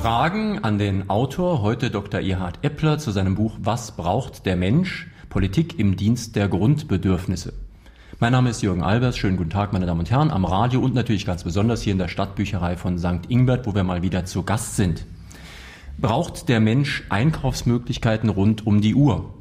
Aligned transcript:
Fragen 0.00 0.64
an 0.64 0.78
den 0.78 1.10
Autor, 1.10 1.60
heute 1.60 1.90
Dr. 1.90 2.22
Erhard 2.22 2.60
Eppler, 2.64 2.96
zu 2.96 3.10
seinem 3.10 3.34
Buch 3.34 3.58
Was 3.60 3.98
braucht 3.98 4.46
der 4.46 4.56
Mensch? 4.56 5.08
Politik 5.28 5.78
im 5.78 5.96
Dienst 5.96 6.36
der 6.36 6.48
Grundbedürfnisse. 6.48 7.52
Mein 8.18 8.32
Name 8.32 8.48
ist 8.48 8.62
Jürgen 8.62 8.82
Albers. 8.82 9.18
Schönen 9.18 9.36
guten 9.36 9.50
Tag, 9.50 9.74
meine 9.74 9.84
Damen 9.84 10.00
und 10.00 10.10
Herren, 10.10 10.30
am 10.30 10.46
Radio 10.46 10.80
und 10.80 10.94
natürlich 10.94 11.26
ganz 11.26 11.44
besonders 11.44 11.82
hier 11.82 11.92
in 11.92 11.98
der 11.98 12.08
Stadtbücherei 12.08 12.78
von 12.78 12.98
St. 12.98 13.28
Ingbert, 13.28 13.66
wo 13.66 13.74
wir 13.74 13.84
mal 13.84 14.00
wieder 14.00 14.24
zu 14.24 14.42
Gast 14.42 14.76
sind. 14.76 15.04
Braucht 15.98 16.48
der 16.48 16.60
Mensch 16.60 17.04
Einkaufsmöglichkeiten 17.10 18.30
rund 18.30 18.66
um 18.66 18.80
die 18.80 18.94
Uhr? 18.94 19.34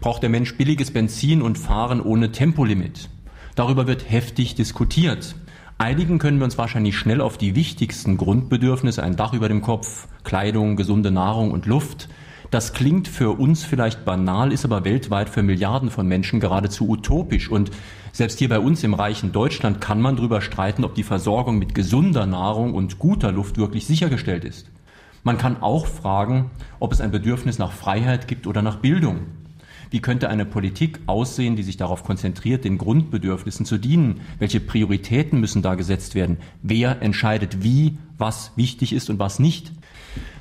Braucht 0.00 0.24
der 0.24 0.30
Mensch 0.30 0.56
billiges 0.56 0.90
Benzin 0.90 1.40
und 1.40 1.56
Fahren 1.56 2.00
ohne 2.00 2.32
Tempolimit? 2.32 3.10
Darüber 3.54 3.86
wird 3.86 4.10
heftig 4.10 4.56
diskutiert. 4.56 5.36
Einigen 5.76 6.18
können 6.18 6.38
wir 6.38 6.44
uns 6.44 6.56
wahrscheinlich 6.56 6.96
schnell 6.96 7.20
auf 7.20 7.36
die 7.36 7.56
wichtigsten 7.56 8.16
Grundbedürfnisse, 8.16 9.02
ein 9.02 9.16
Dach 9.16 9.32
über 9.32 9.48
dem 9.48 9.60
Kopf, 9.60 10.06
Kleidung, 10.22 10.76
gesunde 10.76 11.10
Nahrung 11.10 11.50
und 11.50 11.66
Luft. 11.66 12.08
Das 12.52 12.72
klingt 12.72 13.08
für 13.08 13.32
uns 13.32 13.64
vielleicht 13.64 14.04
banal, 14.04 14.52
ist 14.52 14.64
aber 14.64 14.84
weltweit 14.84 15.28
für 15.28 15.42
Milliarden 15.42 15.90
von 15.90 16.06
Menschen 16.06 16.38
geradezu 16.38 16.88
utopisch. 16.88 17.50
Und 17.50 17.72
selbst 18.12 18.38
hier 18.38 18.48
bei 18.48 18.60
uns 18.60 18.84
im 18.84 18.94
reichen 18.94 19.32
Deutschland 19.32 19.80
kann 19.80 20.00
man 20.00 20.14
darüber 20.14 20.40
streiten, 20.40 20.84
ob 20.84 20.94
die 20.94 21.02
Versorgung 21.02 21.58
mit 21.58 21.74
gesunder 21.74 22.26
Nahrung 22.26 22.72
und 22.74 23.00
guter 23.00 23.32
Luft 23.32 23.58
wirklich 23.58 23.84
sichergestellt 23.84 24.44
ist. 24.44 24.70
Man 25.24 25.38
kann 25.38 25.60
auch 25.60 25.86
fragen, 25.86 26.52
ob 26.78 26.92
es 26.92 27.00
ein 27.00 27.10
Bedürfnis 27.10 27.58
nach 27.58 27.72
Freiheit 27.72 28.28
gibt 28.28 28.46
oder 28.46 28.62
nach 28.62 28.76
Bildung. 28.76 29.22
Wie 29.94 30.00
könnte 30.00 30.28
eine 30.28 30.44
Politik 30.44 30.98
aussehen, 31.06 31.54
die 31.54 31.62
sich 31.62 31.76
darauf 31.76 32.02
konzentriert, 32.02 32.64
den 32.64 32.78
Grundbedürfnissen 32.78 33.64
zu 33.64 33.78
dienen? 33.78 34.22
Welche 34.40 34.58
Prioritäten 34.58 35.38
müssen 35.38 35.62
da 35.62 35.76
gesetzt 35.76 36.16
werden? 36.16 36.38
Wer 36.64 37.00
entscheidet 37.00 37.62
wie, 37.62 37.96
was 38.18 38.50
wichtig 38.56 38.92
ist 38.92 39.08
und 39.08 39.20
was 39.20 39.38
nicht? 39.38 39.70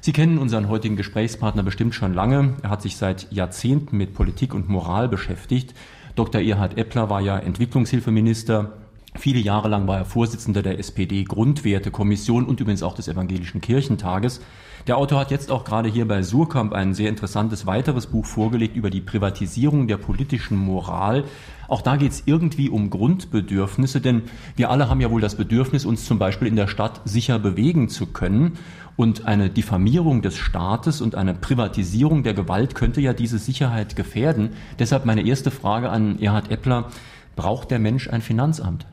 Sie 0.02 0.12
kennen 0.12 0.40
unseren 0.40 0.70
heutigen 0.70 0.96
Gesprächspartner 0.96 1.62
bestimmt 1.62 1.94
schon 1.94 2.16
lange. 2.16 2.56
Er 2.64 2.72
hat 2.72 2.82
sich 2.82 2.98
seit 2.98 3.32
Jahrzehnten 3.32 3.96
mit 3.96 4.16
Politik 4.16 4.56
und 4.56 4.70
Moral 4.70 5.08
beschäftigt. 5.08 5.76
Dr. 6.16 6.42
Erhard 6.42 6.80
Eppler 6.80 7.12
war 7.12 7.22
ja 7.22 7.38
Entwicklungshilfeminister. 7.38 8.74
Viele 9.16 9.40
Jahre 9.40 9.68
lang 9.68 9.88
war 9.88 10.00
er 10.00 10.06
Vorsitzender 10.06 10.64
der 10.64 10.80
SPD 10.80 11.26
Grundwertekommission 11.26 12.46
und 12.46 12.60
übrigens 12.60 12.82
auch 12.82 12.96
des 12.96 13.08
Evangelischen 13.08 13.62
Kirchentages. 13.62 14.42
Der 14.86 14.98
Autor 14.98 15.22
hat 15.22 15.32
jetzt 15.32 15.50
auch 15.50 15.64
gerade 15.64 15.88
hier 15.88 16.06
bei 16.06 16.24
Surkamp 16.24 16.74
ein 16.74 16.94
sehr 16.94 17.08
interessantes 17.08 17.66
weiteres 17.66 18.08
Buch 18.08 18.26
vorgelegt 18.26 18.76
über 18.76 18.90
die 18.90 19.00
Privatisierung 19.00 19.88
der 19.88 19.96
politischen 19.96 20.58
Moral. 20.58 21.24
Auch 21.70 21.82
da 21.82 21.96
geht 21.96 22.12
es 22.12 22.24
irgendwie 22.26 22.68
um 22.68 22.90
Grundbedürfnisse, 22.90 24.02
denn 24.02 24.24
wir 24.58 24.70
alle 24.70 24.90
haben 24.90 25.00
ja 25.00 25.10
wohl 25.10 25.22
das 25.22 25.36
Bedürfnis, 25.36 25.86
uns 25.86 26.04
zum 26.04 26.20
Beispiel 26.20 26.50
in 26.50 26.58
der 26.58 26.68
Stadt 26.68 27.00
sicher 27.06 27.40
bewegen 27.40 27.88
zu 27.88 28.08
können. 28.08 28.58
Und 28.98 29.26
eine 29.26 29.50
Diffamierung 29.50 30.22
des 30.22 30.38
Staates 30.38 31.00
und 31.00 31.16
eine 31.16 31.34
Privatisierung 31.34 32.24
der 32.24 32.34
Gewalt 32.34 32.76
könnte 32.76 33.00
ja 33.00 33.14
diese 33.14 33.40
Sicherheit 33.40 33.96
gefährden. 33.96 34.50
Deshalb 34.80 35.06
meine 35.06 35.26
erste 35.26 35.50
Frage 35.50 35.92
an 35.92 36.20
Erhard 36.20 36.52
Eppler. 36.52 36.90
Braucht 37.38 37.72
der 37.72 37.80
Mensch 37.80 38.10
ein 38.10 38.22
Finanzamt? 38.22 38.86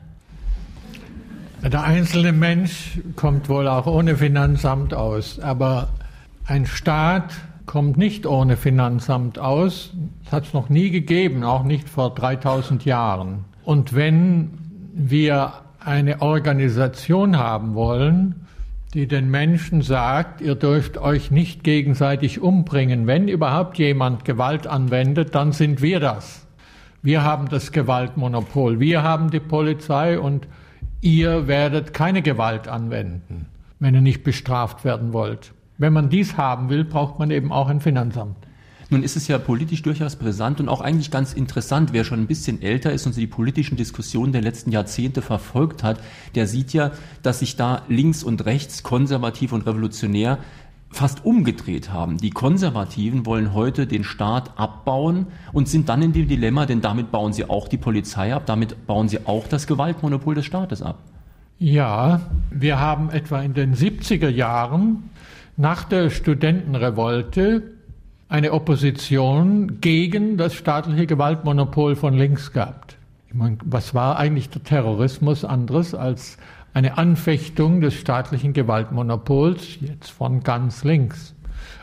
Der 1.63 1.83
einzelne 1.83 2.31
Mensch 2.31 2.99
kommt 3.15 3.47
wohl 3.47 3.67
auch 3.67 3.85
ohne 3.85 4.17
Finanzamt 4.17 4.95
aus, 4.95 5.39
aber 5.39 5.89
ein 6.47 6.65
Staat 6.65 7.33
kommt 7.67 7.97
nicht 7.97 8.25
ohne 8.25 8.57
Finanzamt 8.57 9.37
aus. 9.37 9.91
Das 10.23 10.33
hat 10.33 10.45
es 10.47 10.53
noch 10.53 10.69
nie 10.69 10.89
gegeben, 10.89 11.43
auch 11.43 11.63
nicht 11.63 11.87
vor 11.87 12.15
3000 12.15 12.83
Jahren. 12.83 13.45
Und 13.63 13.93
wenn 13.93 14.49
wir 14.93 15.53
eine 15.79 16.21
Organisation 16.21 17.37
haben 17.37 17.75
wollen, 17.75 18.47
die 18.95 19.07
den 19.07 19.29
Menschen 19.29 19.83
sagt, 19.83 20.41
ihr 20.41 20.55
dürft 20.55 20.97
euch 20.97 21.29
nicht 21.29 21.63
gegenseitig 21.63 22.41
umbringen. 22.41 23.05
Wenn 23.05 23.27
überhaupt 23.27 23.77
jemand 23.77 24.25
Gewalt 24.25 24.65
anwendet, 24.65 25.35
dann 25.35 25.51
sind 25.51 25.81
wir 25.81 25.99
das. 25.99 26.45
Wir 27.03 27.23
haben 27.23 27.49
das 27.49 27.71
Gewaltmonopol. 27.71 28.79
Wir 28.79 29.03
haben 29.03 29.29
die 29.29 29.39
Polizei 29.39 30.19
und 30.19 30.47
ihr 31.01 31.47
werdet 31.47 31.93
keine 31.93 32.21
Gewalt 32.21 32.67
anwenden, 32.67 33.47
wenn 33.79 33.95
ihr 33.95 34.01
nicht 34.01 34.23
bestraft 34.23 34.85
werden 34.85 35.13
wollt. 35.13 35.53
Wenn 35.77 35.93
man 35.93 36.09
dies 36.09 36.37
haben 36.37 36.69
will, 36.69 36.83
braucht 36.85 37.17
man 37.19 37.31
eben 37.31 37.51
auch 37.51 37.67
ein 37.67 37.81
Finanzamt. 37.81 38.37
Nun 38.91 39.03
ist 39.03 39.15
es 39.15 39.29
ja 39.29 39.37
politisch 39.37 39.81
durchaus 39.83 40.17
brisant 40.17 40.59
und 40.59 40.67
auch 40.67 40.81
eigentlich 40.81 41.11
ganz 41.11 41.31
interessant. 41.31 41.93
Wer 41.93 42.03
schon 42.03 42.19
ein 42.19 42.27
bisschen 42.27 42.61
älter 42.61 42.91
ist 42.91 43.05
und 43.05 43.15
die 43.15 43.25
politischen 43.25 43.77
Diskussionen 43.77 44.33
der 44.33 44.41
letzten 44.41 44.69
Jahrzehnte 44.69 45.21
verfolgt 45.21 45.81
hat, 45.81 46.01
der 46.35 46.45
sieht 46.45 46.73
ja, 46.73 46.91
dass 47.23 47.39
sich 47.39 47.55
da 47.55 47.83
links 47.87 48.21
und 48.21 48.43
rechts, 48.45 48.83
konservativ 48.83 49.53
und 49.53 49.65
revolutionär 49.65 50.39
fast 50.91 51.25
umgedreht 51.25 51.91
haben. 51.91 52.17
Die 52.17 52.29
Konservativen 52.29 53.25
wollen 53.25 53.53
heute 53.53 53.87
den 53.87 54.03
Staat 54.03 54.51
abbauen 54.57 55.27
und 55.53 55.67
sind 55.67 55.89
dann 55.89 56.01
in 56.01 56.13
dem 56.13 56.27
Dilemma, 56.27 56.65
denn 56.65 56.81
damit 56.81 57.11
bauen 57.11 57.33
sie 57.33 57.49
auch 57.49 57.67
die 57.67 57.77
Polizei 57.77 58.33
ab, 58.33 58.43
damit 58.45 58.87
bauen 58.87 59.07
sie 59.07 59.25
auch 59.25 59.47
das 59.47 59.67
Gewaltmonopol 59.67 60.35
des 60.35 60.45
Staates 60.45 60.81
ab. 60.81 60.99
Ja, 61.57 62.21
wir 62.49 62.79
haben 62.79 63.09
etwa 63.09 63.41
in 63.41 63.53
den 63.53 63.75
70er 63.75 64.29
Jahren 64.29 65.09
nach 65.57 65.83
der 65.83 66.09
Studentenrevolte 66.09 67.63
eine 68.29 68.53
Opposition 68.53 69.79
gegen 69.81 70.37
das 70.37 70.53
staatliche 70.53 71.05
Gewaltmonopol 71.05 71.95
von 71.95 72.13
links 72.15 72.51
gehabt. 72.51 72.97
Ich 73.27 73.35
meine, 73.35 73.57
was 73.63 73.93
war 73.93 74.17
eigentlich 74.17 74.49
der 74.49 74.63
Terrorismus 74.63 75.45
anderes 75.45 75.93
als 75.93 76.37
eine 76.73 76.97
Anfechtung 76.97 77.81
des 77.81 77.95
staatlichen 77.95 78.53
Gewaltmonopols, 78.53 79.77
jetzt 79.81 80.09
von 80.11 80.41
ganz 80.43 80.83
links. 80.83 81.35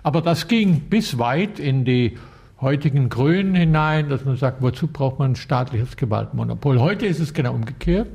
Aber 0.03 0.23
das 0.23 0.49
ging 0.49 0.81
bis 0.89 1.19
weit 1.19 1.59
in 1.59 1.85
die 1.85 2.17
heutigen 2.61 3.09
Grünen 3.09 3.55
hinein, 3.55 4.09
dass 4.09 4.25
man 4.25 4.37
sagt, 4.37 4.63
wozu 4.63 4.89
braucht 4.89 5.19
man 5.19 5.33
ein 5.33 5.37
staatliches 5.37 5.97
Gewaltmonopol? 5.97 6.81
Heute 6.81 7.07
ist 7.07 7.21
es 7.21 7.35
genau 7.35 7.55
umgekehrt. 7.55 8.09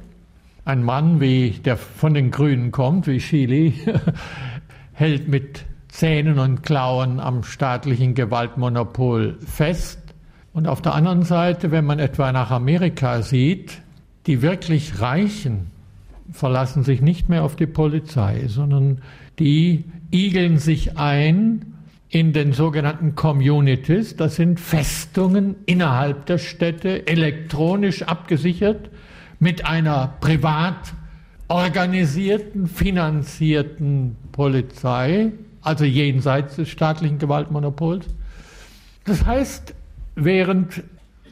Ein 0.65 0.83
Mann, 0.83 1.19
wie 1.21 1.51
der 1.51 1.77
von 1.77 2.13
den 2.13 2.31
Grünen 2.31 2.71
kommt, 2.71 3.07
wie 3.07 3.19
Chili, 3.19 3.73
hält 4.93 5.27
mit 5.27 5.65
Zähnen 5.89 6.39
und 6.39 6.63
Klauen 6.63 7.19
am 7.19 7.43
staatlichen 7.43 8.15
Gewaltmonopol 8.15 9.37
fest. 9.45 9.99
Und 10.53 10.67
auf 10.67 10.81
der 10.81 10.93
anderen 10.93 11.23
Seite, 11.23 11.71
wenn 11.71 11.85
man 11.85 11.99
etwa 11.99 12.31
nach 12.31 12.51
Amerika 12.51 13.21
sieht, 13.21 13.81
die 14.25 14.41
wirklich 14.41 14.99
Reichen, 14.99 15.72
verlassen 16.31 16.83
sich 16.83 17.01
nicht 17.01 17.29
mehr 17.29 17.43
auf 17.43 17.55
die 17.55 17.67
Polizei, 17.67 18.45
sondern 18.47 19.01
die 19.39 19.85
igeln 20.11 20.57
sich 20.57 20.97
ein 20.97 21.73
in 22.09 22.31
den 22.31 22.53
sogenannten 22.53 23.15
Communities. 23.15 24.15
Das 24.15 24.35
sind 24.35 24.59
Festungen 24.59 25.55
innerhalb 25.65 26.27
der 26.27 26.37
Städte, 26.37 27.07
elektronisch 27.07 28.03
abgesichert 28.03 28.89
mit 29.39 29.65
einer 29.65 30.13
privat 30.21 30.93
organisierten, 31.47 32.67
finanzierten 32.67 34.15
Polizei, 34.31 35.31
also 35.61 35.85
jenseits 35.85 36.55
des 36.55 36.69
staatlichen 36.69 37.17
Gewaltmonopols. 37.17 38.05
Das 39.05 39.25
heißt, 39.25 39.73
während 40.15 40.83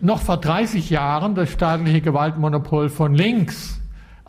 noch 0.02 0.22
vor 0.22 0.38
30 0.38 0.90
Jahren 0.90 1.36
das 1.36 1.52
staatliche 1.52 2.02
Gewaltmonopol 2.02 2.90
von 2.90 3.14
links 3.14 3.81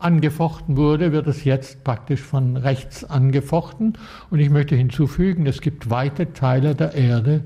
angefochten 0.03 0.77
wurde, 0.77 1.11
wird 1.11 1.27
es 1.27 1.43
jetzt 1.43 1.83
praktisch 1.83 2.21
von 2.21 2.57
rechts 2.57 3.03
angefochten. 3.03 3.97
Und 4.29 4.39
ich 4.39 4.49
möchte 4.49 4.75
hinzufügen, 4.75 5.45
es 5.45 5.61
gibt 5.61 5.89
weite 5.89 6.33
Teile 6.33 6.75
der 6.75 6.93
Erde, 6.93 7.43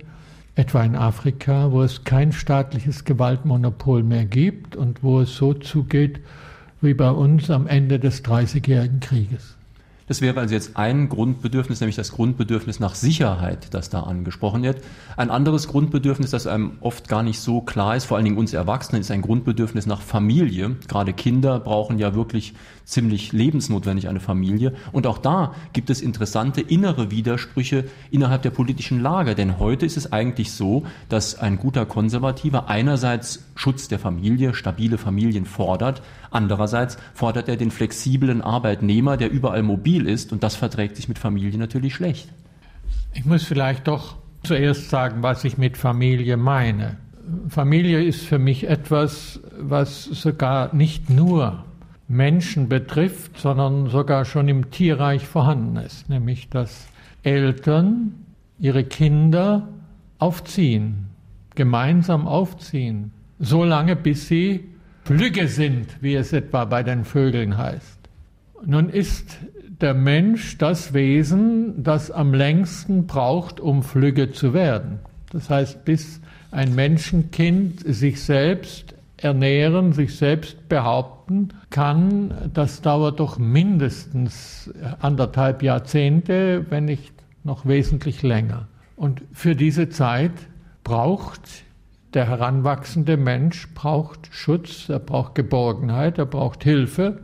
etwa 0.55 0.83
in 0.83 0.95
Afrika, 0.95 1.71
wo 1.71 1.83
es 1.83 2.03
kein 2.03 2.31
staatliches 2.31 3.05
Gewaltmonopol 3.05 4.03
mehr 4.03 4.25
gibt 4.25 4.75
und 4.75 5.03
wo 5.03 5.21
es 5.21 5.35
so 5.35 5.53
zugeht 5.53 6.19
wie 6.81 6.93
bei 6.93 7.09
uns 7.09 7.49
am 7.49 7.67
Ende 7.67 7.99
des 7.99 8.23
Dreißigjährigen 8.23 8.99
Krieges. 8.99 9.56
Das 10.07 10.21
wäre 10.21 10.39
also 10.39 10.53
jetzt 10.53 10.77
ein 10.77 11.09
Grundbedürfnis, 11.09 11.81
nämlich 11.81 11.97
das 11.97 12.13
Grundbedürfnis 12.13 12.79
nach 12.79 12.95
Sicherheit, 12.95 13.73
das 13.73 13.89
da 13.89 14.03
angesprochen 14.03 14.63
wird. 14.63 14.81
Ein 15.17 15.29
anderes 15.29 15.67
Grundbedürfnis, 15.67 16.31
das 16.31 16.47
einem 16.47 16.77
oft 16.79 17.09
gar 17.09 17.23
nicht 17.23 17.39
so 17.39 17.59
klar 17.59 17.95
ist, 17.97 18.05
vor 18.05 18.15
allen 18.15 18.23
Dingen 18.23 18.37
uns 18.37 18.53
Erwachsenen, 18.53 19.01
ist 19.01 19.11
ein 19.11 19.21
Grundbedürfnis 19.21 19.85
nach 19.85 20.01
Familie. 20.01 20.77
Gerade 20.87 21.11
Kinder 21.11 21.59
brauchen 21.59 21.99
ja 21.99 22.15
wirklich 22.15 22.53
ziemlich 22.87 23.33
lebensnotwendig 23.33 24.07
eine 24.07 24.21
Familie. 24.21 24.73
Und 24.93 25.07
auch 25.07 25.17
da 25.17 25.53
gibt 25.73 25.89
es 25.89 26.01
interessante 26.01 26.61
innere 26.61 27.11
Widersprüche 27.11 27.83
innerhalb 28.11 28.43
der 28.43 28.49
politischen 28.49 29.01
Lage. 29.01 29.35
Denn 29.35 29.59
heute 29.59 29.85
ist 29.85 29.97
es 29.97 30.13
eigentlich 30.13 30.53
so, 30.53 30.85
dass 31.09 31.37
ein 31.37 31.57
guter 31.57 31.85
Konservativer 31.85 32.69
einerseits 32.69 33.45
Schutz 33.55 33.89
der 33.89 33.99
Familie, 33.99 34.53
stabile 34.53 34.97
Familien 34.97 35.45
fordert, 35.45 36.01
andererseits 36.31 36.97
fordert 37.13 37.49
er 37.49 37.57
den 37.57 37.71
flexiblen 37.71 38.41
Arbeitnehmer, 38.41 39.17
der 39.17 39.31
überall 39.31 39.63
mobil 39.63 40.07
ist. 40.07 40.31
Und 40.31 40.41
das 40.41 40.55
verträgt 40.55 40.95
sich 40.95 41.09
mit 41.09 41.19
Familie 41.19 41.59
natürlich 41.59 41.93
schlecht. 41.93 42.29
Ich 43.13 43.25
muss 43.25 43.43
vielleicht 43.43 43.89
doch 43.89 44.15
zuerst 44.43 44.89
sagen, 44.89 45.23
was 45.23 45.43
ich 45.43 45.57
mit 45.57 45.75
Familie 45.75 46.37
meine. 46.37 46.95
Familie 47.49 48.01
ist 48.01 48.21
für 48.21 48.39
mich 48.39 48.69
etwas, 48.69 49.41
was 49.59 50.05
sogar 50.05 50.73
nicht 50.73 51.09
nur 51.09 51.65
Menschen 52.07 52.69
betrifft, 52.69 53.37
sondern 53.37 53.89
sogar 53.89 54.25
schon 54.25 54.47
im 54.47 54.71
Tierreich 54.71 55.27
vorhanden 55.27 55.77
ist, 55.77 56.09
nämlich 56.09 56.49
das 56.49 56.87
Eltern 57.23 58.13
ihre 58.59 58.83
Kinder 58.83 59.67
aufziehen, 60.19 61.07
gemeinsam 61.55 62.27
aufziehen, 62.27 63.11
so 63.39 63.63
lange 63.63 63.95
bis 63.95 64.27
sie 64.27 64.65
Flügge 65.03 65.47
sind, 65.47 66.01
wie 66.01 66.15
es 66.15 66.33
etwa 66.33 66.65
bei 66.65 66.83
den 66.83 67.05
Vögeln 67.05 67.57
heißt. 67.57 67.99
Nun 68.65 68.89
ist 68.89 69.37
der 69.81 69.93
Mensch 69.93 70.57
das 70.57 70.93
Wesen, 70.93 71.83
das 71.83 72.09
am 72.09 72.33
längsten 72.33 73.05
braucht, 73.05 73.59
um 73.59 73.83
Flügge 73.83 74.31
zu 74.31 74.53
werden. 74.53 74.99
Das 75.31 75.49
heißt, 75.49 75.85
bis 75.85 76.19
ein 76.51 76.73
Menschenkind 76.73 77.81
sich 77.85 78.21
selbst 78.21 78.95
ernähren, 79.17 79.93
sich 79.93 80.15
selbst 80.15 80.69
behaupten 80.69 81.49
kann, 81.69 82.33
das 82.53 82.81
dauert 82.81 83.19
doch 83.19 83.37
mindestens 83.37 84.71
anderthalb 84.99 85.63
Jahrzehnte, 85.63 86.65
wenn 86.69 86.85
nicht 86.85 87.13
noch 87.43 87.65
wesentlich 87.65 88.21
länger. 88.23 88.67
Und 88.95 89.23
für 89.33 89.55
diese 89.55 89.89
Zeit 89.89 90.31
braucht 90.83 91.41
der 92.13 92.27
heranwachsende 92.27 93.17
Mensch 93.17 93.67
braucht 93.73 94.29
Schutz, 94.31 94.89
er 94.89 94.99
braucht 94.99 95.35
Geborgenheit, 95.35 96.17
er 96.17 96.25
braucht 96.25 96.63
Hilfe, 96.63 97.19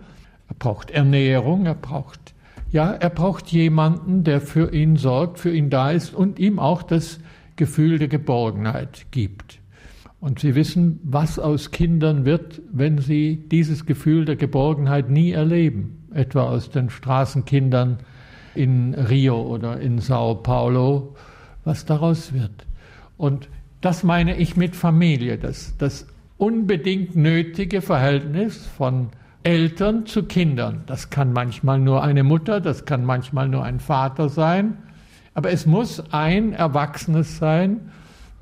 er 0.49 0.55
braucht 0.55 0.91
Ernährung, 0.91 1.65
er 1.65 1.75
braucht 1.75 2.33
ja, 2.73 2.91
er 2.91 3.11
braucht 3.11 3.49
jemanden, 3.49 4.23
der 4.23 4.41
für 4.41 4.73
ihn 4.73 4.97
sorgt, 4.97 5.37
für 5.37 5.53
ihn 5.53 5.69
da 5.69 5.91
ist 5.91 6.11
und 6.11 6.39
ihm 6.39 6.57
auch 6.57 6.81
das 6.81 7.19
Gefühl 7.55 7.99
der 7.99 8.07
Geborgenheit 8.07 9.05
gibt. 9.11 9.59
Und 10.23 10.39
Sie 10.39 10.55
wissen, 10.55 11.01
was 11.03 11.37
aus 11.37 11.71
Kindern 11.71 12.23
wird, 12.23 12.61
wenn 12.71 12.97
sie 12.97 13.43
dieses 13.51 13.85
Gefühl 13.85 14.23
der 14.23 14.37
Geborgenheit 14.37 15.09
nie 15.09 15.33
erleben, 15.33 16.07
etwa 16.13 16.43
aus 16.43 16.69
den 16.69 16.89
Straßenkindern 16.89 17.97
in 18.55 18.93
Rio 18.93 19.41
oder 19.41 19.81
in 19.81 19.99
Sao 19.99 20.35
Paulo, 20.35 21.17
was 21.65 21.83
daraus 21.83 22.31
wird. 22.31 22.65
Und 23.17 23.49
das 23.81 24.03
meine 24.03 24.37
ich 24.37 24.55
mit 24.55 24.77
Familie, 24.77 25.37
das, 25.37 25.75
das 25.77 26.07
unbedingt 26.37 27.17
nötige 27.17 27.81
Verhältnis 27.81 28.65
von 28.65 29.09
Eltern 29.43 30.05
zu 30.05 30.23
Kindern. 30.23 30.83
Das 30.85 31.09
kann 31.09 31.33
manchmal 31.33 31.79
nur 31.79 32.01
eine 32.01 32.23
Mutter, 32.23 32.61
das 32.61 32.85
kann 32.85 33.03
manchmal 33.03 33.49
nur 33.49 33.65
ein 33.65 33.81
Vater 33.81 34.29
sein, 34.29 34.77
aber 35.33 35.51
es 35.51 35.65
muss 35.65 36.01
ein 36.13 36.53
Erwachsenes 36.53 37.39
sein, 37.39 37.91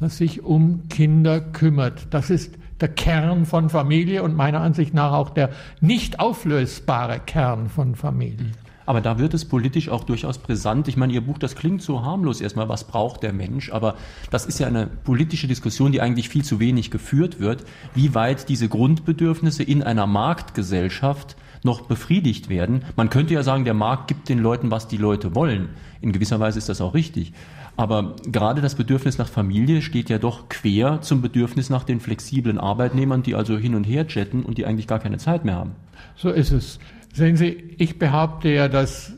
das 0.01 0.17
sich 0.17 0.43
um 0.43 0.87
Kinder 0.89 1.39
kümmert. 1.39 2.07
Das 2.09 2.31
ist 2.31 2.57
der 2.79 2.89
Kern 2.89 3.45
von 3.45 3.69
Familie 3.69 4.23
und 4.23 4.35
meiner 4.35 4.59
Ansicht 4.59 4.95
nach 4.95 5.13
auch 5.13 5.29
der 5.29 5.51
nicht 5.79 6.19
auflösbare 6.19 7.19
Kern 7.19 7.69
von 7.69 7.95
Familie. 7.95 8.47
Aber 8.87 8.99
da 8.99 9.19
wird 9.19 9.35
es 9.35 9.45
politisch 9.45 9.89
auch 9.89 10.03
durchaus 10.03 10.39
brisant. 10.39 10.87
Ich 10.87 10.97
meine, 10.97 11.13
Ihr 11.13 11.21
Buch, 11.21 11.37
das 11.37 11.55
klingt 11.55 11.83
so 11.83 12.03
harmlos 12.03 12.41
erstmal, 12.41 12.67
was 12.67 12.85
braucht 12.85 13.21
der 13.21 13.31
Mensch? 13.31 13.71
Aber 13.71 13.95
das 14.31 14.47
ist 14.47 14.59
ja 14.59 14.65
eine 14.65 14.87
politische 14.87 15.47
Diskussion, 15.47 15.91
die 15.91 16.01
eigentlich 16.01 16.29
viel 16.29 16.43
zu 16.43 16.59
wenig 16.59 16.89
geführt 16.89 17.39
wird, 17.39 17.63
wie 17.93 18.15
weit 18.15 18.49
diese 18.49 18.67
Grundbedürfnisse 18.67 19.61
in 19.61 19.83
einer 19.83 20.07
Marktgesellschaft 20.07 21.35
noch 21.63 21.81
befriedigt 21.81 22.49
werden. 22.49 22.83
Man 22.95 23.11
könnte 23.11 23.35
ja 23.35 23.43
sagen, 23.43 23.65
der 23.65 23.75
Markt 23.75 24.07
gibt 24.07 24.29
den 24.29 24.39
Leuten, 24.39 24.71
was 24.71 24.87
die 24.87 24.97
Leute 24.97 25.35
wollen. 25.35 25.69
In 26.01 26.11
gewisser 26.11 26.39
Weise 26.39 26.57
ist 26.57 26.69
das 26.69 26.81
auch 26.81 26.95
richtig. 26.95 27.33
Aber 27.77 28.15
gerade 28.25 28.61
das 28.61 28.75
Bedürfnis 28.75 29.17
nach 29.17 29.27
Familie 29.27 29.81
steht 29.81 30.09
ja 30.09 30.17
doch 30.17 30.49
quer 30.49 31.01
zum 31.01 31.21
Bedürfnis 31.21 31.69
nach 31.69 31.83
den 31.83 31.99
flexiblen 31.99 32.57
Arbeitnehmern, 32.57 33.23
die 33.23 33.35
also 33.35 33.57
hin 33.57 33.75
und 33.75 33.85
her 33.85 34.05
jetten 34.07 34.43
und 34.43 34.57
die 34.57 34.65
eigentlich 34.65 34.87
gar 34.87 34.99
keine 34.99 35.17
Zeit 35.17 35.45
mehr 35.45 35.55
haben. 35.55 35.71
So 36.15 36.29
ist 36.29 36.51
es. 36.51 36.79
Sehen 37.13 37.35
Sie, 37.35 37.75
ich 37.77 37.97
behaupte 37.97 38.49
ja, 38.49 38.67
dass 38.67 39.13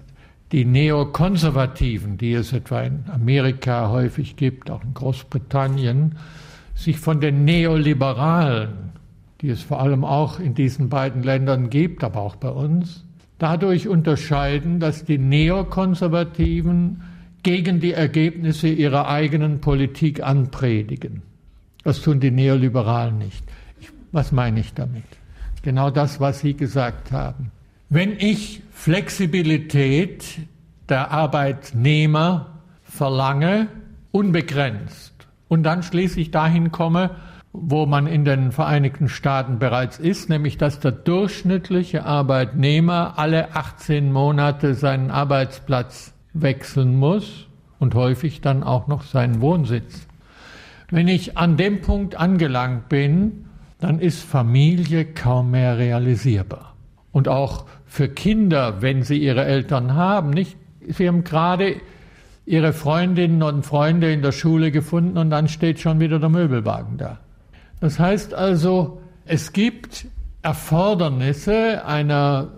die 0.51 0.65
Neokonservativen, 0.65 2.17
die 2.17 2.33
es 2.33 2.53
etwa 2.53 2.81
in 2.81 3.05
Amerika 3.11 3.89
häufig 3.89 4.35
gibt, 4.35 4.69
auch 4.69 4.83
in 4.83 4.93
Großbritannien, 4.93 6.15
sich 6.75 6.99
von 6.99 7.19
den 7.19 7.43
Neoliberalen, 7.43 8.69
die 9.41 9.49
es 9.49 9.61
vor 9.61 9.81
allem 9.81 10.05
auch 10.05 10.39
in 10.39 10.53
diesen 10.53 10.89
beiden 10.89 11.23
Ländern 11.23 11.69
gibt, 11.69 12.03
aber 12.03 12.21
auch 12.21 12.35
bei 12.35 12.49
uns, 12.49 13.03
dadurch 13.39 13.87
unterscheiden, 13.87 14.79
dass 14.79 15.05
die 15.05 15.17
Neokonservativen 15.17 17.01
gegen 17.43 17.79
die 17.79 17.93
Ergebnisse 17.93 18.67
ihrer 18.69 19.07
eigenen 19.07 19.59
Politik 19.61 20.23
anpredigen. 20.23 21.21
Das 21.83 22.01
tun 22.01 22.19
die 22.19 22.31
Neoliberalen 22.31 23.17
nicht. 23.17 23.43
Ich, 23.79 23.89
was 24.11 24.31
meine 24.31 24.61
ich 24.61 24.73
damit? 24.73 25.03
Genau 25.61 25.89
das, 25.89 26.19
was 26.19 26.39
Sie 26.39 26.55
gesagt 26.55 27.11
haben. 27.11 27.51
Wenn 27.89 28.13
ich 28.17 28.63
Flexibilität 28.71 30.39
der 30.89 31.11
Arbeitnehmer 31.11 32.59
verlange, 32.83 33.67
unbegrenzt, 34.11 35.13
und 35.47 35.63
dann 35.63 35.83
schließlich 35.83 36.31
dahin 36.31 36.71
komme, 36.71 37.11
wo 37.51 37.85
man 37.85 38.07
in 38.07 38.25
den 38.25 38.51
Vereinigten 38.51 39.07
Staaten 39.07 39.59
bereits 39.59 39.99
ist, 39.99 40.27
nämlich 40.27 40.57
dass 40.57 40.79
der 40.79 40.91
durchschnittliche 40.91 42.05
Arbeitnehmer 42.05 43.13
alle 43.17 43.55
18 43.55 44.11
Monate 44.11 44.73
seinen 44.73 45.11
Arbeitsplatz 45.11 46.12
wechseln 46.33 46.95
muss 46.95 47.47
und 47.79 47.95
häufig 47.95 48.41
dann 48.41 48.63
auch 48.63 48.87
noch 48.87 49.03
seinen 49.03 49.41
Wohnsitz. 49.41 50.07
Wenn 50.89 51.07
ich 51.07 51.37
an 51.37 51.57
dem 51.57 51.81
Punkt 51.81 52.15
angelangt 52.15 52.89
bin, 52.89 53.45
dann 53.79 53.99
ist 53.99 54.23
Familie 54.23 55.05
kaum 55.05 55.51
mehr 55.51 55.77
realisierbar. 55.77 56.75
Und 57.11 57.27
auch 57.27 57.65
für 57.85 58.09
Kinder, 58.09 58.81
wenn 58.81 59.03
sie 59.03 59.17
ihre 59.17 59.45
Eltern 59.45 59.93
haben, 59.93 60.29
nicht, 60.29 60.57
sie 60.87 61.07
haben 61.07 61.23
gerade 61.23 61.75
ihre 62.45 62.73
Freundinnen 62.73 63.43
und 63.43 63.65
Freunde 63.65 64.11
in 64.11 64.21
der 64.21 64.31
Schule 64.31 64.71
gefunden 64.71 65.17
und 65.17 65.29
dann 65.29 65.47
steht 65.47 65.79
schon 65.79 65.99
wieder 65.99 66.19
der 66.19 66.29
Möbelwagen 66.29 66.97
da. 66.97 67.19
Das 67.79 67.99
heißt 67.99 68.33
also, 68.33 69.01
es 69.25 69.53
gibt 69.53 70.07
Erfordernisse 70.41 71.85
einer 71.85 72.49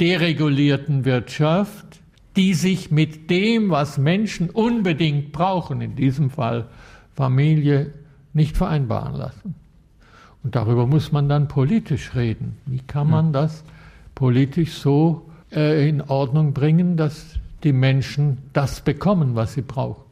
deregulierten 0.00 1.04
Wirtschaft, 1.04 1.99
die 2.40 2.54
sich 2.54 2.90
mit 2.90 3.28
dem, 3.28 3.68
was 3.68 3.98
Menschen 3.98 4.48
unbedingt 4.48 5.30
brauchen, 5.30 5.82
in 5.82 5.94
diesem 5.94 6.30
Fall 6.30 6.68
Familie, 7.14 7.92
nicht 8.32 8.56
vereinbaren 8.56 9.14
lassen. 9.14 9.54
Und 10.42 10.54
darüber 10.54 10.86
muss 10.86 11.12
man 11.12 11.28
dann 11.28 11.48
politisch 11.48 12.14
reden. 12.14 12.56
Wie 12.64 12.78
kann 12.78 13.10
man 13.10 13.34
das 13.34 13.62
politisch 14.14 14.72
so 14.72 15.28
äh, 15.52 15.86
in 15.86 16.00
Ordnung 16.00 16.54
bringen, 16.54 16.96
dass 16.96 17.38
die 17.62 17.74
Menschen 17.74 18.38
das 18.54 18.80
bekommen, 18.80 19.34
was 19.34 19.52
sie 19.52 19.60
brauchen? 19.60 20.09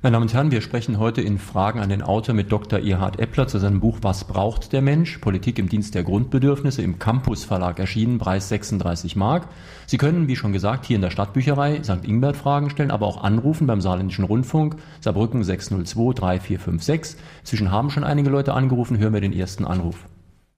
Meine 0.00 0.12
Damen 0.12 0.26
und 0.26 0.34
Herren, 0.34 0.52
wir 0.52 0.60
sprechen 0.60 1.00
heute 1.00 1.22
in 1.22 1.38
Fragen 1.38 1.80
an 1.80 1.88
den 1.88 2.02
Autor 2.02 2.32
mit 2.32 2.52
Dr. 2.52 2.78
Erhard 2.78 3.18
Eppler 3.18 3.48
zu 3.48 3.58
seinem 3.58 3.80
Buch 3.80 3.98
Was 4.02 4.28
braucht 4.28 4.72
der 4.72 4.80
Mensch? 4.80 5.18
Politik 5.18 5.58
im 5.58 5.68
Dienst 5.68 5.96
der 5.96 6.04
Grundbedürfnisse 6.04 6.82
im 6.82 7.00
Campus 7.00 7.44
Verlag 7.44 7.80
erschienen, 7.80 8.20
Preis 8.20 8.48
36 8.48 9.16
Mark. 9.16 9.48
Sie 9.88 9.98
können, 9.98 10.28
wie 10.28 10.36
schon 10.36 10.52
gesagt, 10.52 10.84
hier 10.84 10.94
in 10.94 11.02
der 11.02 11.10
Stadtbücherei 11.10 11.82
St. 11.82 12.06
Ingbert 12.06 12.36
Fragen 12.36 12.70
stellen, 12.70 12.92
aber 12.92 13.06
auch 13.06 13.24
anrufen 13.24 13.66
beim 13.66 13.80
Saarländischen 13.80 14.24
Rundfunk, 14.24 14.76
Saarbrücken 15.00 15.42
602 15.42 16.14
3456. 16.14 17.20
Zwischen 17.42 17.72
haben 17.72 17.90
schon 17.90 18.04
einige 18.04 18.30
Leute 18.30 18.54
angerufen, 18.54 19.00
hören 19.00 19.14
wir 19.14 19.20
den 19.20 19.32
ersten 19.32 19.64
Anruf. 19.64 20.06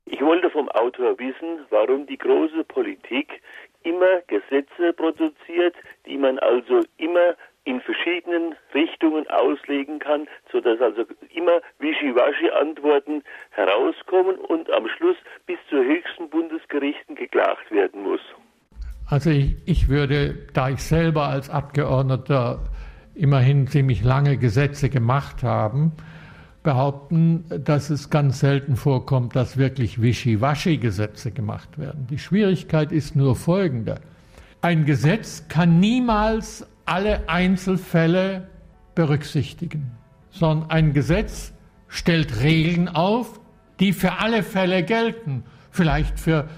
Ich 0.04 0.20
wollte 0.20 0.50
vom 0.50 0.68
Autor 0.68 1.18
wissen, 1.18 1.64
warum 1.70 2.06
die 2.06 2.18
große 2.18 2.62
Politik 2.64 3.40
immer 3.84 4.20
Gesetze 4.26 4.92
produziert, 4.94 5.74
die 6.04 6.18
man 6.18 6.38
also 6.40 6.80
immer 6.98 7.36
in 7.64 7.80
verschiedenen 7.80 8.54
Richtungen 8.74 9.28
auslegen 9.28 9.98
kann, 9.98 10.26
sodass 10.50 10.80
also 10.80 11.04
immer 11.34 11.60
Wischiwaschi-Antworten 11.78 13.22
herauskommen 13.50 14.36
und 14.38 14.70
am 14.70 14.88
Schluss 14.88 15.16
bis 15.46 15.58
zu 15.68 15.76
höchsten 15.76 16.30
Bundesgerichten 16.30 17.16
geklagt 17.16 17.70
werden 17.70 18.02
muss. 18.02 18.20
Also 19.06 19.30
ich, 19.30 19.56
ich 19.66 19.88
würde, 19.88 20.46
da 20.54 20.70
ich 20.70 20.82
selber 20.82 21.24
als 21.24 21.50
Abgeordneter 21.50 22.60
immerhin 23.14 23.66
ziemlich 23.66 24.02
lange 24.04 24.38
Gesetze 24.38 24.88
gemacht 24.88 25.42
habe, 25.42 25.90
behaupten, 26.62 27.44
dass 27.64 27.90
es 27.90 28.10
ganz 28.10 28.40
selten 28.40 28.76
vorkommt, 28.76 29.34
dass 29.34 29.56
wirklich 29.56 30.00
Wischiwaschi-Gesetze 30.00 31.32
gemacht 31.32 31.78
werden. 31.78 32.06
Die 32.10 32.18
Schwierigkeit 32.18 32.92
ist 32.92 33.16
nur 33.16 33.34
folgende. 33.34 34.00
Ein 34.62 34.84
Gesetz 34.84 35.48
kann 35.48 35.80
niemals 35.80 36.66
alle 36.90 37.28
Einzelfälle 37.28 38.48
berücksichtigen, 38.94 39.92
sondern 40.30 40.70
ein 40.70 40.92
Gesetz 40.92 41.52
stellt 41.88 42.42
Regeln 42.42 42.88
auf, 42.88 43.40
die 43.78 43.92
für 43.92 44.18
alle 44.18 44.42
Fälle 44.42 44.82
gelten, 44.82 45.44
vielleicht 45.70 46.18
für 46.18 46.48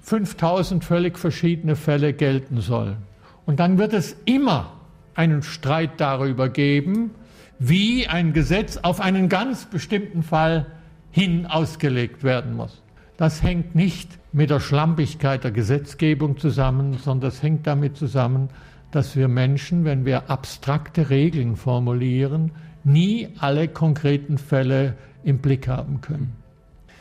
5000 0.00 0.84
völlig 0.84 1.18
verschiedene 1.18 1.76
Fälle 1.76 2.12
gelten 2.12 2.60
sollen. 2.60 2.98
Und 3.44 3.60
dann 3.60 3.76
wird 3.78 3.92
es 3.92 4.16
immer 4.24 4.72
einen 5.14 5.42
Streit 5.42 6.00
darüber 6.00 6.48
geben, 6.48 7.10
wie 7.58 8.06
ein 8.06 8.32
Gesetz 8.32 8.78
auf 8.78 9.00
einen 9.00 9.28
ganz 9.28 9.66
bestimmten 9.66 10.22
Fall 10.22 10.66
hin 11.10 11.46
ausgelegt 11.46 12.24
werden 12.24 12.54
muss. 12.54 12.82
Das 13.16 13.42
hängt 13.42 13.74
nicht 13.74 14.18
mit 14.32 14.50
der 14.50 14.60
Schlampigkeit 14.60 15.44
der 15.44 15.50
Gesetzgebung 15.50 16.38
zusammen, 16.38 16.94
sondern 16.94 17.30
das 17.30 17.42
hängt 17.42 17.66
damit 17.66 17.96
zusammen, 17.96 18.48
dass 18.92 19.16
wir 19.16 19.26
Menschen, 19.26 19.84
wenn 19.84 20.04
wir 20.04 20.30
abstrakte 20.30 21.10
Regeln 21.10 21.56
formulieren, 21.56 22.52
nie 22.84 23.28
alle 23.38 23.66
konkreten 23.66 24.38
Fälle 24.38 24.94
im 25.24 25.38
Blick 25.38 25.66
haben 25.66 26.00
können. 26.00 26.36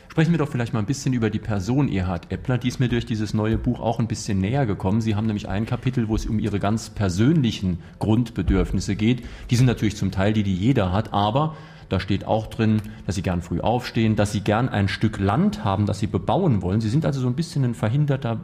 Sprechen 0.09 0.31
wir 0.31 0.39
doch 0.39 0.49
vielleicht 0.49 0.73
mal 0.73 0.79
ein 0.79 0.85
bisschen 0.85 1.13
über 1.13 1.29
die 1.29 1.39
Person 1.39 1.87
Erhard 1.87 2.33
Eppler. 2.33 2.57
Die 2.57 2.67
ist 2.67 2.81
mir 2.81 2.89
durch 2.89 3.05
dieses 3.05 3.33
neue 3.33 3.57
Buch 3.57 3.79
auch 3.79 3.97
ein 3.97 4.09
bisschen 4.09 4.39
näher 4.39 4.65
gekommen. 4.65 4.99
Sie 4.99 5.15
haben 5.15 5.25
nämlich 5.25 5.47
ein 5.47 5.65
Kapitel, 5.65 6.09
wo 6.09 6.15
es 6.15 6.25
um 6.25 6.37
Ihre 6.37 6.59
ganz 6.59 6.89
persönlichen 6.89 7.79
Grundbedürfnisse 7.99 8.97
geht. 8.97 9.23
Die 9.49 9.55
sind 9.55 9.67
natürlich 9.67 9.95
zum 9.95 10.11
Teil 10.11 10.33
die, 10.33 10.43
die 10.43 10.53
jeder 10.53 10.91
hat, 10.91 11.13
aber 11.13 11.55
da 11.87 12.01
steht 12.01 12.25
auch 12.25 12.47
drin, 12.47 12.81
dass 13.05 13.15
Sie 13.15 13.21
gern 13.21 13.41
früh 13.41 13.61
aufstehen, 13.61 14.17
dass 14.17 14.33
Sie 14.33 14.41
gern 14.41 14.67
ein 14.67 14.89
Stück 14.89 15.17
Land 15.17 15.63
haben, 15.63 15.85
das 15.85 15.99
Sie 15.99 16.07
bebauen 16.07 16.61
wollen. 16.61 16.81
Sie 16.81 16.89
sind 16.89 17.05
also 17.05 17.21
so 17.21 17.27
ein 17.27 17.35
bisschen 17.35 17.63
ein 17.63 17.73
verhinderter 17.73 18.41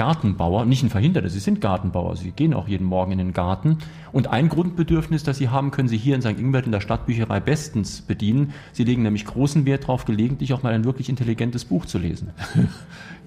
Gartenbauer, 0.00 0.64
nicht 0.64 0.82
ein 0.82 0.88
Verhinderter, 0.88 1.28
sie 1.28 1.40
sind 1.40 1.60
Gartenbauer, 1.60 2.16
sie 2.16 2.30
gehen 2.30 2.54
auch 2.54 2.66
jeden 2.66 2.86
Morgen 2.86 3.12
in 3.12 3.18
den 3.18 3.34
Garten. 3.34 3.76
Und 4.12 4.28
ein 4.28 4.48
Grundbedürfnis, 4.48 5.24
das 5.24 5.36
sie 5.36 5.50
haben, 5.50 5.72
können 5.72 5.88
sie 5.88 5.98
hier 5.98 6.14
in 6.14 6.22
St. 6.22 6.38
Ingbert 6.38 6.64
in 6.64 6.72
der 6.72 6.80
Stadtbücherei 6.80 7.38
bestens 7.38 8.00
bedienen. 8.00 8.54
Sie 8.72 8.84
legen 8.84 9.02
nämlich 9.02 9.26
großen 9.26 9.66
Wert 9.66 9.82
darauf, 9.82 10.06
gelegentlich 10.06 10.54
auch 10.54 10.62
mal 10.62 10.72
ein 10.72 10.86
wirklich 10.86 11.10
intelligentes 11.10 11.66
Buch 11.66 11.84
zu 11.84 11.98
lesen. 11.98 12.30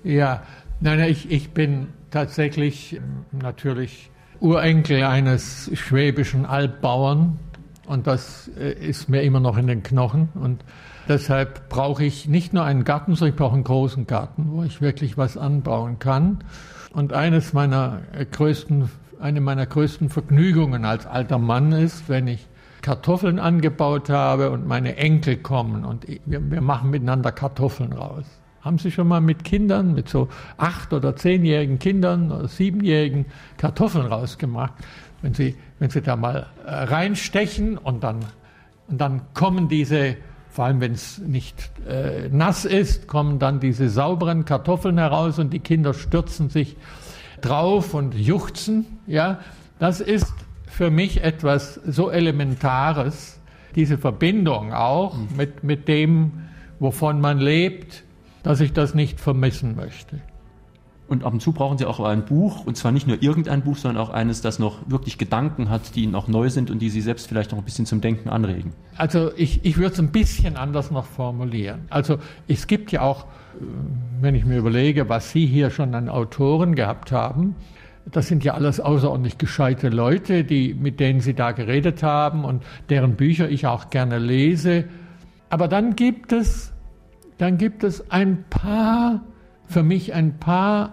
Ja, 0.06 0.44
nein, 0.82 1.00
ich, 1.10 1.32
ich 1.32 1.52
bin 1.52 1.88
tatsächlich 2.12 3.00
natürlich 3.32 4.10
Urenkel 4.42 5.04
eines 5.04 5.72
schwäbischen 5.76 6.46
Albbauern 6.46 7.40
und 7.86 8.08
das 8.08 8.50
äh, 8.58 8.74
ist 8.74 9.10
mir 9.10 9.22
immer 9.24 9.40
noch 9.40 9.58
in 9.58 9.68
den 9.68 9.84
Knochen 9.84 10.30
und 10.36 10.64
Deshalb 11.08 11.68
brauche 11.68 12.06
ich 12.06 12.30
nicht 12.30 12.54
nur 12.54 12.64
einen 12.64 12.86
Garten, 12.86 13.16
sondern 13.16 13.34
ich 13.34 13.40
brauche 13.40 13.56
einen 13.56 13.66
großen 13.66 14.08
Garten, 14.08 14.52
wo 14.52 14.64
ich 14.64 14.82
wirklich 14.82 15.18
was 15.18 15.36
anbauen 15.36 16.00
kann. 16.00 16.40
Und 16.94 17.12
eines 17.12 17.52
meiner 17.52 18.02
größten, 18.32 18.90
eine 19.20 19.42
meiner 19.42 19.66
größten 19.66 20.10
Vergnügungen 20.10 20.86
als 20.86 21.06
alter 21.06 21.40
Mann 21.40 21.74
ist, 21.74 22.08
wenn 22.08 22.28
ich 22.28 22.48
Kartoffeln 22.82 23.40
angebaut 23.40 24.10
habe 24.10 24.52
und 24.52 24.66
meine 24.66 24.96
Enkel 24.96 25.38
kommen 25.38 25.84
und 25.84 26.06
wir, 26.26 26.52
wir 26.52 26.62
machen 26.62 26.90
miteinander 26.90 27.32
Kartoffeln 27.32 27.94
raus. 27.94 28.26
Haben 28.62 28.78
Sie 28.78 28.92
schon 28.92 29.10
mal 29.10 29.20
mit 29.20 29.44
Kindern, 29.44 29.94
mit 29.94 30.08
so 30.08 30.30
acht- 30.56 30.94
oder 30.94 31.18
zehnjährigen 31.18 31.80
Kindern 31.80 32.32
oder 32.32 32.48
siebenjährigen 32.48 33.26
Kartoffeln 33.58 34.06
rausgemacht? 34.06 34.74
Wenn 35.24 35.34
Sie, 35.34 35.56
wenn 35.80 35.90
Sie 35.90 36.02
da 36.02 36.16
mal 36.16 36.46
äh, 36.66 36.70
reinstechen 36.70 37.80
und 37.80 38.04
dann, 38.04 38.20
und 38.88 39.02
dann 39.02 39.22
kommen 39.34 39.68
diese 39.68 40.18
vor 40.54 40.66
allem 40.66 40.82
wenn 40.82 40.92
es 40.92 41.18
nicht 41.18 41.72
äh, 41.90 42.30
nass 42.30 42.64
ist, 42.64 43.08
kommen 43.08 43.40
dann 43.40 43.60
diese 43.60 43.90
sauberen 43.90 44.46
Kartoffeln 44.46 45.00
heraus 45.00 45.40
und 45.40 45.52
die 45.52 45.60
Kinder 45.60 45.96
stürzen 45.96 46.50
sich 46.50 46.78
drauf 47.42 47.96
und 47.96 48.14
juchzen. 48.14 48.86
Ja, 49.08 49.40
das 49.80 50.00
ist 50.00 50.32
für 50.68 50.92
mich 50.92 51.24
etwas 51.24 51.76
so 51.88 52.12
Elementares, 52.12 53.40
diese 53.76 53.98
Verbindung 53.98 54.74
auch 54.74 55.18
mhm. 55.18 55.28
mit, 55.36 55.64
mit 55.64 55.88
dem, 55.88 56.44
wovon 56.80 57.20
man 57.20 57.40
lebt, 57.40 58.04
dass 58.44 58.60
ich 58.60 58.74
das 58.74 58.94
nicht 58.94 59.20
vermissen 59.20 59.76
möchte. 59.76 60.20
Und 61.14 61.24
ab 61.24 61.32
und 61.32 61.42
zu 61.42 61.52
brauchen 61.52 61.78
Sie 61.78 61.86
auch 61.86 62.00
ein 62.00 62.26
Buch, 62.26 62.66
und 62.66 62.76
zwar 62.76 62.92
nicht 62.92 63.08
nur 63.08 63.22
irgendein 63.22 63.62
Buch, 63.62 63.78
sondern 63.78 64.04
auch 64.04 64.10
eines, 64.10 64.42
das 64.42 64.58
noch 64.58 64.80
wirklich 64.90 65.20
Gedanken 65.20 65.70
hat, 65.70 65.96
die 65.96 66.04
Ihnen 66.04 66.16
auch 66.16 66.28
neu 66.28 66.50
sind 66.50 66.72
und 66.72 66.80
die 66.80 66.90
Sie 66.90 67.02
selbst 67.02 67.28
vielleicht 67.28 67.52
noch 67.52 67.60
ein 67.60 67.64
bisschen 67.64 67.86
zum 67.86 68.02
Denken 68.02 68.30
anregen. 68.30 68.74
Also 68.98 69.32
ich, 69.38 69.64
ich 69.64 69.78
würde 69.78 69.94
es 69.94 70.00
ein 70.00 70.12
bisschen 70.12 70.58
anders 70.58 70.90
noch 70.90 71.06
formulieren. 71.06 71.82
Also 71.92 72.18
es 72.48 72.66
gibt 72.66 72.92
ja 72.92 73.02
auch, 73.02 73.26
äh, 73.26 73.28
wenn 74.22 74.34
ich 74.34 74.44
mir 74.44 74.58
überlege, 74.58 75.08
was 75.08 75.32
Sie 75.32 75.46
hier 75.46 75.70
schon 75.70 75.94
an 75.94 76.10
Autoren 76.10 76.74
gehabt 76.74 77.12
haben, 77.12 77.56
das 78.12 78.28
sind 78.28 78.44
ja 78.44 78.56
alles 78.56 78.80
außerordentlich 78.80 79.38
gescheite 79.38 79.90
Leute, 79.90 80.44
die, 80.44 80.74
mit 80.74 81.00
denen 81.00 81.20
Sie 81.20 81.36
da 81.36 81.52
geredet 81.52 82.02
haben 82.02 82.44
und 82.44 82.64
deren 82.90 83.18
Bücher 83.18 83.48
ich 83.50 83.68
auch 83.68 83.92
gerne 83.92 84.18
lese. 84.18 84.86
Aber 85.52 85.68
dann 85.68 85.96
gibt 85.96 86.32
es, 86.32 86.74
dann 87.38 87.60
gibt 87.60 87.84
es 87.84 88.10
ein 88.10 88.46
paar 88.50 89.22
für 89.74 89.84
mich 89.84 90.14
ein 90.14 90.38
paar 90.40 90.92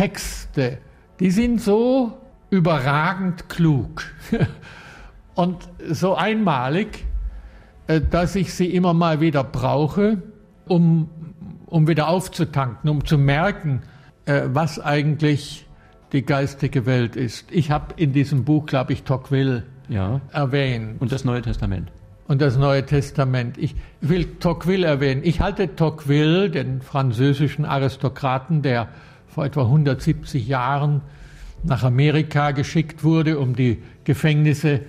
Texte, 0.00 0.78
die 1.20 1.30
sind 1.30 1.60
so 1.60 2.16
überragend 2.48 3.50
klug 3.50 4.04
und 5.34 5.58
so 5.90 6.14
einmalig, 6.14 7.04
äh, 7.86 8.00
dass 8.00 8.34
ich 8.34 8.54
sie 8.54 8.74
immer 8.74 8.94
mal 8.94 9.20
wieder 9.20 9.44
brauche, 9.44 10.22
um, 10.66 11.10
um 11.66 11.86
wieder 11.86 12.08
aufzutanken, 12.08 12.88
um 12.88 13.04
zu 13.04 13.18
merken, 13.18 13.82
äh, 14.24 14.44
was 14.46 14.80
eigentlich 14.80 15.66
die 16.12 16.24
geistige 16.24 16.86
Welt 16.86 17.14
ist. 17.14 17.52
Ich 17.52 17.70
habe 17.70 17.92
in 17.96 18.14
diesem 18.14 18.46
Buch, 18.46 18.64
glaube 18.64 18.94
ich, 18.94 19.02
Tocqueville 19.02 19.64
ja. 19.90 20.22
erwähnt. 20.32 20.98
Und 21.02 21.12
das 21.12 21.26
Neue 21.26 21.42
Testament 21.42 21.92
und 22.26 22.40
das 22.40 22.56
Neue 22.56 22.86
Testament. 22.86 23.58
Ich 23.58 23.74
will 24.00 24.24
Tocqueville 24.38 24.86
erwähnen. 24.86 25.20
Ich 25.24 25.40
halte 25.40 25.74
Tocqueville, 25.76 26.48
den 26.48 26.80
französischen 26.80 27.66
Aristokraten, 27.66 28.62
der 28.62 28.88
vor 29.34 29.44
etwa 29.44 29.62
170 29.62 30.46
Jahren 30.46 31.00
nach 31.62 31.84
Amerika 31.84 32.50
geschickt 32.52 33.04
wurde, 33.04 33.38
um 33.38 33.54
die 33.54 33.82
Gefängnisse 34.04 34.80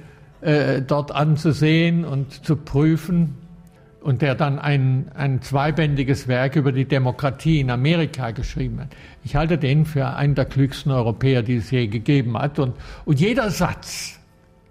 äh, 0.42 0.82
dort 0.82 1.12
anzusehen 1.12 2.06
und 2.06 2.46
zu 2.46 2.56
prüfen, 2.56 3.36
und 4.02 4.22
der 4.22 4.36
dann 4.36 4.60
ein, 4.60 5.12
ein 5.14 5.42
zweibändiges 5.42 6.28
Werk 6.28 6.56
über 6.56 6.72
die 6.72 6.86
Demokratie 6.86 7.60
in 7.60 7.70
Amerika 7.70 8.32
geschrieben 8.32 8.82
hat. 8.82 8.90
Ich 9.24 9.36
halte 9.36 9.58
den 9.58 9.86
für 9.86 10.08
einen 10.08 10.36
der 10.36 10.46
klügsten 10.46 10.92
Europäer, 10.92 11.44
die 11.44 11.58
es 11.58 11.70
je 11.70 11.88
gegeben 11.88 12.38
hat. 12.38 12.58
Und, 12.58 12.76
und 13.06 13.20
jeder 13.20 13.52
Satz, 13.52 14.20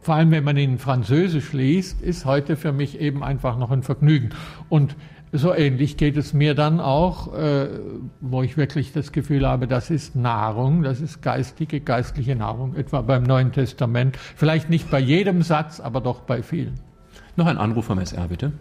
vor 0.01 0.17
allem 0.17 0.33
wenn 0.33 0.45
man 0.45 0.57
ihn 0.57 0.79
Französisch 0.79 1.53
liest, 1.53 2.03
ist 2.03 2.25
heute 2.25 2.57
für 2.57 2.73
mich 2.73 3.01
eben 3.01 3.23
einfach 3.23 3.57
noch 3.57 3.71
ein 3.71 3.83
Vergnügen. 3.83 4.31
Und 4.69 4.97
so 5.33 5.55
ähnlich 5.55 5.97
geht 5.97 6.17
es 6.17 6.33
mir 6.33 6.55
dann 6.55 6.81
auch, 6.81 7.33
äh, 7.35 7.69
wo 8.21 8.43
ich 8.43 8.57
wirklich 8.57 8.93
das 8.93 9.13
Gefühl 9.13 9.47
habe, 9.47 9.67
das 9.67 9.91
ist 9.91 10.17
Nahrung, 10.17 10.83
das 10.83 11.01
ist 11.01 11.23
geistige, 11.23 11.81
geistliche 11.81 12.35
Nahrung, 12.35 12.75
etwa 12.75 13.03
beim 13.03 13.23
Neuen 13.23 13.53
Testament. 13.53 14.17
Vielleicht 14.17 14.71
nicht 14.71 14.91
bei 14.91 14.99
jedem 14.99 15.43
Satz, 15.43 15.81
aber 15.81 16.01
doch 16.01 16.23
bei 16.23 16.43
vielen. 16.43 16.81
Noch 17.37 17.47
ein 17.47 17.59
Anruf 17.59 17.87
vom 17.87 17.99
SR, 17.99 18.27
bitte. 18.29 18.53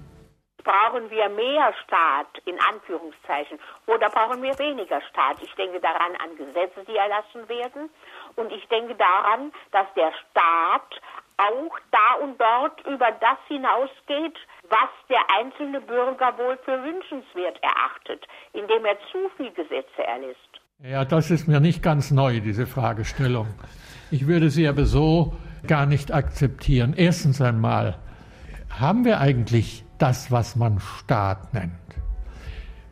Brauchen 0.64 1.10
wir 1.10 1.30
mehr 1.30 1.74
Staat, 1.84 2.38
in 2.46 2.56
Anführungszeichen, 2.72 3.58
oder 3.88 4.10
brauchen 4.10 4.44
wir 4.44 4.58
weniger 4.60 5.02
Staat? 5.10 5.38
Ich 5.42 5.54
denke 5.56 5.80
daran 5.80 6.14
an 6.24 6.38
Gesetze, 6.38 6.86
die 6.88 6.96
erlassen 6.96 7.50
werden. 7.50 7.90
Und 8.36 8.52
ich 8.52 8.68
denke 8.68 8.94
daran, 8.96 9.52
dass 9.72 9.88
der 9.96 10.12
Staat 10.30 11.02
auch 11.38 11.80
da 11.90 12.24
und 12.24 12.40
dort 12.40 12.86
über 12.86 13.12
das 13.20 13.40
hinausgeht, 13.48 14.38
was 14.70 14.90
der 15.10 15.20
einzelne 15.40 15.82
Bürger 15.82 16.38
wohl 16.38 16.58
für 16.64 16.84
wünschenswert 16.84 17.58
erachtet, 17.62 18.26
indem 18.54 18.86
er 18.86 18.98
zu 19.12 19.30
viel 19.38 19.52
Gesetze 19.52 20.04
erlässt. 20.06 20.40
Ja, 20.84 21.04
das 21.04 21.30
ist 21.30 21.48
mir 21.48 21.60
nicht 21.60 21.84
ganz 21.84 22.12
neu, 22.12 22.40
diese 22.40 22.66
Fragestellung. 22.66 23.48
Ich 24.12 24.28
würde 24.28 24.50
sie 24.50 24.68
aber 24.68 24.86
so 24.86 25.34
gar 25.68 25.86
nicht 25.86 26.14
akzeptieren. 26.14 26.94
Erstens 26.96 27.42
einmal, 27.42 27.98
haben 28.70 29.04
wir 29.04 29.20
eigentlich 29.20 29.84
das, 29.98 30.32
was 30.32 30.56
man 30.56 30.80
Staat 30.80 31.54
nennt? 31.54 31.74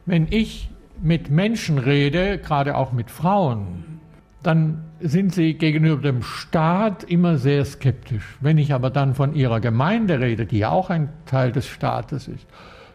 Wenn 0.05 0.27
ich 0.29 0.69
mit 1.01 1.29
Menschen 1.29 1.77
rede, 1.77 2.39
gerade 2.39 2.75
auch 2.75 2.91
mit 2.91 3.09
Frauen, 3.09 3.85
dann 4.43 4.83
sind 4.99 5.33
sie 5.33 5.55
gegenüber 5.55 6.01
dem 6.01 6.23
Staat 6.23 7.03
immer 7.03 7.37
sehr 7.37 7.65
skeptisch. 7.65 8.37
Wenn 8.39 8.57
ich 8.57 8.73
aber 8.73 8.89
dann 8.89 9.15
von 9.15 9.35
ihrer 9.35 9.59
Gemeinde 9.59 10.19
rede, 10.19 10.45
die 10.45 10.59
ja 10.59 10.69
auch 10.69 10.89
ein 10.89 11.09
Teil 11.25 11.51
des 11.51 11.67
Staates 11.67 12.27
ist, 12.27 12.45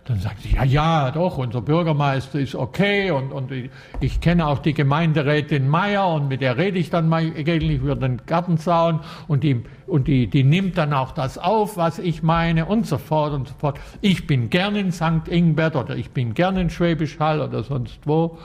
dann 0.05 0.19
sagen 0.19 0.37
sie, 0.41 0.57
ja, 0.57 0.65
ja, 0.65 1.11
doch, 1.13 1.39
unser 1.39 1.63
Bürgermeister 1.63 2.41
ist 2.41 2.57
okay 2.57 3.13
und, 3.13 3.31
und 3.31 3.53
ich 4.01 4.21
kenne 4.21 4.47
auch 4.49 4.59
die 4.59 4.75
Gemeinderätin 4.75 5.69
Meier 5.69 6.09
und 6.09 6.29
mit 6.29 6.41
der 6.41 6.59
rede 6.59 6.79
ich 6.79 6.91
dann 6.91 7.09
mal 7.09 7.31
gelegentlich 7.31 7.81
über 7.81 7.95
den 7.95 8.21
Gartenzaun 8.27 9.01
und, 9.29 9.45
die, 9.45 9.63
und 9.87 10.09
die, 10.09 10.27
die 10.27 10.43
nimmt 10.43 10.77
dann 10.77 10.93
auch 10.93 11.13
das 11.13 11.39
auf, 11.39 11.77
was 11.77 12.01
ich 12.01 12.25
meine 12.25 12.67
und 12.67 12.87
so 12.87 12.99
fort 12.99 13.33
und 13.33 13.49
so 13.49 13.55
fort. 13.59 13.79
Ich 14.01 14.27
bin 14.27 14.51
gern 14.51 14.75
in 14.75 14.91
St. 14.91 15.29
Ingbert 15.29 15.77
oder 15.77 15.97
ich 15.97 16.11
bin 16.11 16.35
gern 16.35 16.57
in 16.57 16.69
Schwäbisch 16.69 17.21
Hall 17.21 17.41
oder 17.41 17.63
sonst 17.63 18.01
wo. 18.05 18.39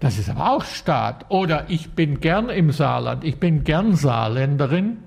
Das 0.00 0.18
ist 0.18 0.28
aber 0.28 0.50
auch 0.50 0.64
Staat. 0.64 1.26
Oder 1.30 1.64
ich 1.68 1.90
bin 1.90 2.20
gern 2.20 2.48
im 2.48 2.70
Saarland, 2.70 3.24
ich 3.24 3.38
bin 3.38 3.64
gern 3.64 3.96
Saarländerin 3.96 4.98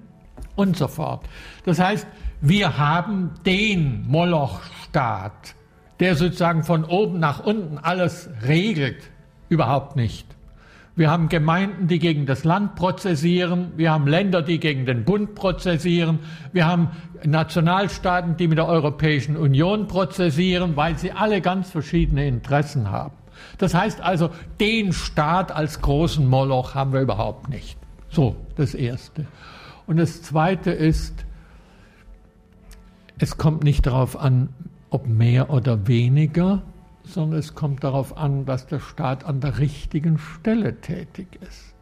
und 0.56 0.78
so 0.78 0.88
fort. 0.88 1.22
Das 1.66 1.80
heißt, 1.80 2.08
wir 2.42 2.78
haben 2.78 3.32
den 3.46 4.06
Moloch-Staat, 4.08 5.56
der 6.00 6.16
sozusagen 6.16 6.64
von 6.64 6.86
oben 6.86 7.20
nach 7.20 7.46
unten 7.46 7.78
alles 7.78 8.30
regelt, 8.48 9.10
überhaupt 9.50 9.96
nicht. 9.96 10.26
Wir 10.96 11.10
haben 11.10 11.30
Gemeinden, 11.30 11.88
die 11.88 12.00
gegen 12.00 12.26
das 12.26 12.44
Land 12.44 12.76
prozessieren. 12.76 13.72
Wir 13.78 13.92
haben 13.92 14.06
Länder, 14.06 14.42
die 14.42 14.60
gegen 14.60 14.86
den 14.86 15.06
Bund 15.06 15.34
prozessieren. 15.34 16.20
Wir 16.52 16.66
haben 16.66 16.90
Nationalstaaten, 17.24 18.36
die 18.36 18.50
mit 18.50 18.58
der 18.58 18.68
Europäischen 18.68 19.38
Union 19.38 19.88
prozessieren, 19.88 20.76
weil 20.76 20.98
sie 20.98 21.14
alle 21.14 21.40
ganz 21.40 21.70
verschiedene 21.70 22.28
Interessen 22.28 22.92
haben. 22.92 23.14
Das 23.58 23.74
heißt 23.74 24.02
also, 24.02 24.30
den 24.60 24.94
Staat 24.94 25.52
als 25.52 25.82
großen 25.82 26.28
Moloch 26.28 26.76
haben 26.76 26.94
wir 26.94 27.02
überhaupt 27.02 27.50
nicht. 27.50 27.78
So, 28.10 28.36
das 28.56 28.74
Erste. 28.74 29.26
Und 29.88 29.98
das 29.98 30.22
Zweite 30.22 30.72
ist, 30.72 31.26
es 33.18 33.38
kommt 33.38 33.64
nicht 33.64 33.86
darauf 33.86 34.18
an, 34.20 34.50
ob 34.90 35.08
mehr 35.08 35.50
oder 35.50 35.88
weniger, 35.88 36.64
sondern 37.04 37.40
es 37.40 37.56
kommt 37.56 37.84
darauf 37.84 38.18
an, 38.18 38.46
dass 38.46 38.68
der 38.68 38.80
Staat 38.80 39.26
an 39.26 39.42
der 39.42 39.60
richtigen 39.60 40.18
Stelle 40.18 40.80
tätig 40.80 41.40
ist. 41.48 41.74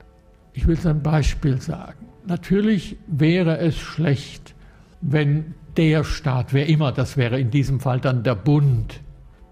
Ich 0.54 0.68
will 0.68 0.78
ein 0.86 1.04
Beispiel 1.04 1.62
sagen. 1.62 2.08
Natürlich 2.26 2.98
wäre 3.08 3.60
es 3.60 3.78
schlecht, 3.78 4.56
wenn 5.02 5.54
der 5.78 6.04
Staat, 6.04 6.54
wer 6.54 6.68
immer 6.68 6.92
das 6.92 7.18
wäre, 7.18 7.40
in 7.40 7.52
diesem 7.52 7.80
Fall 7.80 8.00
dann 8.00 8.24
der 8.24 8.36
Bund, 8.36 9.02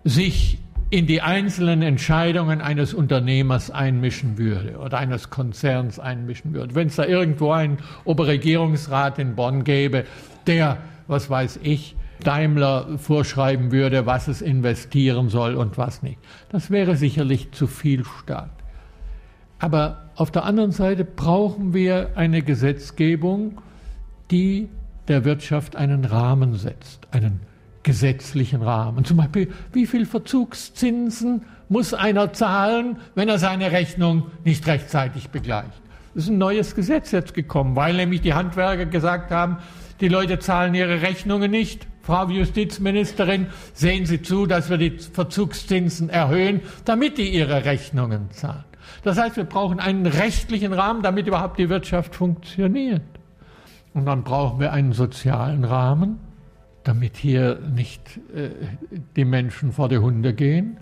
sich 0.03 0.59
in 0.89 1.07
die 1.07 1.21
einzelnen 1.21 1.81
Entscheidungen 1.81 2.61
eines 2.61 2.93
Unternehmers 2.93 3.71
einmischen 3.71 4.37
würde 4.37 4.77
oder 4.77 4.97
eines 4.97 5.29
Konzerns 5.29 5.99
einmischen 5.99 6.53
würde. 6.53 6.75
Wenn 6.75 6.87
es 6.87 6.95
da 6.95 7.05
irgendwo 7.05 7.51
einen 7.51 7.77
Oberregierungsrat 8.03 9.17
in 9.19 9.35
Bonn 9.35 9.63
gäbe, 9.63 10.05
der, 10.45 10.77
was 11.07 11.29
weiß 11.29 11.59
ich, 11.63 11.95
Daimler 12.23 12.97
vorschreiben 12.97 13.71
würde, 13.71 14.05
was 14.05 14.27
es 14.27 14.41
investieren 14.41 15.29
soll 15.29 15.55
und 15.55 15.77
was 15.77 16.01
nicht. 16.01 16.19
Das 16.49 16.71
wäre 16.71 16.95
sicherlich 16.95 17.51
zu 17.51 17.67
viel 17.67 18.05
Staat. 18.05 18.51
Aber 19.59 20.09
auf 20.15 20.31
der 20.31 20.45
anderen 20.45 20.71
Seite 20.71 21.03
brauchen 21.03 21.73
wir 21.73 22.11
eine 22.15 22.41
Gesetzgebung, 22.41 23.61
die 24.31 24.69
der 25.07 25.25
Wirtschaft 25.25 25.75
einen 25.75 26.05
Rahmen 26.05 26.55
setzt, 26.55 27.07
einen 27.11 27.41
gesetzlichen 27.85 28.63
Rahmen. 28.63 29.05
Zum 29.05 29.17
Beispiel, 29.17 29.47
wie 29.71 29.85
viel 29.85 30.05
Verzugszinsen 30.05 31.43
muss 31.69 31.93
einer 31.93 32.33
zahlen, 32.33 32.97
wenn 33.13 33.29
er 33.29 33.37
seine 33.37 33.71
Rechnung 33.71 34.23
nicht 34.43 34.65
rechtzeitig 34.67 35.29
begleicht? 35.29 35.81
Das 36.13 36.23
ist 36.23 36.29
ein 36.29 36.39
neues 36.39 36.75
Gesetz 36.75 37.11
jetzt 37.11 37.33
gekommen, 37.33 37.75
weil 37.75 37.93
nämlich 37.93 38.21
die 38.21 38.33
Handwerker 38.33 38.87
gesagt 38.87 39.31
haben, 39.31 39.57
die 40.01 40.07
Leute 40.07 40.39
zahlen 40.39 40.73
ihre 40.73 41.03
Rechnungen 41.03 41.51
nicht. 41.51 41.87
Frau 42.01 42.27
Justizministerin, 42.27 43.47
sehen 43.73 44.05
Sie 44.05 44.21
zu, 44.21 44.47
dass 44.47 44.69
wir 44.69 44.77
die 44.77 44.97
Verzugszinsen 44.97 46.09
erhöhen, 46.09 46.61
damit 46.85 47.17
die 47.17 47.29
ihre 47.29 47.65
Rechnungen 47.65 48.31
zahlen. 48.31 48.65
Das 49.03 49.19
heißt, 49.19 49.37
wir 49.37 49.43
brauchen 49.43 49.79
einen 49.79 50.07
rechtlichen 50.07 50.73
Rahmen, 50.73 51.03
damit 51.03 51.27
überhaupt 51.27 51.59
die 51.59 51.69
Wirtschaft 51.69 52.15
funktioniert. 52.15 53.03
Und 53.93 54.05
dann 54.05 54.23
brauchen 54.23 54.59
wir 54.59 54.73
einen 54.73 54.93
sozialen 54.93 55.63
Rahmen, 55.63 56.19
damit 56.85 57.17
hier 57.17 57.59
nicht 57.75 58.19
äh, 58.33 58.49
die 59.15 59.25
Menschen 59.25 59.73
vor 59.73 59.89
die 59.89 59.97
Hunde 59.97 60.33
gehen. 60.33 60.77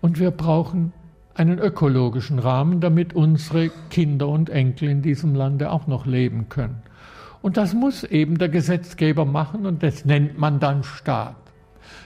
Und 0.00 0.18
wir 0.18 0.32
brauchen 0.32 0.92
einen 1.34 1.58
ökologischen 1.58 2.38
Rahmen, 2.38 2.80
damit 2.80 3.14
unsere 3.14 3.70
Kinder 3.90 4.28
und 4.28 4.50
Enkel 4.50 4.88
in 4.88 5.02
diesem 5.02 5.34
Lande 5.34 5.70
auch 5.70 5.86
noch 5.86 6.06
leben 6.06 6.48
können. 6.48 6.82
Und 7.42 7.56
das 7.56 7.74
muss 7.74 8.04
eben 8.04 8.38
der 8.38 8.48
Gesetzgeber 8.48 9.24
machen 9.24 9.66
und 9.66 9.82
das 9.82 10.04
nennt 10.04 10.38
man 10.38 10.60
dann 10.60 10.82
Staat. 10.82 11.36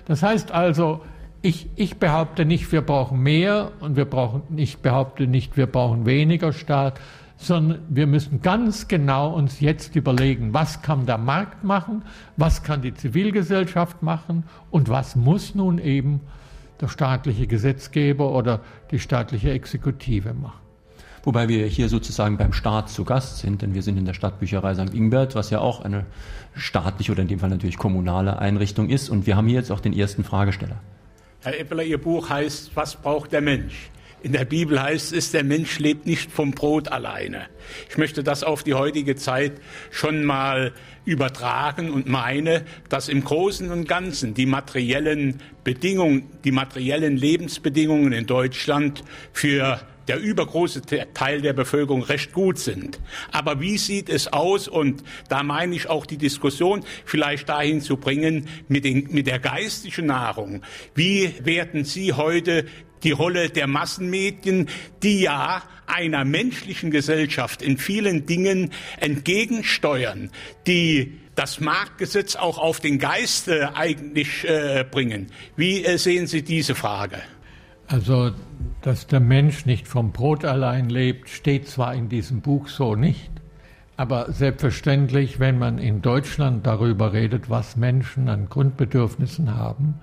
Das 0.07 0.23
heißt 0.23 0.51
also, 0.53 1.03
ich, 1.43 1.69
ich 1.77 1.99
behaupte 1.99 2.45
nicht, 2.45 2.73
wir 2.73 2.83
brauchen 2.83 3.21
mehr 3.21 3.71
und 3.81 3.95
wir 3.95 4.07
brauchen, 4.07 4.43
ich 4.57 4.79
behaupte 4.79 5.29
nicht, 5.29 5.57
wir 5.57 5.67
brauchen 5.67 6.07
weniger 6.07 6.53
Staat, 6.53 7.01
sondern 7.39 7.81
wir 7.89 8.07
müssen 8.07 8.43
ganz 8.43 8.89
genau 8.89 9.33
uns 9.33 9.61
jetzt 9.61 9.95
überlegen, 9.97 10.53
was 10.53 10.83
kann 10.83 11.07
der 11.07 11.19
Markt 11.19 11.65
machen, 11.65 12.03
was 12.37 12.63
kann 12.65 12.83
die 12.83 12.93
Zivilgesellschaft 12.93 14.03
machen 14.03 14.45
und 14.71 14.89
was 14.89 15.17
muss 15.17 15.55
nun 15.55 15.79
eben 15.79 16.21
der 16.81 16.89
staatliche 16.89 17.47
Gesetzgeber 17.47 18.33
oder 18.33 18.61
die 18.91 18.99
staatliche 18.99 19.53
Exekutive 19.53 20.35
machen. 20.35 20.59
Wobei 21.23 21.49
wir 21.49 21.67
hier 21.67 21.89
sozusagen 21.89 22.37
beim 22.39 22.53
Staat 22.53 22.89
zu 22.89 23.05
Gast 23.05 23.39
sind, 23.39 23.63
denn 23.63 23.75
wir 23.75 23.83
sind 23.83 23.99
in 23.99 24.05
der 24.05 24.15
Stadtbücherei 24.15 24.75
St. 24.75 24.95
Ingbert, 24.95 25.35
was 25.35 25.51
ja 25.51 25.61
auch 25.61 25.85
eine 25.85 26.07
staatliche 26.55 27.13
oder 27.13 27.23
in 27.23 27.29
dem 27.29 27.39
Fall 27.39 27.51
natürlich 27.51 27.77
kommunale 27.77 28.39
Einrichtung 28.39 28.89
ist. 28.89 29.11
Und 29.11 29.27
wir 29.27 29.37
haben 29.37 29.47
hier 29.47 29.59
jetzt 29.59 29.71
auch 29.71 29.81
den 29.81 29.93
ersten 29.93 30.25
Fragesteller. 30.25 30.77
Herr 31.41 31.59
Eppeler, 31.59 31.85
Ihr 31.85 32.01
Buch 32.01 32.31
heißt 32.31 32.75
Was 32.75 32.97
braucht 32.97 33.33
der 33.33 33.43
Mensch? 33.43 33.91
In 34.21 34.33
der 34.33 34.45
Bibel 34.45 34.83
heißt 34.83 35.13
es, 35.13 35.31
der 35.31 35.45
Mensch 35.45 35.79
lebt 35.79 36.07
nicht 36.07 36.33
vom 36.33 36.51
Brot 36.51 36.89
alleine. 36.89 37.47
Ich 37.89 37.99
möchte 37.99 38.25
das 38.25 38.43
auf 38.43 38.65
die 38.65 38.75
heutige 38.75 39.15
Zeit 39.15 39.53
schon 39.91 40.25
mal 40.25 40.73
übertragen 41.05 41.91
und 41.91 42.09
meine, 42.09 42.65
dass 42.89 43.09
im 43.09 43.23
Großen 43.23 43.71
und 43.71 43.87
Ganzen 43.87 44.35
die 44.35 44.47
materiellen 44.47 45.41
Bedingungen, 45.63 46.29
die 46.45 46.51
materiellen 46.51 47.17
Lebensbedingungen 47.17 48.13
in 48.13 48.27
Deutschland 48.27 49.05
für 49.33 49.81
der 50.09 50.19
übergroße 50.19 50.83
Teil 51.15 51.41
der 51.43 51.53
Bevölkerung 51.53 52.03
recht 52.03 52.33
gut 52.33 52.59
sind. 52.59 52.99
Aber 53.31 53.61
wie 53.61 53.79
sieht 53.79 54.09
es 54.09 54.33
aus? 54.33 54.69
Und 54.69 55.03
da 55.29 55.43
meine 55.43 55.75
ich 55.75 55.89
auch 55.89 56.07
die 56.07 56.19
Diskussion 56.19 56.85
vielleicht 57.05 57.49
dahin 57.49 57.81
zu 57.81 57.97
bringen 57.97 58.49
mit, 58.69 58.85
den, 58.85 59.09
mit 59.11 59.27
der 59.27 59.39
geistigen 59.39 60.07
Nahrung. 60.07 60.63
Wie 60.95 61.35
werden 61.45 61.85
Sie 61.85 62.13
heute 62.13 62.65
die 63.03 63.13
Rolle 63.13 63.51
der 63.51 63.67
Massenmedien, 63.67 64.69
die 65.03 65.21
ja 65.21 65.63
einer 65.87 66.25
menschlichen 66.25 66.91
Gesellschaft 66.91 67.63
in 67.63 67.79
vielen 67.79 68.27
Dingen 68.27 68.73
entgegensteuern, 68.99 70.31
die 70.67 71.19
das 71.35 71.61
Marktgesetz 71.61 72.35
auch 72.35 72.59
auf 72.59 72.81
den 72.81 72.99
Geist 72.99 73.49
eigentlich 73.49 74.45
äh, 74.45 74.85
bringen. 74.91 75.31
Wie 75.57 75.85
äh, 75.85 75.97
sehen 75.97 76.27
Sie 76.27 76.43
diese 76.43 76.75
Frage? 76.75 77.23
Also, 77.89 78.33
dass 78.83 79.07
der 79.07 79.21
Mensch 79.21 79.65
nicht 79.65 79.89
vom 79.89 80.13
Brot 80.13 80.45
allein 80.45 80.91
lebt, 80.91 81.31
steht 81.31 81.67
zwar 81.69 81.95
in 81.95 82.11
diesem 82.11 82.43
Buch 82.43 82.69
so 82.69 82.95
nicht, 82.95 83.31
aber 83.97 84.31
selbstverständlich, 84.31 85.41
wenn 85.41 85.59
man 85.59 85.79
in 85.79 86.03
Deutschland 86.03 86.67
darüber 86.67 87.15
redet, 87.15 87.49
was 87.49 87.77
Menschen 87.77 88.29
an 88.29 88.49
Grundbedürfnissen 88.51 89.57
haben, 89.57 89.95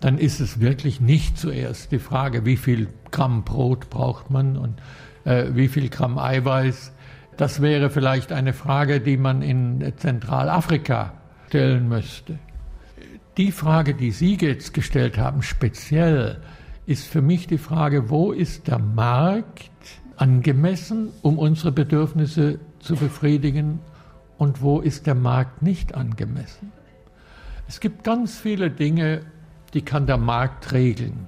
dann 0.00 0.16
ist 0.18 0.40
es 0.40 0.58
wirklich 0.58 1.00
nicht 1.00 1.38
zuerst 1.38 1.92
die 1.92 1.98
Frage, 1.98 2.46
wie 2.46 2.56
viel 2.56 2.88
Gramm 3.10 3.44
Brot 3.44 3.90
braucht 3.90 4.30
man 4.30 4.56
und 4.56 4.80
äh, 5.24 5.50
wie 5.52 5.68
viel 5.68 5.90
Gramm 5.90 6.18
Eiweiß. 6.18 6.92
Das 7.36 7.60
wäre 7.60 7.90
vielleicht 7.90 8.32
eine 8.32 8.54
Frage, 8.54 9.00
die 9.00 9.18
man 9.18 9.42
in 9.42 9.92
Zentralafrika 9.96 11.12
stellen 11.48 11.88
müsste. 11.88 12.38
Die 13.36 13.52
Frage, 13.52 13.94
die 13.94 14.10
Sie 14.10 14.36
jetzt 14.40 14.74
gestellt 14.74 15.18
haben, 15.18 15.42
speziell, 15.42 16.40
ist 16.86 17.06
für 17.06 17.22
mich 17.22 17.46
die 17.46 17.58
Frage, 17.58 18.10
wo 18.10 18.32
ist 18.32 18.68
der 18.68 18.78
Markt 18.78 19.70
angemessen, 20.16 21.10
um 21.22 21.38
unsere 21.38 21.72
Bedürfnisse 21.72 22.60
zu 22.80 22.96
befriedigen 22.96 23.80
und 24.38 24.62
wo 24.62 24.80
ist 24.80 25.06
der 25.06 25.14
Markt 25.14 25.62
nicht 25.62 25.94
angemessen. 25.94 26.72
Es 27.68 27.80
gibt 27.80 28.04
ganz 28.04 28.38
viele 28.38 28.70
Dinge, 28.70 29.22
die 29.74 29.82
kann 29.82 30.06
der 30.06 30.18
Markt 30.18 30.72
regeln. 30.72 31.26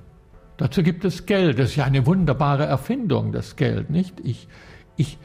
Dazu 0.57 0.83
gibt 0.83 1.05
es 1.05 1.27
Geld. 1.27 1.59
Das 1.59 1.71
ist 1.71 1.77
ja 1.77 1.85
eine 1.85 2.07
wunderbare 2.07 2.65
Erfindung, 2.65 3.33
das 3.33 3.57
Geld, 3.57 3.91
nicht? 3.91 4.21
Ich, 4.21 4.49
ich 4.97 5.19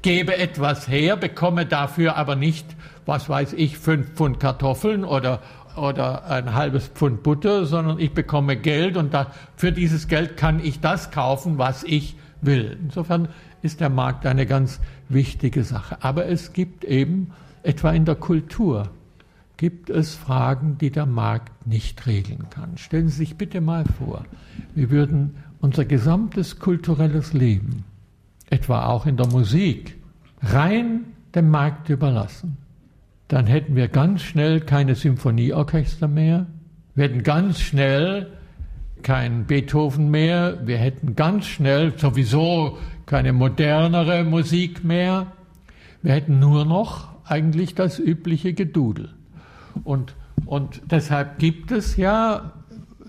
gebe 0.00 0.36
etwas 0.36 0.88
her, 0.88 1.16
bekomme 1.16 1.66
dafür 1.66 2.16
aber 2.16 2.36
nicht, 2.36 2.66
was 3.04 3.28
weiß 3.28 3.52
ich, 3.54 3.78
fünf 3.78 4.12
Pfund 4.14 4.40
Kartoffeln 4.40 5.04
oder, 5.04 5.40
oder 5.76 6.26
ein 6.26 6.54
halbes 6.54 6.88
Pfund 6.88 7.22
Butter, 7.22 7.66
sondern 7.66 7.98
ich 7.98 8.12
bekomme 8.12 8.56
Geld 8.56 8.96
und 8.96 9.14
da, 9.14 9.32
für 9.56 9.72
dieses 9.72 10.08
Geld 10.08 10.36
kann 10.36 10.60
ich 10.60 10.80
das 10.80 11.10
kaufen, 11.10 11.58
was 11.58 11.84
ich 11.84 12.16
will. 12.40 12.78
Insofern 12.82 13.28
ist 13.62 13.80
der 13.80 13.90
Markt 13.90 14.26
eine 14.26 14.46
ganz 14.46 14.80
wichtige 15.08 15.64
Sache. 15.64 15.98
Aber 16.00 16.26
es 16.26 16.52
gibt 16.52 16.84
eben 16.84 17.32
etwa 17.62 17.92
in 17.92 18.04
der 18.04 18.16
Kultur 18.16 18.90
gibt 19.56 19.90
es 19.90 20.16
Fragen, 20.16 20.76
die 20.78 20.90
der 20.90 21.06
Markt 21.06 21.68
nicht 21.68 22.06
regeln 22.08 22.50
kann. 22.50 22.76
Stellen 22.78 23.08
Sie 23.08 23.18
sich 23.18 23.36
bitte 23.36 23.60
mal 23.60 23.84
vor, 23.84 24.24
wir 24.74 24.90
würden 24.90 25.36
unser 25.60 25.84
gesamtes 25.84 26.58
kulturelles 26.58 27.32
Leben, 27.32 27.84
etwa 28.50 28.86
auch 28.86 29.06
in 29.06 29.16
der 29.16 29.28
Musik, 29.28 29.96
rein 30.42 31.04
dem 31.36 31.48
Markt 31.50 31.88
überlassen. 31.90 32.56
Dann 33.28 33.46
hätten 33.46 33.76
wir 33.76 33.88
ganz 33.88 34.22
schnell 34.22 34.60
keine 34.60 34.94
Symphonieorchester 34.94 36.08
mehr, 36.08 36.46
wir 36.94 37.04
hätten 37.04 37.22
ganz 37.22 37.60
schnell 37.60 38.26
kein 39.02 39.46
Beethoven 39.46 40.10
mehr, 40.10 40.58
wir 40.66 40.76
hätten 40.76 41.16
ganz 41.16 41.46
schnell 41.46 41.98
sowieso 41.98 42.78
keine 43.06 43.32
modernere 43.32 44.24
Musik 44.24 44.84
mehr, 44.84 45.26
wir 46.02 46.12
hätten 46.12 46.38
nur 46.38 46.64
noch 46.64 47.08
eigentlich 47.24 47.74
das 47.74 47.98
übliche 47.98 48.52
Gedudel. 48.52 49.10
Und, 49.84 50.14
und 50.46 50.82
deshalb 50.90 51.38
gibt 51.38 51.72
es 51.72 51.96
ja, 51.96 52.52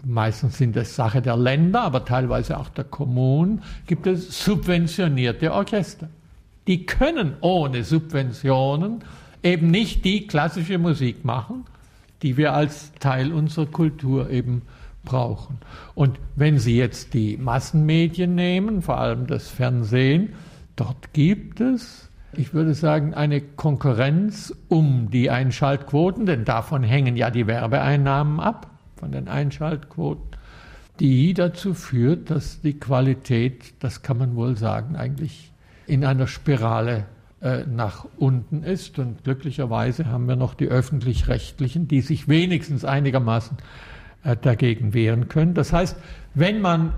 meistens 0.06 0.58
sind 0.58 0.76
es 0.78 0.95
Sache 0.95 1.21
der 1.21 1.38
Länder, 1.38 1.82
aber 1.82 2.06
teilweise 2.06 2.58
auch 2.58 2.69
der 2.69 2.86
Kommunen, 2.86 3.62
gibt 3.88 4.08
es 4.08 4.43
subventionierte 4.43 5.54
Orchester. 5.54 6.10
Die 6.67 6.86
können 6.86 7.36
ohne 7.41 7.84
Subventionen 7.84 9.04
eben 9.43 9.69
nicht 9.69 10.06
die 10.06 10.27
klassische 10.27 10.77
Musik 10.77 11.23
machen, 11.23 11.65
die 12.21 12.38
wir 12.38 12.53
als 12.53 12.93
Teil 12.99 13.32
unserer 13.32 13.65
Kultur 13.65 14.29
eben 14.29 14.63
brauchen. 15.03 15.58
Und 15.95 16.19
wenn 16.36 16.58
Sie 16.58 16.77
jetzt 16.77 17.13
die 17.13 17.38
Massenmedien 17.38 18.36
nehmen, 18.36 18.82
vor 18.82 18.97
allem 18.97 19.27
das 19.27 19.49
Fernsehen, 19.49 20.34
dort 20.75 21.13
gibt 21.13 21.60
es 21.60 22.10
ich 22.36 22.53
würde 22.53 22.73
sagen, 22.73 23.13
eine 23.13 23.41
Konkurrenz 23.41 24.53
um 24.67 25.10
die 25.12 25.29
Einschaltquoten, 25.29 26.25
denn 26.25 26.45
davon 26.45 26.84
hängen 26.84 27.15
ja 27.15 27.29
die 27.29 27.47
Werbeeinnahmen 27.47 28.39
ab, 28.39 28.71
von 28.95 29.12
den 29.12 29.27
Einschaltquoten, 29.27 30.38
die 30.99 31.34
dazu 31.34 31.73
führt, 31.73 32.29
dass 32.29 32.62
die 32.62 32.79
Qualität, 32.79 33.73
das 33.79 34.01
kann 34.01 34.17
man 34.17 34.36
wohl 34.36 34.58
sagen, 34.58 34.95
eigentlich 34.95 35.51
in 35.86 36.06
einer 36.06 36.27
Spirale 36.27 37.06
nach 37.67 38.06
unten 38.17 38.63
ist. 38.63 38.99
Und 38.99 39.23
glücklicherweise 39.23 40.08
haben 40.08 40.27
wir 40.27 40.36
noch 40.36 40.53
die 40.53 40.67
öffentlich-rechtlichen, 40.67 41.88
die 41.88 42.01
sich 42.01 42.27
wenigstens 42.27 42.86
einigermaßen 42.86 43.58
äh, 44.23 44.38
dagegen 44.38 44.93
wehren 44.93 45.27
können. 45.27 45.53
Das 45.53 45.73
heißt, 45.73 45.97
wenn 46.34 46.62
man 46.62 46.93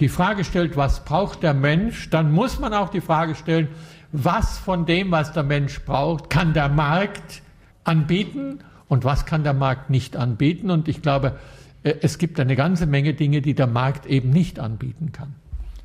die 0.00 0.08
Frage 0.08 0.44
stellt, 0.44 0.76
was 0.76 1.04
braucht 1.04 1.42
der 1.42 1.54
Mensch, 1.54 2.08
dann 2.10 2.30
muss 2.30 2.60
man 2.60 2.72
auch 2.72 2.88
die 2.88 3.00
Frage 3.00 3.34
stellen, 3.34 3.68
was 4.12 4.58
von 4.58 4.86
dem, 4.86 5.10
was 5.10 5.32
der 5.32 5.42
Mensch 5.42 5.80
braucht, 5.80 6.30
kann 6.30 6.54
der 6.54 6.68
Markt 6.68 7.42
anbieten 7.82 8.60
und 8.86 9.04
was 9.04 9.26
kann 9.26 9.42
der 9.42 9.54
Markt 9.54 9.90
nicht 9.90 10.16
anbieten. 10.16 10.70
Und 10.70 10.86
ich 10.86 11.02
glaube, 11.02 11.38
äh, 11.82 11.94
es 12.00 12.18
gibt 12.18 12.38
eine 12.38 12.54
ganze 12.54 12.86
Menge 12.86 13.14
Dinge, 13.14 13.42
die 13.42 13.54
der 13.54 13.66
Markt 13.66 14.06
eben 14.06 14.30
nicht 14.30 14.60
anbieten 14.60 15.10
kann. 15.10 15.34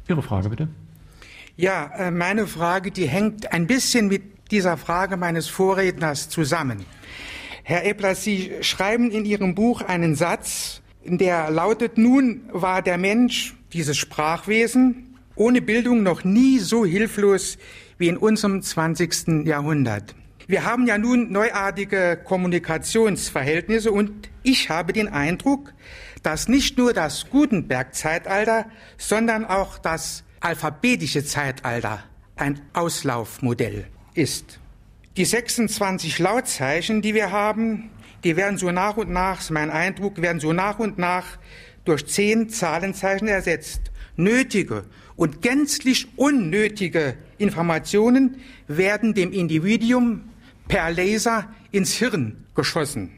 Ihre 0.08 0.21
Frage 0.21 0.49
bitte. 0.49 0.67
Ja, 1.56 1.92
äh, 1.96 2.10
meine 2.10 2.48
Frage, 2.48 2.89
die 2.89 3.08
hängt 3.08 3.54
ein 3.54 3.68
bisschen 3.68 4.08
mit 4.08 4.50
dieser 4.50 4.76
Frage 4.76 5.18
meines 5.18 5.48
Vorredners 5.48 6.28
zusammen. 6.28 6.84
Herr 7.63 7.86
Eppler, 7.86 8.16
Sie 8.16 8.52
schreiben 8.62 9.12
in 9.12 9.24
Ihrem 9.24 9.54
Buch 9.54 9.84
einen 9.84 10.16
Satz, 10.16 10.82
der 11.06 11.52
lautet, 11.52 12.00
nun 12.00 12.50
war 12.52 12.82
der 12.82 12.98
Mensch, 12.98 13.56
dieses 13.72 13.98
Sprachwesen, 13.98 15.16
ohne 15.36 15.62
Bildung 15.62 16.02
noch 16.02 16.24
nie 16.24 16.58
so 16.58 16.86
hilflos 16.86 17.60
wie 18.00 18.08
in 18.08 18.18
unserem 18.18 18.63
20. 18.63 19.46
Jahrhundert. 19.46 20.16
Wir 20.48 20.66
haben 20.66 20.88
ja 20.88 20.98
nun 20.98 21.32
neuartige 21.32 22.20
Kommunikationsverhältnisse 22.24 23.92
und 23.92 24.30
ich 24.42 24.72
habe 24.72 24.92
den 24.92 25.08
Eindruck, 25.08 25.72
dass 26.24 26.48
nicht 26.48 26.80
nur 26.80 26.94
das 26.94 27.30
Gutenberg-Zeitalter, 27.30 28.66
sondern 28.98 29.46
auch 29.46 29.78
das 29.78 30.24
alphabetische 30.44 31.24
Zeitalter 31.24 32.04
ein 32.36 32.60
Auslaufmodell 32.74 33.88
ist. 34.14 34.60
Die 35.16 35.26
26 35.26 36.20
Lautzeichen, 36.20 37.02
die 37.02 37.14
wir 37.14 37.32
haben, 37.32 37.90
die 38.24 38.36
werden 38.36 38.58
so 38.58 38.72
nach 38.72 38.98
und 38.98 39.10
nach, 39.10 39.40
ist 39.40 39.52
mein 39.52 39.70
Eindruck, 39.70 40.22
werden 40.22 40.40
so 40.40 40.52
nach 40.52 40.80
und 40.80 40.98
nach 40.98 41.26
durch 41.86 42.06
zehn 42.08 42.50
Zahlenzeichen 42.50 43.28
ersetzt. 43.28 43.92
Nötige 44.16 44.86
und 45.16 45.42
gänzlich 45.42 46.08
unnötige 46.18 47.16
Informationen 47.38 48.38
werden 48.68 49.14
dem 49.14 49.32
Individuum 49.32 50.30
per 50.68 50.92
Laser 50.92 51.54
ins 51.72 51.94
Hirn 51.94 52.46
geschossen. 52.54 53.12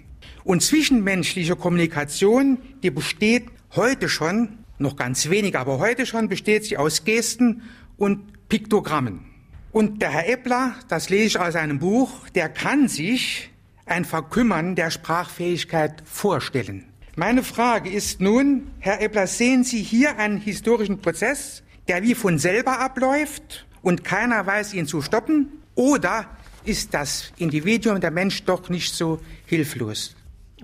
Und 0.43 0.61
zwischenmenschliche 0.61 1.55
Kommunikation, 1.55 2.59
die 2.83 2.91
besteht 2.91 3.45
heute 3.75 4.09
schon, 4.09 4.64
noch 4.77 4.95
ganz 4.95 5.29
wenig, 5.29 5.57
aber 5.57 5.79
heute 5.79 6.05
schon 6.05 6.29
besteht 6.29 6.65
sie 6.65 6.77
aus 6.77 7.03
Gesten 7.03 7.63
und 7.97 8.49
Piktogrammen. 8.49 9.25
Und 9.71 10.01
der 10.01 10.09
Herr 10.09 10.29
Eppler, 10.29 10.75
das 10.87 11.09
lese 11.09 11.25
ich 11.25 11.39
aus 11.39 11.55
einem 11.55 11.79
Buch, 11.79 12.29
der 12.29 12.49
kann 12.49 12.87
sich 12.87 13.49
ein 13.85 14.05
Verkümmern 14.05 14.75
der 14.75 14.89
Sprachfähigkeit 14.89 16.01
vorstellen. 16.05 16.85
Meine 17.15 17.43
Frage 17.43 17.89
ist 17.89 18.19
nun, 18.19 18.67
Herr 18.79 19.01
Eppler, 19.01 19.27
sehen 19.27 19.63
Sie 19.63 19.81
hier 19.81 20.17
einen 20.17 20.37
historischen 20.37 20.99
Prozess, 20.99 21.63
der 21.87 22.03
wie 22.03 22.15
von 22.15 22.39
selber 22.39 22.79
abläuft 22.79 23.65
und 23.81 24.03
keiner 24.03 24.45
weiß, 24.45 24.73
ihn 24.73 24.87
zu 24.87 25.01
stoppen? 25.01 25.47
Oder 25.75 26.25
ist 26.63 26.93
das 26.93 27.31
Individuum, 27.37 28.01
der 28.01 28.11
Mensch, 28.11 28.43
doch 28.43 28.69
nicht 28.69 28.93
so 28.93 29.19
hilflos? 29.45 30.14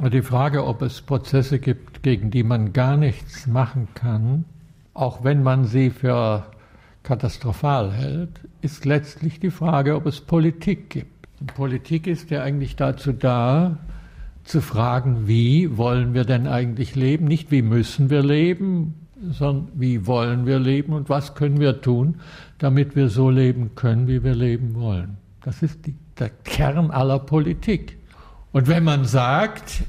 Die 0.10 0.24
Frage, 0.24 0.66
ob 0.66 0.82
es 0.82 1.00
Prozesse 1.00 1.60
gibt, 1.60 2.02
gegen 2.02 2.32
die 2.32 2.42
man 2.44 2.74
gar 2.74 2.98
nichts 2.98 3.46
machen 3.46 3.88
kann, 3.94 4.46
auch 4.96 5.24
wenn 5.24 5.44
man 5.44 5.66
sie 5.66 5.92
für 5.92 6.48
katastrophal 7.04 7.92
hält, 7.92 8.42
ist 8.62 8.86
letztlich 8.86 9.40
die 9.40 9.52
Frage, 9.52 9.96
ob 9.96 10.08
es 10.08 10.20
Politik 10.20 10.90
gibt. 10.90 11.28
Und 11.40 11.54
Politik 11.54 12.08
ist 12.08 12.32
ja 12.32 12.42
eigentlich 12.42 12.76
dazu 12.76 13.14
da, 13.14 13.78
zu 14.44 14.60
fragen, 14.60 15.28
wie 15.28 15.78
wollen 15.78 16.16
wir 16.16 16.26
denn 16.26 16.48
eigentlich 16.48 16.96
leben? 16.96 17.26
Nicht 17.26 17.52
wie 17.52 17.62
müssen 17.62 18.10
wir 18.10 18.24
leben, 18.24 18.96
sondern 19.30 19.68
wie 19.80 20.08
wollen 20.08 20.48
wir 20.48 20.58
leben 20.58 20.94
und 20.94 21.10
was 21.10 21.36
können 21.36 21.60
wir 21.60 21.80
tun, 21.82 22.16
damit 22.58 22.96
wir 22.96 23.10
so 23.10 23.30
leben 23.30 23.76
können, 23.76 24.08
wie 24.08 24.24
wir 24.24 24.34
leben 24.34 24.74
wollen. 24.74 25.18
Das 25.44 25.62
ist 25.62 25.86
die, 25.86 25.96
der 26.18 26.30
Kern 26.30 26.90
aller 26.90 27.20
Politik. 27.20 27.98
Und 28.52 28.68
wenn 28.68 28.84
man 28.84 29.06
sagt, 29.06 29.84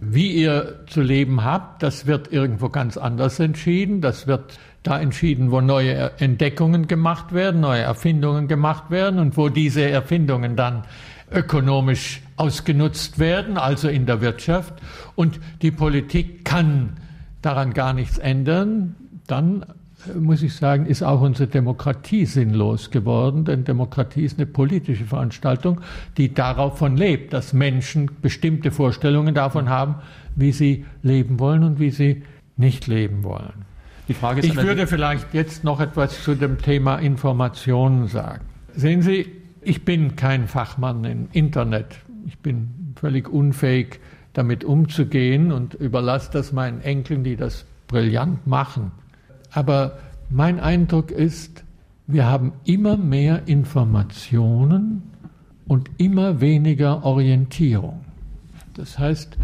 wie 0.00 0.32
ihr 0.32 0.84
zu 0.86 1.00
leben 1.00 1.44
habt, 1.44 1.82
das 1.82 2.06
wird 2.06 2.32
irgendwo 2.32 2.68
ganz 2.68 2.96
anders 2.96 3.40
entschieden, 3.40 4.00
das 4.00 4.26
wird 4.26 4.58
da 4.82 5.00
entschieden, 5.00 5.50
wo 5.50 5.62
neue 5.62 6.12
Entdeckungen 6.18 6.86
gemacht 6.88 7.32
werden, 7.32 7.60
neue 7.62 7.80
Erfindungen 7.80 8.48
gemacht 8.48 8.90
werden 8.90 9.18
und 9.18 9.36
wo 9.36 9.48
diese 9.48 9.88
Erfindungen 9.88 10.56
dann 10.56 10.84
ökonomisch 11.32 12.20
ausgenutzt 12.36 13.18
werden, 13.18 13.56
also 13.56 13.88
in 13.88 14.04
der 14.04 14.20
Wirtschaft. 14.20 14.74
Und 15.14 15.40
die 15.62 15.70
Politik 15.70 16.44
kann 16.44 16.98
daran 17.40 17.72
gar 17.72 17.94
nichts 17.94 18.18
ändern, 18.18 18.94
dann 19.26 19.64
muss 20.18 20.42
ich 20.42 20.54
sagen, 20.54 20.86
ist 20.86 21.02
auch 21.02 21.20
unsere 21.20 21.48
Demokratie 21.48 22.26
sinnlos 22.26 22.90
geworden, 22.90 23.44
denn 23.44 23.64
Demokratie 23.64 24.24
ist 24.24 24.38
eine 24.38 24.46
politische 24.46 25.04
Veranstaltung, 25.04 25.80
die 26.16 26.32
davon 26.32 26.96
lebt, 26.96 27.32
dass 27.32 27.52
Menschen 27.52 28.10
bestimmte 28.22 28.70
Vorstellungen 28.70 29.34
davon 29.34 29.68
haben, 29.68 29.96
wie 30.36 30.52
sie 30.52 30.84
leben 31.02 31.38
wollen 31.38 31.64
und 31.64 31.80
wie 31.80 31.90
sie 31.90 32.22
nicht 32.56 32.86
leben 32.86 33.22
wollen. 33.22 33.64
ich 34.06 34.20
würde 34.56 34.86
vielleicht 34.86 35.32
jetzt 35.34 35.64
noch 35.64 35.80
etwas 35.80 36.22
zu 36.22 36.34
dem 36.34 36.58
Thema 36.58 36.96
Informationen 36.98 38.08
sagen. 38.08 38.44
Sehen 38.74 39.02
Sie, 39.02 39.26
ich 39.62 39.84
bin 39.84 40.16
kein 40.16 40.46
Fachmann 40.46 41.04
im 41.04 41.28
Internet. 41.32 41.96
Ich 42.26 42.38
bin 42.38 42.94
völlig 42.96 43.28
unfähig, 43.28 44.00
damit 44.32 44.64
umzugehen 44.64 45.52
und 45.52 45.74
überlasse 45.74 46.30
das 46.32 46.52
meinen 46.52 46.80
Enkeln, 46.80 47.24
die 47.24 47.36
das 47.36 47.64
brillant 47.86 48.46
machen. 48.46 48.92
Aber 49.54 49.98
mein 50.30 50.58
Eindruck 50.58 51.10
ist, 51.10 51.64
wir 52.06 52.26
haben 52.26 52.52
immer 52.64 52.96
mehr 52.96 53.46
Informationen 53.46 55.02
und 55.66 55.90
immer 55.96 56.40
weniger 56.40 57.04
Orientierung. 57.04 58.00
Das 58.74 58.98
heißt, 58.98 59.38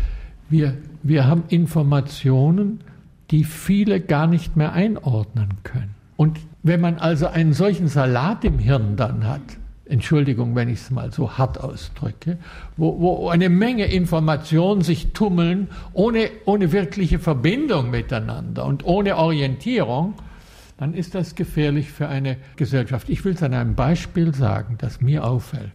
wir, 0.49 0.77
wir 1.03 1.27
haben 1.27 1.45
Informationen, 1.49 2.81
die 3.31 3.45
viele 3.45 4.01
gar 4.01 4.27
nicht 4.27 4.57
mehr 4.57 4.73
einordnen 4.73 5.51
können. 5.63 5.95
Und 6.17 6.41
wenn 6.63 6.81
man 6.81 6.99
also 6.99 7.29
einen 7.29 7.53
solchen 7.53 7.87
Salat 7.87 8.45
im 8.45 8.59
Hirn 8.59 8.97
dann 8.97 9.27
hat, 9.27 9.41
Entschuldigung, 9.91 10.55
wenn 10.55 10.69
ich 10.69 10.81
es 10.81 10.91
mal 10.91 11.13
so 11.13 11.37
hart 11.37 11.59
ausdrücke, 11.59 12.39
wo, 12.77 13.01
wo 13.01 13.29
eine 13.29 13.49
Menge 13.49 13.87
Informationen 13.87 14.83
sich 14.83 15.13
tummeln, 15.13 15.69
ohne, 15.93 16.31
ohne 16.45 16.73
wirkliche 16.73 17.19
Verbindung 17.19 17.91
miteinander 17.91 18.65
und 18.65 18.85
ohne 18.85 19.17
Orientierung, 19.17 20.15
dann 20.79 20.95
ist 20.95 21.15
das 21.15 21.35
gefährlich 21.35 21.91
für 21.91 22.09
eine 22.09 22.39
Gesellschaft. 22.57 23.11
Ich 23.11 23.25
will 23.25 23.35
es 23.35 23.43
an 23.43 23.53
einem 23.53 23.75
Beispiel 23.75 24.35
sagen, 24.35 24.77
das 24.79 25.01
mir 25.01 25.25
auffällt. 25.25 25.73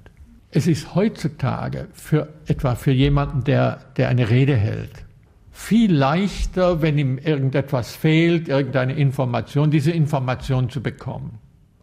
Es 0.49 0.65
ist 0.65 0.95
heutzutage 0.95 1.87
für 1.93 2.29
etwa 2.47 2.75
für 2.75 2.91
jemanden, 2.91 3.43
der, 3.43 3.79
der 3.97 4.07
eine 4.07 4.29
Rede 4.29 4.55
hält, 4.55 5.05
viel 5.51 5.93
leichter, 5.93 6.81
wenn 6.81 6.97
ihm 6.97 7.17
irgendetwas 7.17 7.95
fehlt, 7.95 8.47
irgendeine 8.47 8.93
Information, 8.93 9.71
diese 9.71 9.91
Information 9.91 10.69
zu 10.69 10.81
bekommen, 10.81 11.39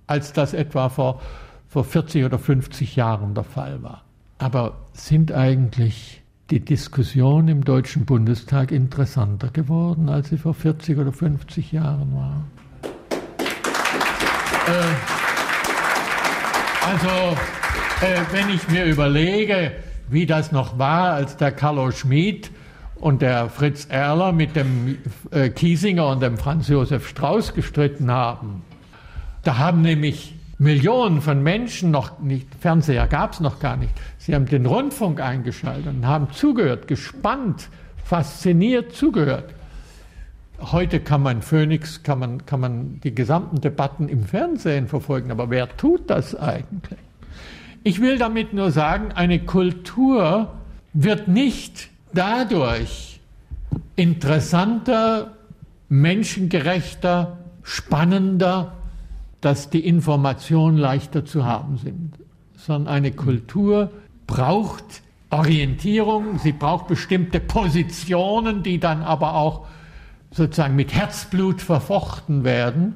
als 0.06 0.32
das 0.32 0.54
etwa 0.54 0.88
vor 0.88 1.20
vor 1.72 1.84
40 1.84 2.26
oder 2.26 2.38
50 2.38 2.96
Jahren 2.96 3.34
der 3.34 3.44
Fall 3.44 3.82
war. 3.82 4.04
Aber 4.36 4.74
sind 4.92 5.32
eigentlich 5.32 6.20
die 6.50 6.60
Diskussionen 6.60 7.48
im 7.48 7.64
Deutschen 7.64 8.04
Bundestag 8.04 8.70
interessanter 8.70 9.48
geworden, 9.48 10.10
als 10.10 10.28
sie 10.28 10.36
vor 10.36 10.52
40 10.52 10.98
oder 10.98 11.12
50 11.12 11.72
Jahren 11.72 12.14
waren? 12.14 12.44
Äh, 14.66 14.82
also, 16.86 17.36
äh, 18.02 18.20
wenn 18.32 18.50
ich 18.54 18.68
mir 18.68 18.84
überlege, 18.84 19.72
wie 20.10 20.26
das 20.26 20.52
noch 20.52 20.78
war, 20.78 21.14
als 21.14 21.38
der 21.38 21.52
Carlo 21.52 21.90
Schmid 21.90 22.50
und 22.96 23.22
der 23.22 23.48
Fritz 23.48 23.86
Erler 23.88 24.32
mit 24.32 24.56
dem 24.56 24.98
äh, 25.30 25.48
Kiesinger 25.48 26.08
und 26.08 26.20
dem 26.20 26.36
Franz 26.36 26.68
Josef 26.68 27.08
Strauß 27.08 27.54
gestritten 27.54 28.10
haben, 28.10 28.60
da 29.42 29.56
haben 29.56 29.80
nämlich 29.80 30.34
Millionen 30.62 31.20
von 31.20 31.42
Menschen 31.42 31.90
noch 31.90 32.20
nicht, 32.20 32.46
Fernseher 32.60 33.08
gab 33.08 33.32
es 33.32 33.40
noch 33.40 33.58
gar 33.58 33.76
nicht. 33.76 33.92
Sie 34.18 34.32
haben 34.32 34.46
den 34.46 34.64
Rundfunk 34.64 35.20
eingeschaltet 35.20 35.88
und 35.88 36.06
haben 36.06 36.30
zugehört, 36.30 36.86
gespannt, 36.86 37.68
fasziniert 38.04 38.92
zugehört. 38.92 39.54
Heute 40.60 41.00
kann 41.00 41.20
man 41.20 41.42
Phoenix, 41.42 42.04
kann 42.04 42.20
man, 42.20 42.46
kann 42.46 42.60
man 42.60 43.00
die 43.00 43.12
gesamten 43.12 43.60
Debatten 43.60 44.08
im 44.08 44.22
Fernsehen 44.22 44.86
verfolgen, 44.86 45.32
aber 45.32 45.50
wer 45.50 45.76
tut 45.76 46.08
das 46.08 46.36
eigentlich? 46.36 47.00
Ich 47.82 48.00
will 48.00 48.16
damit 48.16 48.52
nur 48.52 48.70
sagen, 48.70 49.10
eine 49.10 49.40
Kultur 49.40 50.52
wird 50.92 51.26
nicht 51.26 51.90
dadurch 52.14 53.18
interessanter, 53.96 55.32
menschengerechter, 55.88 57.38
spannender, 57.64 58.74
dass 59.42 59.68
die 59.68 59.86
Informationen 59.86 60.78
leichter 60.78 61.26
zu 61.26 61.44
haben 61.44 61.76
sind, 61.76 62.14
sondern 62.56 62.94
eine 62.94 63.12
Kultur 63.12 63.90
braucht 64.26 65.02
Orientierung, 65.30 66.38
sie 66.38 66.52
braucht 66.52 66.88
bestimmte 66.88 67.40
Positionen, 67.40 68.62
die 68.62 68.78
dann 68.78 69.02
aber 69.02 69.34
auch 69.34 69.66
sozusagen 70.30 70.76
mit 70.76 70.94
Herzblut 70.94 71.60
verfochten 71.60 72.44
werden. 72.44 72.94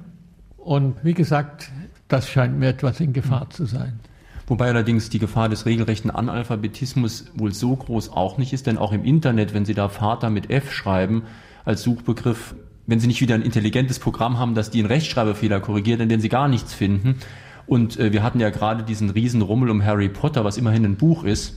Und 0.56 0.96
wie 1.02 1.14
gesagt, 1.14 1.70
das 2.08 2.28
scheint 2.28 2.58
mir 2.58 2.68
etwas 2.68 3.00
in 3.00 3.12
Gefahr 3.12 3.50
zu 3.50 3.66
sein. 3.66 4.00
Wobei 4.46 4.68
allerdings 4.68 5.10
die 5.10 5.18
Gefahr 5.18 5.48
des 5.48 5.66
regelrechten 5.66 6.10
Analphabetismus 6.10 7.32
wohl 7.34 7.52
so 7.52 7.74
groß 7.74 8.10
auch 8.10 8.38
nicht 8.38 8.52
ist, 8.52 8.66
denn 8.66 8.78
auch 8.78 8.92
im 8.92 9.04
Internet, 9.04 9.54
wenn 9.54 9.64
Sie 9.64 9.74
da 9.74 9.88
Vater 9.88 10.30
mit 10.30 10.50
F 10.50 10.72
schreiben 10.72 11.24
als 11.64 11.82
Suchbegriff, 11.82 12.54
wenn 12.86 13.00
Sie 13.00 13.06
nicht 13.06 13.20
wieder 13.20 13.34
ein 13.34 13.42
intelligentes 13.42 13.98
Programm 13.98 14.38
haben, 14.38 14.54
das 14.54 14.70
die 14.70 14.78
einen 14.78 14.88
Rechtschreibfehler 14.88 15.60
korrigiert, 15.60 16.00
in 16.00 16.08
dem 16.08 16.20
Sie 16.20 16.28
gar 16.28 16.48
nichts 16.48 16.72
finden. 16.74 17.16
Und 17.66 17.98
äh, 17.98 18.12
wir 18.12 18.22
hatten 18.22 18.40
ja 18.40 18.50
gerade 18.50 18.84
diesen 18.84 19.10
riesen 19.10 19.42
Rummel 19.42 19.70
um 19.70 19.84
Harry 19.84 20.08
Potter, 20.08 20.44
was 20.44 20.56
immerhin 20.56 20.84
ein 20.84 20.96
Buch 20.96 21.24
ist. 21.24 21.54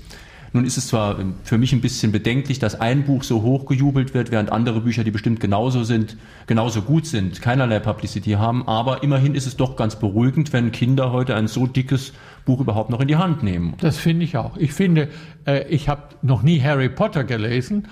Nun 0.54 0.66
ist 0.66 0.78
es 0.78 0.88
zwar 0.88 1.20
ähm, 1.20 1.36
für 1.44 1.58
mich 1.58 1.74
ein 1.74 1.82
bisschen 1.82 2.12
bedenklich, 2.12 2.60
dass 2.60 2.80
ein 2.80 3.04
Buch 3.06 3.24
so 3.24 3.42
hochgejubelt 3.44 4.14
wird, 4.14 4.32
während 4.32 4.52
andere 4.52 4.82
Bücher, 4.82 5.04
die 5.04 5.12
bestimmt 5.12 5.40
genauso 5.40 5.84
sind, 5.84 6.18
genauso 6.48 6.82
gut 6.82 7.06
sind, 7.06 7.42
keinerlei 7.42 7.80
Publicity 7.80 8.32
haben, 8.32 8.68
aber 8.68 9.04
immerhin 9.04 9.36
ist 9.36 9.46
es 9.46 9.58
doch 9.58 9.76
ganz 9.76 9.98
beruhigend, 9.98 10.52
wenn 10.54 10.72
Kinder 10.72 11.12
heute 11.12 11.36
ein 11.36 11.48
so 11.48 11.68
dickes 11.68 12.14
Buch 12.46 12.60
überhaupt 12.60 12.90
noch 12.90 13.00
in 13.00 13.08
die 13.08 13.18
Hand 13.18 13.44
nehmen. 13.44 13.76
Das 13.80 13.98
finde 13.98 14.26
ich 14.26 14.38
auch. 14.38 14.58
Ich 14.58 14.74
finde, 14.74 15.10
äh, 15.46 15.68
ich 15.68 15.88
habe 15.88 16.04
noch 16.22 16.42
nie 16.42 16.62
Harry 16.62 16.90
Potter 16.90 17.24
gelesen, 17.24 17.88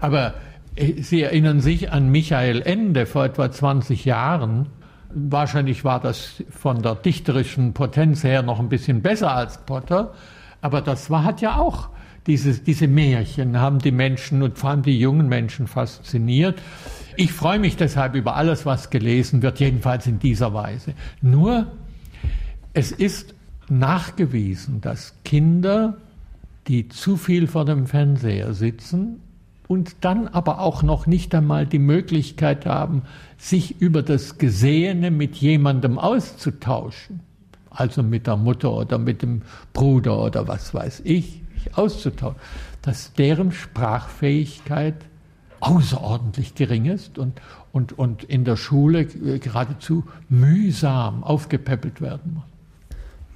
aber 0.00 0.34
Sie 1.00 1.22
erinnern 1.22 1.60
sich 1.60 1.90
an 1.90 2.10
Michael 2.10 2.62
Ende 2.62 3.06
vor 3.06 3.24
etwa 3.24 3.50
20 3.50 4.04
Jahren. 4.04 4.68
Wahrscheinlich 5.12 5.84
war 5.84 5.98
das 5.98 6.44
von 6.50 6.82
der 6.82 6.94
dichterischen 6.94 7.72
Potenz 7.74 8.22
her 8.22 8.42
noch 8.42 8.60
ein 8.60 8.68
bisschen 8.68 9.02
besser 9.02 9.34
als 9.34 9.58
Potter, 9.58 10.12
aber 10.60 10.80
das 10.80 11.10
war, 11.10 11.24
hat 11.24 11.40
ja 11.40 11.56
auch 11.56 11.88
dieses, 12.26 12.62
diese 12.62 12.86
Märchen 12.86 13.58
haben 13.58 13.78
die 13.78 13.90
Menschen 13.90 14.42
und 14.42 14.58
vor 14.58 14.70
allem 14.70 14.82
die 14.82 15.00
jungen 15.00 15.28
Menschen 15.28 15.66
fasziniert. 15.66 16.60
Ich 17.16 17.32
freue 17.32 17.58
mich 17.58 17.76
deshalb 17.76 18.14
über 18.14 18.36
alles, 18.36 18.66
was 18.66 18.90
gelesen 18.90 19.42
wird, 19.42 19.58
jedenfalls 19.58 20.06
in 20.06 20.18
dieser 20.18 20.52
Weise. 20.54 20.94
Nur, 21.22 21.66
es 22.74 22.92
ist 22.92 23.34
nachgewiesen, 23.68 24.80
dass 24.80 25.14
Kinder, 25.24 25.96
die 26.68 26.88
zu 26.88 27.16
viel 27.16 27.46
vor 27.46 27.64
dem 27.64 27.86
Fernseher 27.86 28.52
sitzen 28.52 29.22
und 29.68 29.96
dann 30.00 30.26
aber 30.26 30.60
auch 30.60 30.82
noch 30.82 31.06
nicht 31.06 31.34
einmal 31.34 31.66
die 31.66 31.78
Möglichkeit 31.78 32.66
haben, 32.66 33.02
sich 33.36 33.80
über 33.80 34.02
das 34.02 34.38
Gesehene 34.38 35.10
mit 35.10 35.36
jemandem 35.36 35.98
auszutauschen, 35.98 37.20
also 37.70 38.02
mit 38.02 38.26
der 38.26 38.36
Mutter 38.36 38.72
oder 38.72 38.98
mit 38.98 39.22
dem 39.22 39.42
Bruder 39.74 40.20
oder 40.24 40.48
was 40.48 40.72
weiß 40.72 41.02
ich, 41.04 41.42
auszutauschen, 41.74 42.40
dass 42.80 43.12
deren 43.12 43.52
Sprachfähigkeit 43.52 44.96
außerordentlich 45.60 46.54
gering 46.54 46.86
ist 46.86 47.18
und, 47.18 47.40
und, 47.72 47.98
und 47.98 48.24
in 48.24 48.44
der 48.44 48.56
Schule 48.56 49.04
geradezu 49.04 50.04
mühsam 50.30 51.22
aufgepäppelt 51.22 52.00
werden 52.00 52.34
muss. 52.34 52.57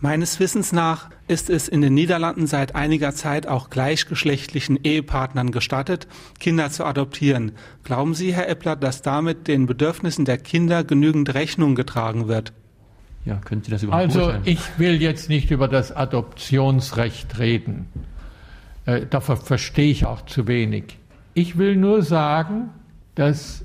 Meines 0.02 0.40
Wissens 0.40 0.72
nach 0.72 1.10
ist 1.28 1.48
es 1.48 1.68
in 1.68 1.80
den 1.80 1.94
Niederlanden 1.94 2.48
seit 2.48 2.74
einiger 2.74 3.14
Zeit 3.14 3.46
auch 3.46 3.70
gleichgeschlechtlichen 3.70 4.80
Ehepartnern 4.82 5.52
gestattet, 5.52 6.08
Kinder 6.40 6.70
zu 6.70 6.84
adoptieren. 6.84 7.52
Glauben 7.84 8.12
Sie, 8.12 8.34
Herr 8.34 8.48
Eppler, 8.48 8.74
dass 8.74 9.02
damit 9.02 9.46
den 9.46 9.66
Bedürfnissen 9.66 10.24
der 10.24 10.38
Kinder 10.38 10.82
genügend 10.82 11.32
Rechnung 11.34 11.76
getragen 11.76 12.26
wird? 12.26 12.52
Ja, 13.24 13.36
können 13.36 13.62
Sie 13.62 13.70
das 13.70 13.84
überhaupt 13.84 14.16
Also 14.16 14.32
ich 14.42 14.58
will 14.76 15.00
jetzt 15.00 15.28
nicht 15.28 15.52
über 15.52 15.68
das 15.68 15.92
Adoptionsrecht 15.92 17.38
reden. 17.38 17.86
Äh, 18.86 19.06
dafür 19.08 19.36
verstehe 19.36 19.92
ich 19.92 20.04
auch 20.04 20.26
zu 20.26 20.48
wenig. 20.48 20.98
Ich 21.34 21.58
will 21.58 21.76
nur 21.76 22.02
sagen, 22.02 22.70
dass 23.14 23.64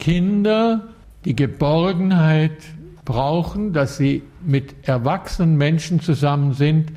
Kinder 0.00 0.88
die 1.24 1.36
Geborgenheit 1.36 2.56
brauchen, 3.08 3.72
dass 3.72 3.96
sie 3.96 4.22
mit 4.44 4.86
erwachsenen 4.86 5.56
Menschen 5.56 6.00
zusammen 6.00 6.52
sind, 6.52 6.92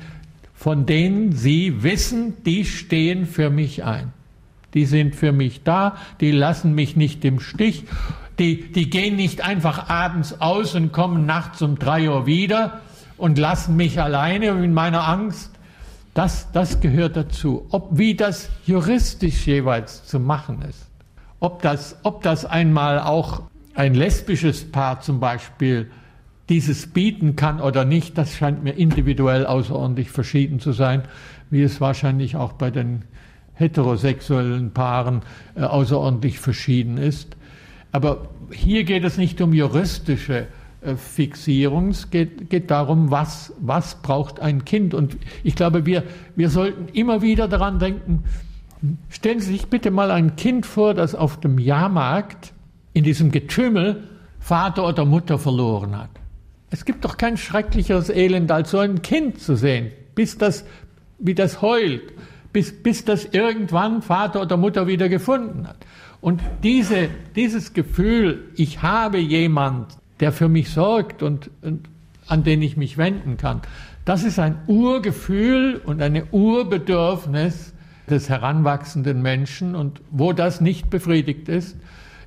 von 0.52 0.84
denen 0.84 1.32
sie 1.32 1.82
wissen, 1.82 2.34
die 2.44 2.66
stehen 2.66 3.24
für 3.24 3.48
mich 3.48 3.82
ein. 3.82 4.12
Die 4.74 4.84
sind 4.84 5.16
für 5.16 5.32
mich 5.32 5.62
da, 5.62 5.96
die 6.20 6.30
lassen 6.30 6.74
mich 6.74 6.96
nicht 6.96 7.24
im 7.24 7.40
Stich, 7.40 7.84
die, 8.38 8.70
die 8.72 8.90
gehen 8.90 9.16
nicht 9.16 9.42
einfach 9.42 9.88
abends 9.88 10.38
aus 10.38 10.74
und 10.74 10.92
kommen 10.92 11.24
nachts 11.24 11.62
um 11.62 11.78
drei 11.78 12.10
Uhr 12.10 12.26
wieder 12.26 12.82
und 13.16 13.38
lassen 13.38 13.76
mich 13.76 13.98
alleine 13.98 14.48
in 14.48 14.74
meiner 14.74 15.08
Angst 15.08 15.50
das, 16.12 16.52
das 16.52 16.80
gehört 16.80 17.16
dazu. 17.16 17.66
Ob, 17.70 17.96
wie 17.96 18.14
das 18.14 18.50
juristisch 18.66 19.46
jeweils 19.46 20.04
zu 20.04 20.20
machen 20.20 20.60
ist. 20.68 20.90
Ob 21.40 21.62
das, 21.62 21.96
ob 22.02 22.22
das 22.22 22.44
einmal 22.44 23.00
auch 23.00 23.44
ein 23.74 23.94
lesbisches 23.94 24.70
Paar 24.70 25.00
zum 25.00 25.20
Beispiel 25.20 25.90
dieses 26.48 26.88
bieten 26.88 27.36
kann 27.36 27.60
oder 27.60 27.84
nicht, 27.84 28.18
das 28.18 28.34
scheint 28.36 28.64
mir 28.64 28.72
individuell 28.72 29.46
außerordentlich 29.46 30.10
verschieden 30.10 30.60
zu 30.60 30.72
sein, 30.72 31.02
wie 31.50 31.62
es 31.62 31.80
wahrscheinlich 31.80 32.36
auch 32.36 32.52
bei 32.52 32.70
den 32.70 33.02
heterosexuellen 33.54 34.72
Paaren 34.72 35.22
äh, 35.54 35.62
außerordentlich 35.62 36.40
verschieden 36.40 36.98
ist. 36.98 37.36
Aber 37.92 38.28
hier 38.50 38.84
geht 38.84 39.04
es 39.04 39.18
nicht 39.18 39.40
um 39.40 39.52
juristische 39.52 40.46
äh, 40.80 40.96
Fixierung. 40.96 41.90
Es 41.90 42.10
geht, 42.10 42.50
geht 42.50 42.70
darum, 42.70 43.10
was, 43.10 43.52
was 43.60 44.02
braucht 44.02 44.40
ein 44.40 44.64
Kind. 44.64 44.94
Und 44.94 45.16
ich 45.44 45.54
glaube, 45.54 45.86
wir, 45.86 46.02
wir 46.34 46.50
sollten 46.50 46.88
immer 46.88 47.22
wieder 47.22 47.48
daran 47.48 47.78
denken, 47.78 48.24
stellen 49.10 49.40
Sie 49.40 49.52
sich 49.52 49.66
bitte 49.66 49.90
mal 49.90 50.10
ein 50.10 50.36
Kind 50.36 50.66
vor, 50.66 50.94
das 50.94 51.14
auf 51.14 51.38
dem 51.38 51.58
Jahrmarkt 51.58 52.52
in 52.94 53.04
diesem 53.04 53.30
Getümmel 53.30 54.02
Vater 54.40 54.88
oder 54.88 55.04
Mutter 55.04 55.38
verloren 55.38 55.96
hat. 55.96 56.10
Es 56.72 56.86
gibt 56.86 57.04
doch 57.04 57.18
kein 57.18 57.36
schrecklicheres 57.36 58.08
Elend, 58.08 58.50
als 58.50 58.70
so 58.70 58.78
ein 58.78 59.02
Kind 59.02 59.38
zu 59.38 59.56
sehen, 59.56 59.92
bis 60.14 60.38
das, 60.38 60.64
wie 61.18 61.34
das 61.34 61.60
heult, 61.60 62.14
bis, 62.54 62.72
bis 62.82 63.04
das 63.04 63.26
irgendwann 63.26 64.00
Vater 64.00 64.40
oder 64.40 64.56
Mutter 64.56 64.86
wieder 64.86 65.10
gefunden 65.10 65.68
hat. 65.68 65.76
Und 66.22 66.40
diese, 66.62 67.10
dieses 67.36 67.74
Gefühl, 67.74 68.44
ich 68.56 68.80
habe 68.80 69.18
jemand, 69.18 69.98
der 70.20 70.32
für 70.32 70.48
mich 70.48 70.70
sorgt 70.70 71.22
und, 71.22 71.50
und 71.60 71.90
an 72.26 72.42
den 72.42 72.62
ich 72.62 72.78
mich 72.78 72.96
wenden 72.96 73.36
kann. 73.36 73.60
Das 74.06 74.24
ist 74.24 74.38
ein 74.38 74.56
Urgefühl 74.66 75.78
und 75.84 76.00
ein 76.00 76.22
Urbedürfnis 76.30 77.74
des 78.08 78.30
heranwachsenden 78.30 79.20
Menschen. 79.20 79.74
Und 79.74 80.00
wo 80.10 80.32
das 80.32 80.62
nicht 80.62 80.88
befriedigt 80.88 81.50
ist, 81.50 81.76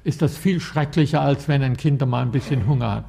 ist 0.03 0.21
das 0.21 0.37
viel 0.37 0.59
schrecklicher, 0.59 1.21
als 1.21 1.47
wenn 1.47 1.63
ein 1.63 1.77
Kind 1.77 2.05
mal 2.05 2.21
ein 2.21 2.31
bisschen 2.31 2.67
Hunger 2.67 2.91
hat. 2.91 3.05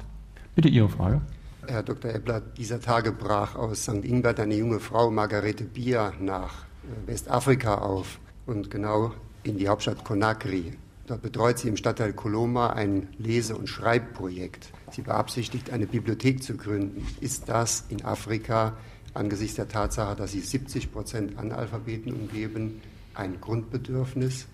Bitte 0.57 0.69
Ihre 0.69 0.89
Frage. 0.89 1.21
Herr 1.67 1.83
Dr. 1.83 2.15
Eppler, 2.15 2.41
dieser 2.41 2.81
Tage 2.81 3.11
brach 3.11 3.55
aus 3.55 3.83
St. 3.83 4.03
Ingbert 4.03 4.39
eine 4.39 4.55
junge 4.55 4.79
Frau, 4.79 5.11
Margarete 5.11 5.63
Bier, 5.63 6.13
nach 6.19 6.65
Westafrika 7.05 7.75
auf 7.75 8.19
und 8.47 8.71
genau 8.71 9.11
in 9.43 9.59
die 9.59 9.67
Hauptstadt 9.67 10.03
Conakry. 10.03 10.73
Dort 11.05 11.21
betreut 11.21 11.59
sie 11.59 11.67
im 11.67 11.77
Stadtteil 11.77 12.11
Coloma 12.13 12.71
ein 12.71 13.07
Lese- 13.19 13.55
und 13.55 13.69
Schreibprojekt. 13.69 14.71
Sie 14.89 15.03
beabsichtigt, 15.03 15.69
eine 15.69 15.85
Bibliothek 15.85 16.41
zu 16.41 16.57
gründen. 16.57 17.05
Ist 17.21 17.47
das 17.49 17.85
in 17.89 18.03
Afrika 18.03 18.73
angesichts 19.13 19.57
der 19.57 19.67
Tatsache, 19.67 20.15
dass 20.15 20.31
sie 20.31 20.39
70 20.39 20.91
Prozent 20.91 21.37
Analphabeten 21.37 22.11
umgeben, 22.11 22.81
ein 23.13 23.39
Grundbedürfnis? 23.39 24.47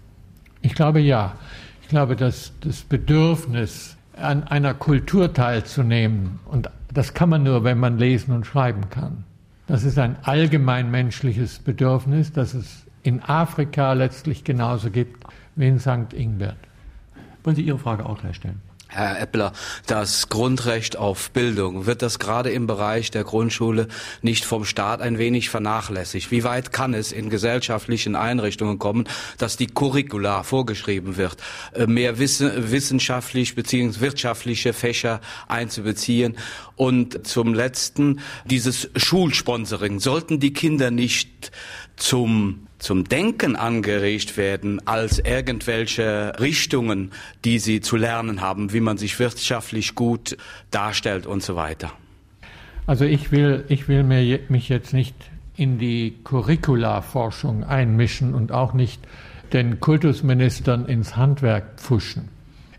Ich 0.63 0.76
glaube 0.76 1.00
ja. 1.00 1.39
Ich 1.82 1.88
glaube, 1.88 2.18
dass 2.18 2.52
das 2.60 2.82
Bedürfnis, 2.82 3.96
an 4.17 4.43
einer 4.43 4.73
Kultur 4.73 5.34
teilzunehmen, 5.34 6.39
und 6.45 6.69
das 6.93 7.13
kann 7.13 7.30
man 7.30 7.43
nur, 7.43 7.63
wenn 7.63 7.80
man 7.80 7.97
lesen 7.97 8.34
und 8.34 8.45
schreiben 8.45 8.89
kann. 8.89 9.23
Das 9.67 9.84
ist 9.84 9.97
ein 9.97 10.17
allgemein 10.23 10.91
menschliches 10.91 11.60
Bedürfnis, 11.60 12.32
das 12.32 12.54
es 12.54 12.84
in 13.02 13.21
Afrika 13.23 13.93
letztlich 13.93 14.43
genauso 14.43 14.89
gibt 14.89 15.23
wie 15.56 15.67
in 15.67 15.80
St. 15.80 16.13
Ingbert. 16.13 16.58
Wollen 17.43 17.56
Sie 17.56 17.63
Ihre 17.63 17.80
Frage 17.80 18.06
auch 18.06 18.19
gleich 18.19 18.38
stellen? 18.38 18.62
Herr 18.93 19.19
Eppler, 19.19 19.53
das 19.88 20.29
Grundrecht 20.29 20.97
auf 20.97 21.32
Bildung, 21.32 21.88
wird 21.88 22.03
das 22.03 22.19
gerade 22.19 22.51
im 22.51 22.67
Bereich 22.67 23.10
der 23.10 23.23
Grundschule 23.23 23.88
nicht 24.21 24.45
vom 24.45 24.65
Staat 24.65 25.01
ein 25.01 25.17
wenig 25.17 25.49
vernachlässigt? 25.49 26.29
Wie 26.29 26.43
weit 26.43 26.71
kann 26.71 26.93
es 26.93 27.12
in 27.12 27.32
gesellschaftlichen 27.32 28.15
Einrichtungen 28.15 28.77
kommen, 28.77 29.06
dass 29.39 29.58
die 29.58 29.65
Curricula 29.65 30.43
vorgeschrieben 30.43 31.17
wird, 31.17 31.38
äh, 31.73 31.88
mehr 31.88 32.19
wissenschaftlich 32.19 33.56
bzw. 33.56 33.99
wirtschaftliche 33.99 34.73
Fächer 34.73 35.21
einzubeziehen? 35.47 36.38
Und 36.75 37.25
zum 37.25 37.53
Letzten 37.53 38.19
dieses 38.45 38.89
Schulsponsoring. 38.95 39.99
Sollten 39.99 40.39
die 40.39 40.53
Kinder 40.53 40.91
nicht 40.91 41.51
zum 41.95 42.67
zum 42.84 43.06
Denken 43.06 43.56
angeregt 43.56 44.36
werden 44.36 44.86
als 44.86 45.17
irgendwelche 45.17 46.34
Richtungen, 46.39 47.12
die 47.45 47.58
sie 47.58 47.79
zu 47.79 47.95
lernen 47.95 48.41
haben, 48.41 48.73
wie 48.73 48.82
man 48.82 48.97
sich 48.97 49.17
wirtschaftlich 49.19 49.95
gut 49.95 50.38
darstellt 50.69 51.25
und 51.25 51.41
so 51.41 51.56
weiter. 51.56 51.93
Also 52.86 53.06
ich 53.06 53.32
will, 53.32 53.63
ich 53.69 53.88
will 53.88 54.03
mir, 54.03 54.41
mich 54.49 54.67
jetzt 54.67 54.93
nicht 54.93 55.15
in 55.56 55.77
die 55.77 56.15
Curricula-Forschung 56.25 57.63
einmischen 57.63 58.34
und 58.34 58.51
auch 58.51 58.73
nicht 58.73 59.01
den 59.53 59.79
Kultusministern 59.79 60.86
ins 60.86 61.15
Handwerk 61.15 61.79
pfuschen. 61.79 62.27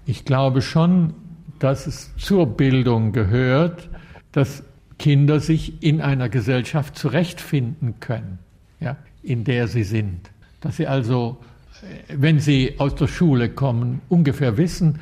Ich 0.05 0.27
glaube 0.27 0.61
schon, 0.61 1.15
dass 1.59 1.87
es 1.87 2.15
zur 2.19 2.47
Bildung 2.47 3.13
gehört, 3.13 3.89
dass 4.33 4.65
Kinder 4.99 5.41
sich 5.41 5.83
in 5.83 6.03
einer 6.03 6.29
Gesellschaft 6.29 6.99
zurechtfinden 6.99 8.01
können. 8.01 8.39
Ja? 8.85 8.97
in 9.23 9.45
der 9.45 9.69
sie 9.69 9.85
sind. 9.85 10.31
Dass 10.61 10.77
sie 10.77 10.87
also, 10.87 11.39
äh, 11.83 12.15
wenn 12.17 12.41
sie 12.41 12.75
aus 12.79 12.95
der 12.95 13.09
Schule 13.09 13.49
kommen, 13.49 14.01
ungefähr 14.09 14.57
wissen, 14.57 15.01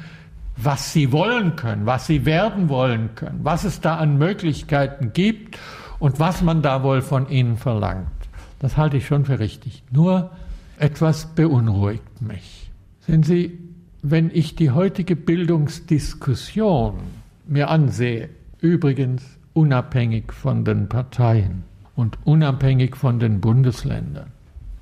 was 0.56 0.92
sie 0.92 1.12
wollen 1.12 1.56
können, 1.56 1.86
was 1.86 2.06
sie 2.06 2.24
werden 2.24 2.68
wollen 2.68 3.14
können, 3.14 3.40
was 3.42 3.64
es 3.64 3.80
da 3.80 3.96
an 3.96 4.18
Möglichkeiten 4.18 5.12
gibt 5.12 5.58
und 5.98 6.20
was 6.20 6.42
man 6.42 6.62
da 6.62 6.82
wohl 6.82 7.02
von 7.02 7.28
ihnen 7.28 7.56
verlangt. 7.56 8.06
Das 8.58 8.76
halte 8.76 8.98
ich 8.98 9.06
schon 9.06 9.24
für 9.24 9.38
richtig. 9.38 9.82
Nur 9.90 10.30
etwas 10.78 11.26
beunruhigt 11.26 12.22
mich. 12.22 12.70
Sehen 13.00 13.22
Sie, 13.22 13.58
wenn 14.02 14.30
ich 14.32 14.54
die 14.54 14.70
heutige 14.70 15.16
Bildungsdiskussion 15.16 16.94
mir 17.46 17.70
ansehe, 17.70 18.28
übrigens 18.60 19.22
unabhängig 19.52 20.32
von 20.32 20.64
den 20.64 20.88
Parteien, 20.88 21.64
und 22.02 22.18
unabhängig 22.24 22.96
von 22.96 23.20
den 23.20 23.40
Bundesländern. 23.40 24.32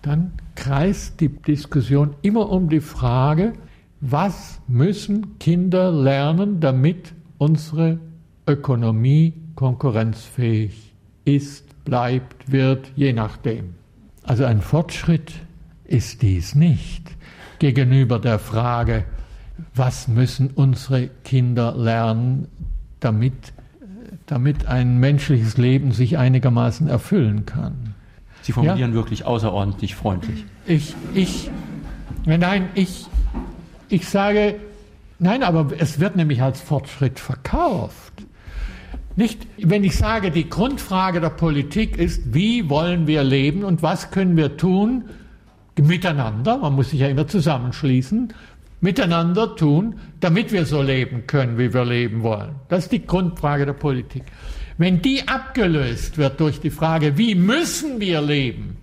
Dann 0.00 0.32
kreist 0.54 1.20
die 1.20 1.28
Diskussion 1.28 2.14
immer 2.22 2.48
um 2.48 2.70
die 2.70 2.80
Frage, 2.80 3.52
was 4.00 4.58
müssen 4.66 5.38
Kinder 5.38 5.92
lernen, 5.92 6.60
damit 6.60 7.12
unsere 7.36 7.98
Ökonomie 8.46 9.34
konkurrenzfähig 9.54 10.94
ist, 11.26 11.84
bleibt, 11.84 12.50
wird, 12.50 12.90
je 12.96 13.12
nachdem. 13.12 13.74
Also 14.22 14.46
ein 14.46 14.62
Fortschritt 14.62 15.34
ist 15.84 16.22
dies 16.22 16.54
nicht 16.54 17.14
gegenüber 17.58 18.18
der 18.18 18.38
Frage, 18.38 19.04
was 19.74 20.08
müssen 20.08 20.48
unsere 20.54 21.08
Kinder 21.24 21.76
lernen, 21.76 22.48
damit 23.00 23.52
damit 24.30 24.66
ein 24.66 24.98
menschliches 24.98 25.56
Leben 25.56 25.92
sich 25.92 26.18
einigermaßen 26.18 26.88
erfüllen 26.88 27.46
kann. 27.46 27.94
Sie 28.42 28.52
formulieren 28.52 28.92
ja? 28.92 28.96
wirklich 28.96 29.24
außerordentlich 29.24 29.94
freundlich. 29.94 30.44
Ich, 30.66 30.94
ich, 31.14 31.50
nein, 32.24 32.68
ich, 32.74 33.06
ich 33.88 34.08
sage, 34.08 34.54
nein, 35.18 35.42
aber 35.42 35.70
es 35.78 35.98
wird 35.98 36.16
nämlich 36.16 36.42
als 36.42 36.60
Fortschritt 36.60 37.18
verkauft. 37.18 38.12
Nicht, 39.16 39.46
wenn 39.58 39.82
ich 39.84 39.96
sage, 39.96 40.30
die 40.30 40.48
Grundfrage 40.48 41.20
der 41.20 41.30
Politik 41.30 41.98
ist, 41.98 42.32
wie 42.32 42.70
wollen 42.70 43.06
wir 43.06 43.24
leben 43.24 43.64
und 43.64 43.82
was 43.82 44.10
können 44.10 44.36
wir 44.36 44.56
tun 44.56 45.04
miteinander, 45.80 46.58
man 46.58 46.74
muss 46.74 46.90
sich 46.90 47.00
ja 47.00 47.08
immer 47.08 47.26
zusammenschließen, 47.26 48.32
miteinander 48.80 49.56
tun, 49.56 50.00
damit 50.20 50.52
wir 50.52 50.64
so 50.66 50.82
leben 50.82 51.26
können, 51.26 51.58
wie 51.58 51.72
wir 51.72 51.84
leben 51.84 52.22
wollen. 52.22 52.54
Das 52.68 52.84
ist 52.84 52.92
die 52.92 53.06
Grundfrage 53.06 53.66
der 53.66 53.74
Politik. 53.74 54.24
Wenn 54.78 55.02
die 55.02 55.28
abgelöst 55.28 56.16
wird 56.16 56.40
durch 56.40 56.60
die 56.60 56.70
Frage, 56.70 57.18
wie 57.18 57.34
müssen 57.34 58.00
wir 58.00 58.22
leben 58.22 58.78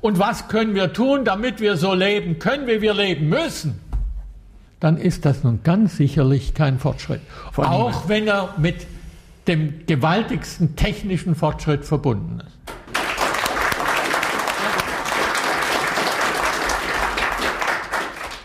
und 0.00 0.18
was 0.18 0.46
können 0.48 0.74
wir 0.74 0.92
tun, 0.92 1.24
damit 1.24 1.60
wir 1.60 1.76
so 1.76 1.94
leben 1.94 2.38
können, 2.38 2.68
wie 2.68 2.80
wir 2.80 2.94
leben 2.94 3.28
müssen, 3.28 3.80
dann 4.78 4.98
ist 4.98 5.24
das 5.24 5.42
nun 5.42 5.60
ganz 5.64 5.96
sicherlich 5.96 6.54
kein 6.54 6.78
Fortschritt. 6.78 7.20
Auch 7.56 8.08
wenn 8.08 8.28
er 8.28 8.54
mit 8.58 8.86
dem 9.48 9.86
gewaltigsten 9.86 10.76
technischen 10.76 11.34
Fortschritt 11.34 11.84
verbunden 11.84 12.40
ist. 12.40 12.85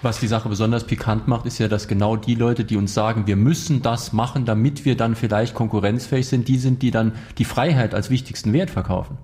Was 0.02 0.20
die 0.20 0.28
Sache 0.28 0.50
besonders 0.50 0.86
pikant 0.86 1.28
macht, 1.28 1.46
ist 1.46 1.60
ja, 1.60 1.68
dass 1.68 1.88
genau 1.88 2.16
die 2.16 2.34
Leute, 2.34 2.66
die 2.66 2.76
uns 2.76 2.94
sagen, 2.94 3.28
wir 3.28 3.36
müssen 3.36 3.84
das 3.84 4.14
machen, 4.14 4.46
damit 4.46 4.84
wir 4.84 4.98
dann 4.98 5.16
vielleicht 5.16 5.54
konkurrenzfähig 5.54 6.28
sind, 6.28 6.48
die 6.48 6.58
sind, 6.58 6.82
die 6.82 6.90
dann 6.90 7.14
die 7.38 7.46
Freiheit 7.46 7.94
als 7.94 8.10
wichtigsten 8.10 8.52
Wert 8.52 8.72
verkaufen. 8.72 9.20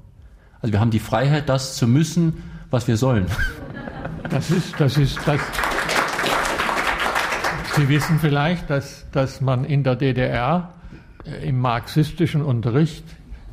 Also 0.61 0.73
wir 0.73 0.79
haben 0.79 0.91
die 0.91 0.99
Freiheit, 0.99 1.49
das 1.49 1.75
zu 1.75 1.87
müssen, 1.87 2.43
was 2.69 2.87
wir 2.87 2.97
sollen. 2.97 3.25
Das 4.29 4.51
ist, 4.51 4.75
das 4.79 4.97
ist, 4.97 5.19
das. 5.25 5.39
Sie 7.75 7.89
wissen 7.89 8.19
vielleicht, 8.19 8.69
dass, 8.69 9.05
dass 9.11 9.41
man 9.41 9.63
in 9.63 9.83
der 9.83 9.95
DDR 9.95 10.73
äh, 11.25 11.47
im 11.47 11.59
marxistischen 11.59 12.41
Unterricht 12.41 13.05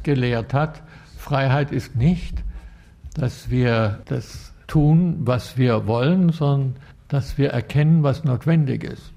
gelehrt 0.03 0.53
hat, 0.53 0.83
Freiheit 1.17 1.73
ist 1.73 1.97
nicht, 1.97 2.43
dass 3.15 3.51
wir 3.51 4.01
das 4.07 4.53
tun, 4.67 5.17
was 5.21 5.57
wir 5.57 5.87
wollen, 5.87 6.33
sondern 6.33 6.77
dass 7.09 7.39
wir 7.39 7.51
erkennen, 7.51 8.03
was 8.03 8.25
notwendig 8.25 8.85
ist. 8.85 9.13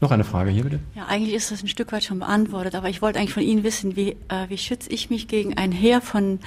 Noch 0.00 0.10
eine 0.12 0.24
Frage 0.24 0.50
hier 0.50 0.62
bitte. 0.62 0.80
Ja, 0.94 1.06
eigentlich 1.06 1.34
ist 1.34 1.50
das 1.50 1.62
ein 1.62 1.68
Stück 1.68 1.90
weit 1.90 2.04
schon 2.04 2.20
beantwortet, 2.20 2.76
aber 2.76 2.88
ich 2.88 3.02
wollte 3.02 3.18
eigentlich 3.18 3.32
von 3.32 3.42
Ihnen 3.42 3.64
wissen, 3.64 3.96
wie, 3.96 4.10
äh, 4.28 4.48
wie 4.48 4.58
schütze 4.58 4.90
ich 4.90 5.10
mich 5.10 5.26
gegen 5.26 5.56
ein 5.58 5.72
Heer 5.72 6.00
von 6.00 6.38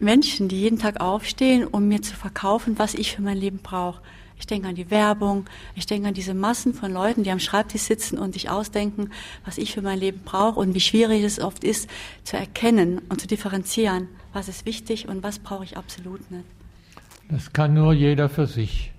Menschen, 0.00 0.48
die 0.48 0.60
jeden 0.60 0.78
Tag 0.78 1.00
aufstehen, 1.00 1.66
um 1.66 1.88
mir 1.88 2.00
zu 2.00 2.14
verkaufen, 2.14 2.78
was 2.78 2.94
ich 2.94 3.14
für 3.14 3.22
mein 3.22 3.36
Leben 3.36 3.58
brauche. 3.58 4.00
Ich 4.38 4.46
denke 4.46 4.68
an 4.68 4.76
die 4.76 4.90
Werbung, 4.90 5.46
ich 5.74 5.86
denke 5.86 6.08
an 6.08 6.14
diese 6.14 6.32
Massen 6.32 6.72
von 6.72 6.92
Leuten, 6.92 7.24
die 7.24 7.30
am 7.30 7.40
Schreibtisch 7.40 7.82
sitzen 7.82 8.16
und 8.18 8.34
sich 8.34 8.48
ausdenken, 8.48 9.10
was 9.44 9.58
ich 9.58 9.74
für 9.74 9.82
mein 9.82 9.98
Leben 9.98 10.20
brauche 10.24 10.60
und 10.60 10.74
wie 10.74 10.80
schwierig 10.80 11.24
es 11.24 11.40
oft 11.40 11.64
ist, 11.64 11.90
zu 12.22 12.36
erkennen 12.36 13.00
und 13.08 13.20
zu 13.20 13.26
differenzieren, 13.26 14.08
was 14.32 14.48
ist 14.48 14.64
wichtig 14.64 15.08
und 15.08 15.24
was 15.24 15.40
brauche 15.40 15.64
ich 15.64 15.76
absolut 15.76 16.30
nicht. 16.30 16.44
Das 17.28 17.52
kann 17.52 17.74
nur 17.74 17.92
jeder 17.92 18.28
für 18.28 18.46
sich 18.46 18.92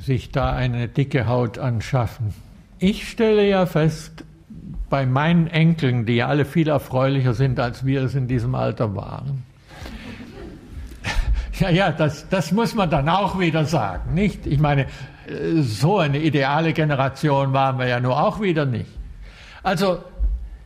sich 0.00 0.30
da 0.30 0.52
eine 0.52 0.88
dicke 0.88 1.26
Haut 1.26 1.58
anschaffen. 1.58 2.34
Ich 2.78 3.08
stelle 3.08 3.46
ja 3.46 3.66
fest, 3.66 4.24
bei 4.88 5.06
meinen 5.06 5.46
Enkeln, 5.46 6.06
die 6.06 6.16
ja 6.16 6.26
alle 6.26 6.44
viel 6.44 6.68
erfreulicher 6.68 7.34
sind, 7.34 7.60
als 7.60 7.84
wir 7.84 8.02
es 8.02 8.14
in 8.14 8.26
diesem 8.26 8.54
Alter 8.54 8.94
waren. 8.96 9.44
Ja, 11.60 11.68
ja, 11.68 11.92
das, 11.92 12.26
das 12.30 12.52
muss 12.52 12.74
man 12.74 12.88
dann 12.88 13.06
auch 13.10 13.38
wieder 13.38 13.66
sagen, 13.66 14.14
nicht? 14.14 14.46
Ich 14.46 14.58
meine, 14.58 14.86
so 15.60 15.98
eine 15.98 16.18
ideale 16.18 16.72
Generation 16.72 17.52
waren 17.52 17.78
wir 17.78 17.86
ja 17.86 18.00
nur 18.00 18.18
auch 18.18 18.40
wieder 18.40 18.64
nicht. 18.64 18.88
Also, 19.62 20.02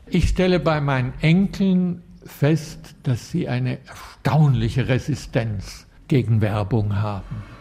ich 0.06 0.28
stelle 0.28 0.60
bei 0.60 0.80
meinen 0.80 1.12
Enkeln 1.20 2.00
fest, 2.24 2.94
dass 3.02 3.28
sie 3.32 3.48
eine 3.48 3.78
erstaunliche 3.88 4.86
Resistenz 4.86 5.88
gegen 6.06 6.40
Werbung 6.40 7.02
haben 7.02 7.53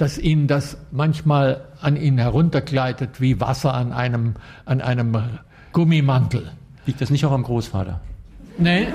dass 0.00 0.18
ihnen 0.18 0.46
das 0.46 0.78
manchmal 0.92 1.66
an 1.80 1.96
ihnen 1.96 2.18
heruntergleitet 2.18 3.20
wie 3.20 3.40
Wasser 3.40 3.74
an 3.74 3.92
einem, 3.92 4.34
an 4.64 4.80
einem 4.80 5.16
Gummimantel. 5.72 6.50
Liegt 6.86 7.00
das 7.00 7.10
nicht 7.10 7.26
auch 7.26 7.32
am 7.32 7.42
Großvater? 7.42 8.00
Nee, 8.56 8.88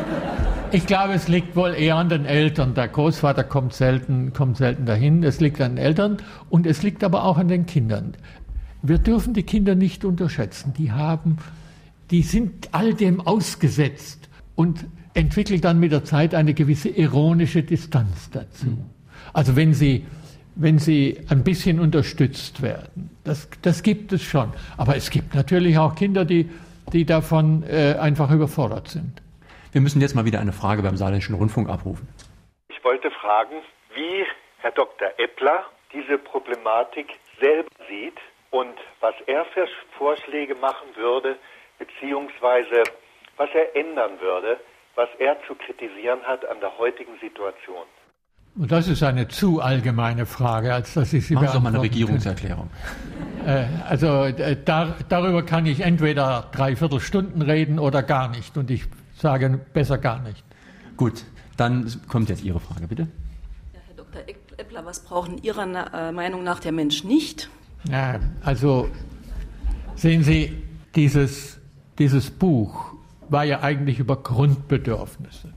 ich 0.71 0.87
glaube, 0.87 1.13
es 1.13 1.27
liegt 1.27 1.55
wohl 1.55 1.73
eher 1.73 1.95
an 1.95 2.09
den 2.09 2.25
Eltern. 2.25 2.73
Der 2.73 2.87
Großvater 2.87 3.43
kommt 3.43 3.73
selten, 3.73 4.33
kommt 4.33 4.57
selten 4.57 4.85
dahin. 4.85 5.23
Es 5.23 5.39
liegt 5.39 5.61
an 5.61 5.75
den 5.75 5.85
Eltern 5.85 6.17
und 6.49 6.65
es 6.65 6.81
liegt 6.81 7.03
aber 7.03 7.23
auch 7.23 7.37
an 7.37 7.47
den 7.47 7.65
Kindern. 7.65 8.13
Wir 8.81 8.97
dürfen 8.97 9.33
die 9.33 9.43
Kinder 9.43 9.75
nicht 9.75 10.05
unterschätzen. 10.05 10.73
Die 10.77 10.91
haben, 10.91 11.37
die 12.11 12.23
sind 12.23 12.69
all 12.71 12.93
dem 12.93 13.21
ausgesetzt 13.21 14.27
und 14.55 14.85
entwickeln 15.13 15.61
dann 15.61 15.79
mit 15.79 15.91
der 15.91 16.03
Zeit 16.03 16.33
eine 16.33 16.53
gewisse 16.53 16.89
ironische 16.89 17.63
Distanz 17.63 18.29
dazu. 18.31 18.77
Also 19.33 19.55
wenn 19.55 19.73
sie 19.73 20.05
wenn 20.55 20.79
sie 20.79 21.25
ein 21.29 21.43
bisschen 21.43 21.79
unterstützt 21.79 22.61
werden. 22.61 23.09
Das, 23.23 23.49
das 23.61 23.83
gibt 23.83 24.11
es 24.13 24.23
schon. 24.23 24.53
Aber 24.77 24.95
es 24.95 25.09
gibt 25.09 25.35
natürlich 25.35 25.77
auch 25.77 25.95
Kinder, 25.95 26.25
die, 26.25 26.49
die 26.93 27.05
davon 27.05 27.63
äh, 27.63 27.95
einfach 27.99 28.31
überfordert 28.31 28.87
sind. 28.87 29.21
Wir 29.71 29.81
müssen 29.81 30.01
jetzt 30.01 30.15
mal 30.15 30.25
wieder 30.25 30.39
eine 30.39 30.53
Frage 30.53 30.81
beim 30.81 30.95
Saarländischen 30.95 31.35
Rundfunk 31.35 31.69
abrufen. 31.69 32.07
Ich 32.69 32.81
wollte 32.83 33.11
fragen, 33.11 33.57
wie 33.93 34.25
Herr 34.59 34.71
Dr. 34.71 35.09
Eppler 35.17 35.65
diese 35.91 36.17
Problematik 36.17 37.07
selber 37.39 37.69
sieht 37.89 38.17
und 38.51 38.75
was 39.01 39.15
er 39.27 39.43
für 39.45 39.67
Vorschläge 39.97 40.55
machen 40.55 40.87
würde, 40.95 41.35
beziehungsweise 41.77 42.83
was 43.35 43.49
er 43.53 43.75
ändern 43.75 44.19
würde, 44.21 44.59
was 44.95 45.09
er 45.19 45.37
zu 45.45 45.55
kritisieren 45.55 46.23
hat 46.23 46.45
an 46.45 46.61
der 46.61 46.77
heutigen 46.77 47.19
Situation. 47.19 47.83
Und 48.57 48.71
das 48.71 48.87
ist 48.87 49.03
eine 49.03 49.27
zu 49.27 49.61
allgemeine 49.61 50.25
Frage, 50.25 50.73
als 50.73 50.93
dass 50.93 51.11
ich 51.11 51.27
sie 51.27 51.33
Machen 51.33 51.47
Sie 51.47 51.53
doch 51.53 51.61
mal 51.61 51.69
eine 51.69 51.81
Regierungserklärung. 51.81 52.69
Äh, 53.45 53.65
also 53.87 54.23
äh, 54.23 54.57
da, 54.63 54.95
darüber 55.09 55.43
kann 55.43 55.65
ich 55.65 55.81
entweder 55.81 56.47
dreiviertel 56.53 57.01
Stunden 57.01 57.41
reden 57.41 57.79
oder 57.79 58.01
gar 58.01 58.29
nicht. 58.29 58.57
Und 58.57 58.71
ich 58.71 58.85
sage 59.17 59.59
besser 59.73 59.97
gar 59.97 60.21
nicht. 60.21 60.43
Gut, 60.95 61.25
dann 61.57 61.91
kommt 62.07 62.29
jetzt 62.29 62.43
Ihre 62.43 62.61
Frage, 62.61 62.87
bitte. 62.87 63.03
Ja, 63.73 63.79
Herr 63.87 63.95
Dr. 63.95 64.21
Eppler, 64.57 64.85
was 64.85 65.01
brauchen 65.01 65.37
Ihrer 65.43 65.93
äh, 65.93 66.11
Meinung 66.13 66.43
nach 66.43 66.61
der 66.61 66.71
Mensch 66.71 67.03
nicht? 67.03 67.49
Ja, 67.91 68.19
also 68.41 68.89
sehen 69.95 70.23
Sie, 70.23 70.63
dieses, 70.95 71.59
dieses 71.99 72.31
Buch 72.31 72.93
war 73.27 73.43
ja 73.43 73.61
eigentlich 73.61 73.99
über 73.99 74.15
Grundbedürfnisse. 74.15 75.49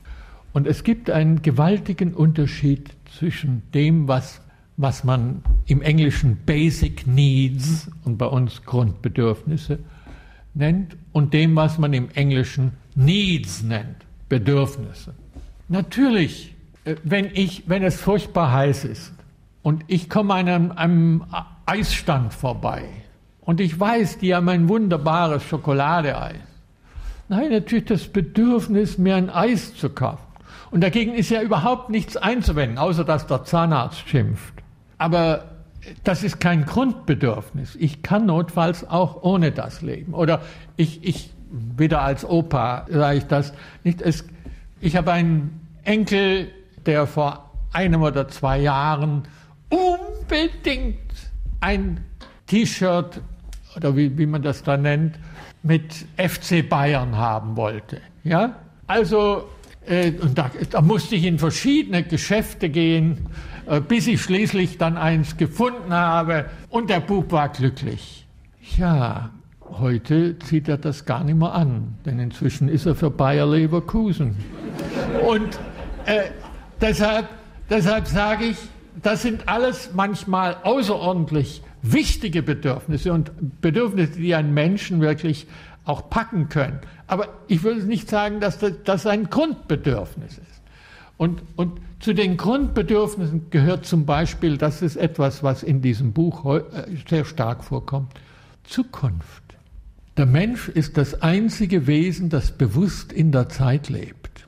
Und 0.52 0.66
es 0.66 0.82
gibt 0.82 1.10
einen 1.10 1.42
gewaltigen 1.42 2.14
Unterschied 2.14 2.90
zwischen 3.16 3.62
dem, 3.74 4.08
was, 4.08 4.40
was 4.76 5.04
man 5.04 5.42
im 5.66 5.82
Englischen 5.82 6.38
Basic 6.46 7.06
Needs 7.06 7.90
und 8.04 8.18
bei 8.18 8.26
uns 8.26 8.64
Grundbedürfnisse 8.64 9.78
nennt, 10.54 10.96
und 11.12 11.34
dem, 11.34 11.54
was 11.56 11.78
man 11.78 11.92
im 11.92 12.10
Englischen 12.10 12.72
Needs 12.94 13.62
nennt, 13.62 13.96
Bedürfnisse. 14.28 15.14
Natürlich, 15.68 16.54
äh, 16.84 16.96
wenn, 17.04 17.26
ich, 17.32 17.64
wenn 17.66 17.82
es 17.82 18.00
furchtbar 18.00 18.52
heiß 18.52 18.84
ist 18.84 19.12
und 19.62 19.84
ich 19.86 20.08
komme 20.08 20.34
an 20.34 20.48
einem, 20.48 20.72
einem 20.72 21.24
Eisstand 21.66 22.32
vorbei 22.32 22.84
und 23.42 23.60
ich 23.60 23.78
weiß, 23.78 24.18
die 24.18 24.34
haben 24.34 24.48
ein 24.48 24.68
wunderbares 24.68 25.42
Schokoladeeis. 25.44 26.36
Nein, 27.28 27.50
natürlich 27.50 27.84
das 27.84 28.08
Bedürfnis, 28.08 28.96
mir 28.96 29.16
ein 29.16 29.28
Eis 29.28 29.74
zu 29.74 29.90
kaufen. 29.90 30.27
Und 30.70 30.82
dagegen 30.82 31.14
ist 31.14 31.30
ja 31.30 31.42
überhaupt 31.42 31.90
nichts 31.90 32.16
einzuwenden, 32.16 32.78
außer 32.78 33.04
dass 33.04 33.26
der 33.26 33.44
Zahnarzt 33.44 34.08
schimpft. 34.08 34.54
Aber 34.98 35.44
das 36.04 36.22
ist 36.22 36.40
kein 36.40 36.66
Grundbedürfnis. 36.66 37.76
Ich 37.76 38.02
kann 38.02 38.26
notfalls 38.26 38.88
auch 38.88 39.22
ohne 39.22 39.52
das 39.52 39.80
leben. 39.82 40.14
Oder 40.14 40.42
ich, 40.76 41.04
ich 41.04 41.30
wieder 41.50 42.02
als 42.02 42.24
Opa 42.24 42.86
sage 42.90 43.18
ich 43.18 43.26
das 43.26 43.52
nicht. 43.84 44.02
Es, 44.02 44.26
ich 44.80 44.96
habe 44.96 45.12
einen 45.12 45.60
Enkel, 45.84 46.50
der 46.84 47.06
vor 47.06 47.50
einem 47.72 48.02
oder 48.02 48.28
zwei 48.28 48.58
Jahren 48.58 49.22
unbedingt 49.70 50.98
ein 51.60 52.04
T-Shirt 52.46 53.20
oder 53.76 53.96
wie, 53.96 54.16
wie 54.18 54.26
man 54.26 54.42
das 54.42 54.62
da 54.62 54.76
nennt, 54.76 55.18
mit 55.62 56.06
FC 56.16 56.68
Bayern 56.68 57.16
haben 57.16 57.56
wollte. 57.56 58.00
Ja? 58.24 58.56
Also, 58.86 59.48
und 60.20 60.36
da, 60.36 60.50
da, 60.70 60.82
musste 60.82 61.14
ich 61.14 61.24
in 61.24 61.38
verschiedene 61.38 62.02
Geschäfte 62.02 62.68
gehen, 62.68 63.26
äh, 63.66 63.80
bis 63.80 64.06
ich 64.06 64.20
schließlich 64.20 64.78
dann 64.78 64.96
eins 64.96 65.36
gefunden 65.36 65.92
habe 65.92 66.46
und 66.68 66.90
der 66.90 67.00
Bub 67.00 67.32
war 67.32 67.48
glücklich. 67.48 68.26
Ja, 68.76 69.30
heute 69.78 70.38
zieht 70.40 70.68
er 70.68 70.78
das 70.78 71.04
gar 71.04 71.24
nicht 71.24 71.38
mehr 71.38 71.52
an, 71.52 71.94
denn 72.04 72.18
inzwischen 72.18 72.68
ist 72.68 72.86
er 72.86 72.94
für 72.94 73.10
Bayer 73.10 73.46
Leverkusen. 73.46 74.36
Und 75.26 75.58
äh, 76.06 76.30
deshalb, 76.80 77.28
deshalb 77.70 78.06
sage 78.06 78.44
ich, 78.46 78.56
das 79.02 79.22
sind 79.22 79.48
alles 79.48 79.90
manchmal 79.94 80.56
außerordentlich 80.64 81.62
wichtige 81.82 82.42
Bedürfnisse 82.42 83.12
und 83.12 83.30
Bedürfnisse, 83.60 84.18
die 84.18 84.34
einen 84.34 84.52
Menschen 84.52 85.00
wirklich 85.00 85.46
auch 85.84 86.10
packen 86.10 86.48
können. 86.48 86.80
Aber 87.08 87.28
ich 87.48 87.62
würde 87.62 87.82
nicht 87.82 88.08
sagen, 88.08 88.38
dass 88.38 88.58
das 88.84 89.06
ein 89.06 89.30
Grundbedürfnis 89.30 90.38
ist. 90.38 90.62
Und, 91.16 91.42
und 91.56 91.80
zu 91.98 92.14
den 92.14 92.36
Grundbedürfnissen 92.36 93.50
gehört 93.50 93.86
zum 93.86 94.06
Beispiel, 94.06 94.56
das 94.56 94.82
ist 94.82 94.96
etwas, 94.96 95.42
was 95.42 95.64
in 95.64 95.82
diesem 95.82 96.12
Buch 96.12 96.44
äh, 96.44 96.62
sehr 97.08 97.24
stark 97.24 97.64
vorkommt, 97.64 98.12
Zukunft. 98.62 99.42
Der 100.16 100.26
Mensch 100.26 100.68
ist 100.68 100.96
das 100.96 101.22
einzige 101.22 101.86
Wesen, 101.86 102.28
das 102.28 102.52
bewusst 102.52 103.12
in 103.12 103.32
der 103.32 103.48
Zeit 103.48 103.88
lebt, 103.88 104.46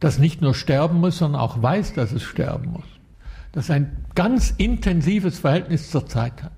das 0.00 0.18
nicht 0.18 0.42
nur 0.42 0.54
sterben 0.54 1.00
muss, 1.00 1.18
sondern 1.18 1.40
auch 1.40 1.62
weiß, 1.62 1.94
dass 1.94 2.12
es 2.12 2.22
sterben 2.22 2.72
muss, 2.72 2.84
das 3.52 3.70
ein 3.70 4.04
ganz 4.14 4.52
intensives 4.58 5.38
Verhältnis 5.38 5.90
zur 5.90 6.06
Zeit 6.06 6.42
hat. 6.42 6.52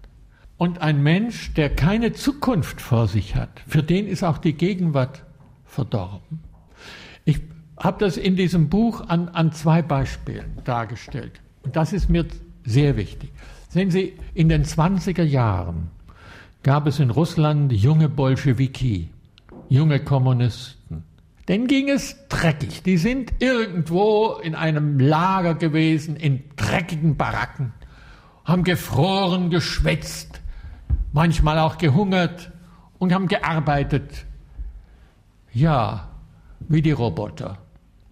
Und 0.57 0.81
ein 0.81 1.03
Mensch, 1.03 1.53
der 1.55 1.69
keine 1.69 2.13
Zukunft 2.13 2.81
vor 2.81 3.09
sich 3.09 3.35
hat, 3.37 3.61
für 3.67 3.83
den 3.83 4.07
ist 4.07 4.23
auch 4.23 4.39
die 4.39 4.55
Gegenwart 4.55 5.25
verdorben. 5.75 6.41
Ich 7.25 7.41
habe 7.77 7.99
das 7.99 8.17
in 8.17 8.37
diesem 8.37 8.69
Buch 8.69 9.09
an, 9.09 9.29
an 9.29 9.53
zwei 9.53 9.83
Beispielen 9.83 10.59
dargestellt. 10.65 11.41
Und 11.63 11.77
das 11.77 11.93
ist 11.93 12.09
mir 12.09 12.27
sehr 12.65 12.97
wichtig. 12.97 13.33
Sehen 13.69 13.91
Sie, 13.91 14.15
in 14.35 14.49
den 14.49 14.65
20er 14.65 15.25
Jahren 15.25 15.91
gab 16.63 16.87
es 16.87 17.01
in 17.01 17.11
Russland 17.11 17.73
junge 17.73 18.09
Bolschewiki, 18.09 19.09
junge 19.69 20.01
Kommunisten. 20.01 21.05
Denen 21.49 21.67
ging 21.67 21.91
es 21.91 22.17
dreckig. 22.29 22.83
Die 22.85 22.97
sind 22.97 23.33
irgendwo 23.41 24.39
in 24.43 24.55
einem 24.55 24.99
Lager 24.99 25.55
gewesen, 25.55 26.17
in 26.17 26.45
dreckigen 26.57 27.17
Baracken, 27.17 27.73
haben 28.45 28.65
gefroren, 28.65 29.51
geschwätzt, 29.51 30.41
manchmal 31.13 31.59
auch 31.59 31.77
gehungert 31.77 32.51
und 32.99 33.13
haben 33.13 33.29
gearbeitet. 33.29 34.25
Ja, 35.55 36.09
wie 36.69 36.83
die 36.83 36.91
Roboter. 36.91 37.59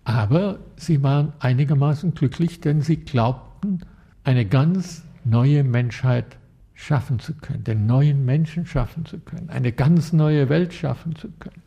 Aber 0.04 0.60
sie 0.76 1.02
waren 1.02 1.32
einigermaßen 1.40 2.14
glücklich, 2.14 2.60
denn 2.60 2.80
sie 2.82 2.98
glaubten, 2.98 3.80
eine 4.22 4.46
ganz 4.46 5.02
neue 5.24 5.64
Menschheit 5.64 6.38
schaffen 6.74 7.18
zu 7.18 7.34
können, 7.34 7.64
den 7.64 7.86
neuen 7.86 8.24
Menschen 8.24 8.64
schaffen 8.66 9.06
zu 9.06 9.18
können, 9.18 9.50
eine 9.50 9.72
ganz 9.72 10.12
neue 10.12 10.48
Welt 10.48 10.72
schaffen 10.72 11.16
zu 11.16 11.28
können. 11.38 11.62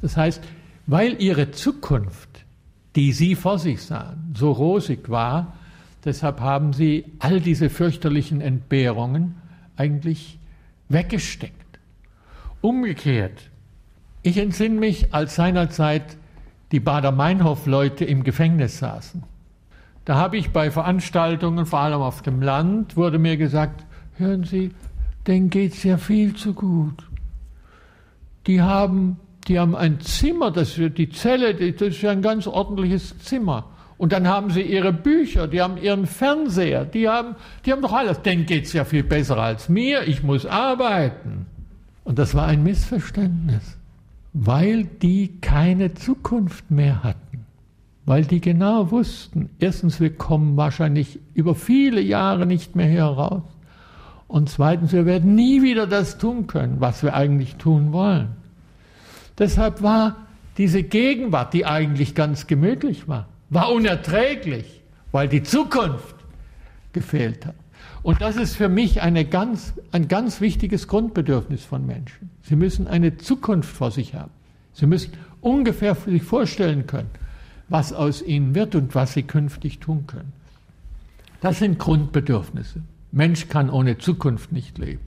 Das 0.00 0.16
heißt, 0.16 0.42
weil 0.86 1.20
ihre 1.20 1.50
Zukunft, 1.50 2.44
die 2.96 3.12
sie 3.12 3.34
vor 3.34 3.58
sich 3.58 3.82
sahen, 3.82 4.34
so 4.34 4.50
rosig 4.52 5.10
war, 5.10 5.54
deshalb 6.04 6.40
haben 6.40 6.72
sie 6.72 7.04
all 7.18 7.40
diese 7.40 7.68
fürchterlichen 7.68 8.40
Entbehrungen 8.40 9.34
eigentlich 9.76 10.38
weggesteckt. 10.88 11.78
Umgekehrt, 12.62 13.50
ich 14.28 14.38
entsinne 14.38 14.78
mich, 14.78 15.14
als 15.14 15.34
seinerzeit 15.34 16.16
die 16.72 16.80
Bader-Meinhof-Leute 16.80 18.04
im 18.04 18.24
Gefängnis 18.24 18.78
saßen. 18.78 19.22
Da 20.04 20.16
habe 20.16 20.36
ich 20.36 20.50
bei 20.50 20.70
Veranstaltungen, 20.70 21.66
vor 21.66 21.80
allem 21.80 22.00
auf 22.00 22.22
dem 22.22 22.40
Land, 22.40 22.96
wurde 22.96 23.18
mir 23.18 23.36
gesagt, 23.36 23.84
hören 24.16 24.44
Sie, 24.44 24.72
denen 25.26 25.50
geht 25.50 25.74
es 25.74 25.82
ja 25.82 25.98
viel 25.98 26.34
zu 26.34 26.54
gut. 26.54 27.06
Die 28.46 28.62
haben, 28.62 29.18
die 29.46 29.58
haben 29.58 29.76
ein 29.76 30.00
Zimmer, 30.00 30.50
das, 30.50 30.74
die 30.74 31.10
Zelle, 31.10 31.54
das 31.54 31.88
ist 31.88 32.02
ja 32.02 32.10
ein 32.10 32.22
ganz 32.22 32.46
ordentliches 32.46 33.18
Zimmer. 33.18 33.66
Und 33.98 34.12
dann 34.12 34.28
haben 34.28 34.50
sie 34.50 34.62
ihre 34.62 34.92
Bücher, 34.92 35.48
die 35.48 35.60
haben 35.60 35.76
ihren 35.76 36.06
Fernseher, 36.06 36.84
die 36.84 37.08
haben, 37.08 37.34
die 37.66 37.72
haben 37.72 37.82
doch 37.82 37.92
alles. 37.92 38.22
Denen 38.22 38.46
geht 38.46 38.64
es 38.64 38.72
ja 38.72 38.84
viel 38.84 39.02
besser 39.02 39.36
als 39.36 39.68
mir, 39.68 40.06
ich 40.06 40.22
muss 40.22 40.46
arbeiten. 40.46 41.46
Und 42.04 42.18
das 42.18 42.34
war 42.34 42.46
ein 42.46 42.62
Missverständnis, 42.62 43.76
weil 44.32 44.84
die 44.84 45.40
keine 45.40 45.94
Zukunft 45.94 46.70
mehr 46.70 47.02
hatten. 47.02 47.46
Weil 48.04 48.24
die 48.24 48.40
genau 48.40 48.90
wussten, 48.90 49.50
erstens, 49.58 50.00
wir 50.00 50.14
kommen 50.14 50.56
wahrscheinlich 50.56 51.18
über 51.34 51.54
viele 51.54 52.00
Jahre 52.00 52.46
nicht 52.46 52.74
mehr 52.74 52.88
hier 52.88 53.04
raus. 53.04 53.42
Und 54.26 54.48
zweitens, 54.48 54.92
wir 54.92 55.06
werden 55.06 55.34
nie 55.34 55.62
wieder 55.62 55.86
das 55.86 56.18
tun 56.18 56.46
können, 56.46 56.80
was 56.80 57.02
wir 57.02 57.14
eigentlich 57.14 57.56
tun 57.56 57.92
wollen. 57.92 58.28
Deshalb 59.38 59.82
war 59.82 60.16
diese 60.58 60.82
Gegenwart, 60.82 61.54
die 61.54 61.64
eigentlich 61.64 62.14
ganz 62.14 62.46
gemütlich 62.46 63.08
war, 63.08 63.28
war 63.50 63.70
unerträglich, 63.72 64.82
weil 65.12 65.28
die 65.28 65.42
Zukunft 65.42 66.16
gefehlt 66.92 67.46
hat. 67.46 67.54
Und 68.08 68.22
das 68.22 68.36
ist 68.36 68.56
für 68.56 68.70
mich 68.70 69.02
eine 69.02 69.26
ganz, 69.26 69.74
ein 69.92 70.08
ganz 70.08 70.40
wichtiges 70.40 70.88
Grundbedürfnis 70.88 71.62
von 71.62 71.84
Menschen. 71.84 72.30
Sie 72.40 72.56
müssen 72.56 72.86
eine 72.86 73.18
Zukunft 73.18 73.70
vor 73.70 73.90
sich 73.90 74.14
haben. 74.14 74.30
Sie 74.72 74.86
müssen 74.86 75.12
ungefähr 75.42 75.94
sich 75.94 76.22
vorstellen 76.22 76.86
können, 76.86 77.10
was 77.68 77.92
aus 77.92 78.22
ihnen 78.22 78.54
wird 78.54 78.74
und 78.74 78.94
was 78.94 79.12
sie 79.12 79.24
künftig 79.24 79.80
tun 79.80 80.06
können. 80.06 80.32
Das 81.42 81.58
sind 81.58 81.78
Grundbedürfnisse. 81.78 82.80
Mensch 83.12 83.46
kann 83.48 83.68
ohne 83.68 83.98
Zukunft 83.98 84.52
nicht 84.52 84.78
leben. 84.78 85.04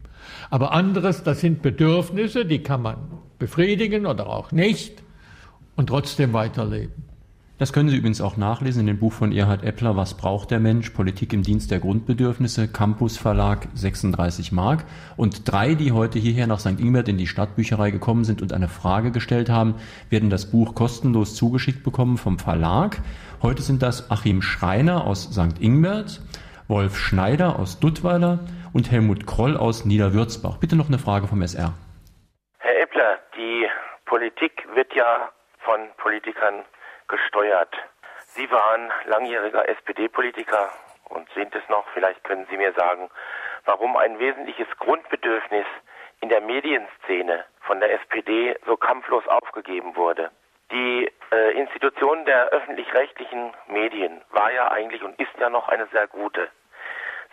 Aber 0.52 0.72
anderes, 0.72 1.24
das 1.24 1.42
sind 1.42 1.64
Bedürfnisse, 1.64 2.46
die 2.46 2.60
kann 2.60 2.84
man 2.84 2.98
befriedigen 3.40 4.06
oder 4.06 4.28
auch 4.28 4.52
nicht 4.52 5.02
und 5.76 5.88
trotzdem 5.88 6.34
weiterleben. 6.34 7.11
Das 7.62 7.74
können 7.74 7.90
Sie 7.90 7.98
übrigens 7.98 8.22
auch 8.22 8.38
nachlesen 8.38 8.80
in 8.80 8.88
dem 8.88 8.98
Buch 8.98 9.14
von 9.14 9.32
Erhard 9.32 9.64
Eppler, 9.64 9.96
Was 9.96 10.18
braucht 10.18 10.50
der 10.50 10.60
Mensch? 10.60 10.90
Politik 10.90 11.32
im 11.32 11.44
Dienst 11.44 11.70
der 11.70 11.80
Grundbedürfnisse, 11.80 12.68
Campus 12.68 13.20
Verlag, 13.20 13.68
36 13.76 14.52
Mark. 14.52 14.84
Und 15.16 15.44
drei, 15.46 15.76
die 15.76 15.92
heute 15.92 16.18
hierher 16.18 16.48
nach 16.48 16.60
St. 16.60 16.80
Ingbert 16.80 17.08
in 17.08 17.20
die 17.20 17.28
Stadtbücherei 17.28 17.92
gekommen 17.92 18.24
sind 18.24 18.42
und 18.42 18.52
eine 18.52 18.68
Frage 18.68 19.12
gestellt 19.12 19.52
haben, 19.52 19.76
werden 20.10 20.32
das 20.32 20.50
Buch 20.50 20.74
kostenlos 20.74 21.36
zugeschickt 21.36 21.84
bekommen 21.84 22.18
vom 22.18 22.40
Verlag. 22.40 22.98
Heute 23.44 23.62
sind 23.62 23.84
das 23.84 24.10
Achim 24.10 24.42
Schreiner 24.42 25.06
aus 25.06 25.26
St. 25.32 25.62
Ingbert, 25.62 26.20
Wolf 26.68 26.98
Schneider 26.98 27.60
aus 27.60 27.80
Duttweiler 27.80 28.40
und 28.74 28.90
Helmut 28.90 29.28
Kroll 29.28 29.56
aus 29.56 29.86
Niederwürzbach. 29.86 30.58
Bitte 30.58 30.76
noch 30.76 30.88
eine 30.88 30.98
Frage 30.98 31.28
vom 31.28 31.44
SR. 31.44 31.76
Herr 32.58 32.82
Eppler, 32.82 33.20
die 33.38 33.68
Politik 34.06 34.66
wird 34.74 34.96
ja 34.96 35.30
von 35.60 35.80
Politikern 35.98 36.64
gesteuert. 37.12 37.76
Sie 38.34 38.50
waren 38.50 38.92
langjähriger 39.06 39.70
SPD-Politiker 39.70 40.72
und 41.10 41.30
sind 41.36 41.54
es 41.54 41.68
noch. 41.70 41.86
Vielleicht 41.94 42.24
können 42.24 42.48
Sie 42.50 42.58
mir 42.58 42.74
sagen, 42.74 43.12
warum 43.66 43.98
ein 43.98 44.18
wesentliches 44.18 44.68
Grundbedürfnis 44.80 45.66
in 46.22 46.30
der 46.30 46.42
Medienszene 46.42 47.46
von 47.62 47.80
der 47.80 47.94
SPD 47.94 48.58
so 48.66 48.78
kampflos 48.78 49.28
aufgegeben 49.28 49.96
wurde. 49.96 50.32
Die 50.72 51.12
äh, 51.32 51.52
Institution 51.60 52.26
der 52.26 52.48
öffentlich-rechtlichen 52.50 53.54
Medien 53.68 54.22
war 54.30 54.52
ja 54.52 54.72
eigentlich 54.72 55.04
und 55.04 55.20
ist 55.20 55.38
ja 55.38 55.50
noch 55.50 55.68
eine 55.68 55.88
sehr 55.88 56.08
gute. 56.08 56.50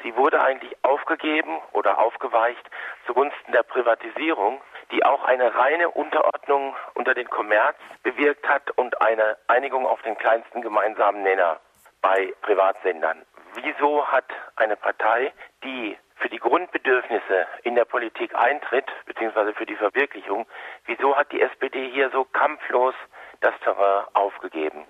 Sie 0.03 0.15
wurde 0.17 0.43
eigentlich 0.43 0.77
aufgegeben 0.83 1.59
oder 1.73 1.99
aufgeweicht 1.99 2.69
zugunsten 3.07 3.53
der 3.53 3.63
Privatisierung, 3.63 4.61
die 4.91 5.05
auch 5.05 5.25
eine 5.25 5.55
reine 5.55 5.91
Unterordnung 5.91 6.75
unter 6.95 7.15
den 7.15 7.29
Kommerz 7.29 7.77
bewirkt 8.03 8.49
hat 8.49 8.71
und 8.77 9.01
eine 9.03 9.37
Einigung 9.47 9.87
auf 9.87 10.01
den 10.03 10.17
kleinsten 10.17 10.63
gemeinsamen 10.63 11.23
Nenner 11.23 11.61
bei 12.01 12.33
Privatsendern. 12.43 13.23
Wieso 13.55 14.07
hat 14.07 14.27
eine 14.57 14.77
Partei, 14.77 15.33
die 15.65 15.97
für 16.17 16.29
die 16.29 16.39
Grundbedürfnisse 16.39 17.47
in 17.65 17.75
der 17.75 17.85
Politik 17.85 18.35
eintritt, 18.35 18.87
beziehungsweise 19.07 19.53
für 19.55 19.67
die 19.67 19.77
Verwirklichung, 19.77 20.47
wieso 20.87 21.17
hat 21.17 21.31
die 21.33 21.41
SPD 21.41 21.91
hier 21.93 22.11
so 22.11 22.25
kampflos 22.25 22.95
das 23.41 23.55
Terrain 23.63 24.05
aufgegeben? 24.15 24.85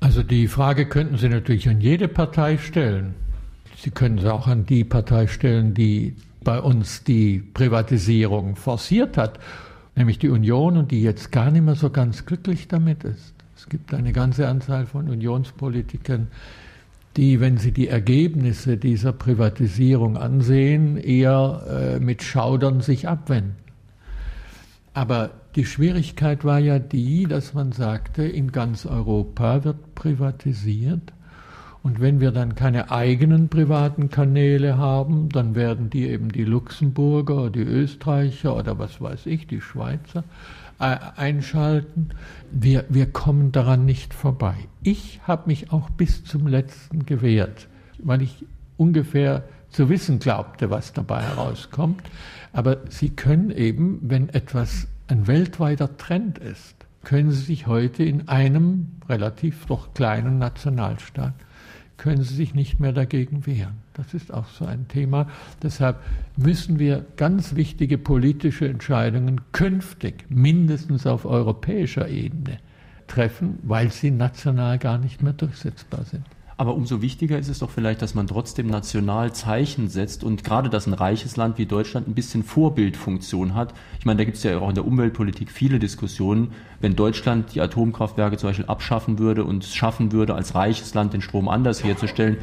Also 0.00 0.22
die 0.22 0.48
Frage 0.48 0.88
könnten 0.88 1.16
Sie 1.16 1.28
natürlich 1.28 1.68
an 1.68 1.80
jede 1.80 2.08
Partei 2.08 2.58
stellen. 2.58 3.14
Sie 3.76 3.90
können 3.90 4.18
sie 4.18 4.32
auch 4.32 4.46
an 4.46 4.64
die 4.66 4.84
Partei 4.84 5.26
stellen, 5.26 5.74
die 5.74 6.16
bei 6.44 6.60
uns 6.60 7.02
die 7.04 7.38
Privatisierung 7.38 8.56
forciert 8.56 9.16
hat, 9.16 9.38
nämlich 9.96 10.18
die 10.18 10.28
Union 10.28 10.76
und 10.76 10.90
die 10.90 11.02
jetzt 11.02 11.32
gar 11.32 11.50
nicht 11.50 11.64
mehr 11.64 11.74
so 11.74 11.90
ganz 11.90 12.26
glücklich 12.26 12.68
damit 12.68 13.04
ist. 13.04 13.34
Es 13.56 13.68
gibt 13.68 13.94
eine 13.94 14.12
ganze 14.12 14.46
Anzahl 14.48 14.86
von 14.86 15.08
Unionspolitikern, 15.08 16.28
die, 17.16 17.40
wenn 17.40 17.58
sie 17.58 17.72
die 17.72 17.88
Ergebnisse 17.88 18.76
dieser 18.76 19.12
Privatisierung 19.12 20.16
ansehen, 20.16 20.96
eher 20.96 21.96
äh, 21.96 22.00
mit 22.00 22.22
Schaudern 22.22 22.80
sich 22.80 23.08
abwenden. 23.08 23.56
Aber 24.92 25.30
die 25.56 25.64
Schwierigkeit 25.64 26.44
war 26.44 26.58
ja 26.58 26.78
die, 26.78 27.24
dass 27.24 27.54
man 27.54 27.72
sagte, 27.72 28.24
in 28.24 28.52
ganz 28.52 28.86
Europa 28.86 29.64
wird 29.64 29.94
privatisiert 29.94 31.12
und 31.84 32.00
wenn 32.00 32.18
wir 32.18 32.32
dann 32.32 32.54
keine 32.54 32.90
eigenen 32.90 33.50
privaten 33.50 34.08
Kanäle 34.08 34.78
haben, 34.78 35.28
dann 35.28 35.54
werden 35.54 35.90
die 35.90 36.08
eben 36.08 36.32
die 36.32 36.44
Luxemburger, 36.44 37.50
die 37.50 37.60
Österreicher 37.60 38.56
oder 38.56 38.78
was 38.78 39.02
weiß 39.02 39.26
ich, 39.26 39.46
die 39.46 39.60
Schweizer 39.60 40.24
äh, 40.80 40.96
einschalten. 41.16 42.08
Wir, 42.50 42.86
wir 42.88 43.12
kommen 43.12 43.52
daran 43.52 43.84
nicht 43.84 44.14
vorbei. 44.14 44.54
Ich 44.82 45.20
habe 45.24 45.42
mich 45.46 45.72
auch 45.72 45.90
bis 45.90 46.24
zum 46.24 46.46
letzten 46.46 47.04
gewehrt, 47.04 47.68
weil 47.98 48.22
ich 48.22 48.46
ungefähr 48.78 49.44
zu 49.68 49.90
wissen 49.90 50.20
glaubte, 50.20 50.70
was 50.70 50.94
dabei 50.94 51.20
herauskommt. 51.20 52.02
Aber 52.54 52.78
Sie 52.88 53.10
können 53.10 53.50
eben, 53.50 53.98
wenn 54.00 54.30
etwas 54.30 54.88
ein 55.06 55.26
weltweiter 55.26 55.98
Trend 55.98 56.38
ist, 56.38 56.76
können 57.02 57.30
Sie 57.30 57.42
sich 57.42 57.66
heute 57.66 58.04
in 58.04 58.26
einem 58.28 58.92
relativ 59.06 59.66
doch 59.66 59.92
kleinen 59.92 60.38
Nationalstaat 60.38 61.34
können 61.96 62.22
sie 62.22 62.34
sich 62.34 62.54
nicht 62.54 62.80
mehr 62.80 62.92
dagegen 62.92 63.46
wehren. 63.46 63.74
Das 63.94 64.14
ist 64.14 64.32
auch 64.32 64.48
so 64.48 64.64
ein 64.64 64.88
Thema. 64.88 65.28
Deshalb 65.62 65.98
müssen 66.36 66.78
wir 66.78 67.04
ganz 67.16 67.54
wichtige 67.54 67.98
politische 67.98 68.68
Entscheidungen 68.68 69.40
künftig 69.52 70.24
mindestens 70.28 71.06
auf 71.06 71.24
europäischer 71.24 72.08
Ebene 72.08 72.58
treffen, 73.06 73.58
weil 73.62 73.90
sie 73.90 74.10
national 74.10 74.78
gar 74.78 74.98
nicht 74.98 75.22
mehr 75.22 75.34
durchsetzbar 75.34 76.04
sind. 76.04 76.24
Aber 76.56 76.74
umso 76.74 77.02
wichtiger 77.02 77.38
ist 77.38 77.48
es 77.48 77.58
doch 77.58 77.70
vielleicht, 77.70 78.00
dass 78.00 78.14
man 78.14 78.26
trotzdem 78.26 78.68
national 78.68 79.32
Zeichen 79.32 79.88
setzt 79.88 80.22
und 80.22 80.44
gerade, 80.44 80.70
dass 80.70 80.86
ein 80.86 80.92
reiches 80.92 81.36
Land 81.36 81.58
wie 81.58 81.66
Deutschland 81.66 82.06
ein 82.06 82.14
bisschen 82.14 82.44
Vorbildfunktion 82.44 83.54
hat. 83.54 83.74
Ich 83.98 84.06
meine, 84.06 84.18
da 84.18 84.24
gibt 84.24 84.36
es 84.36 84.44
ja 84.44 84.58
auch 84.58 84.68
in 84.68 84.76
der 84.76 84.86
Umweltpolitik 84.86 85.50
viele 85.50 85.80
Diskussionen. 85.80 86.52
Wenn 86.80 86.94
Deutschland 86.94 87.54
die 87.54 87.60
Atomkraftwerke 87.60 88.36
zum 88.36 88.50
Beispiel 88.50 88.66
abschaffen 88.66 89.18
würde 89.18 89.44
und 89.44 89.64
es 89.64 89.74
schaffen 89.74 90.12
würde, 90.12 90.34
als 90.34 90.54
reiches 90.54 90.94
Land 90.94 91.12
den 91.12 91.22
Strom 91.22 91.48
anders 91.48 91.82
herzustellen, 91.82 92.36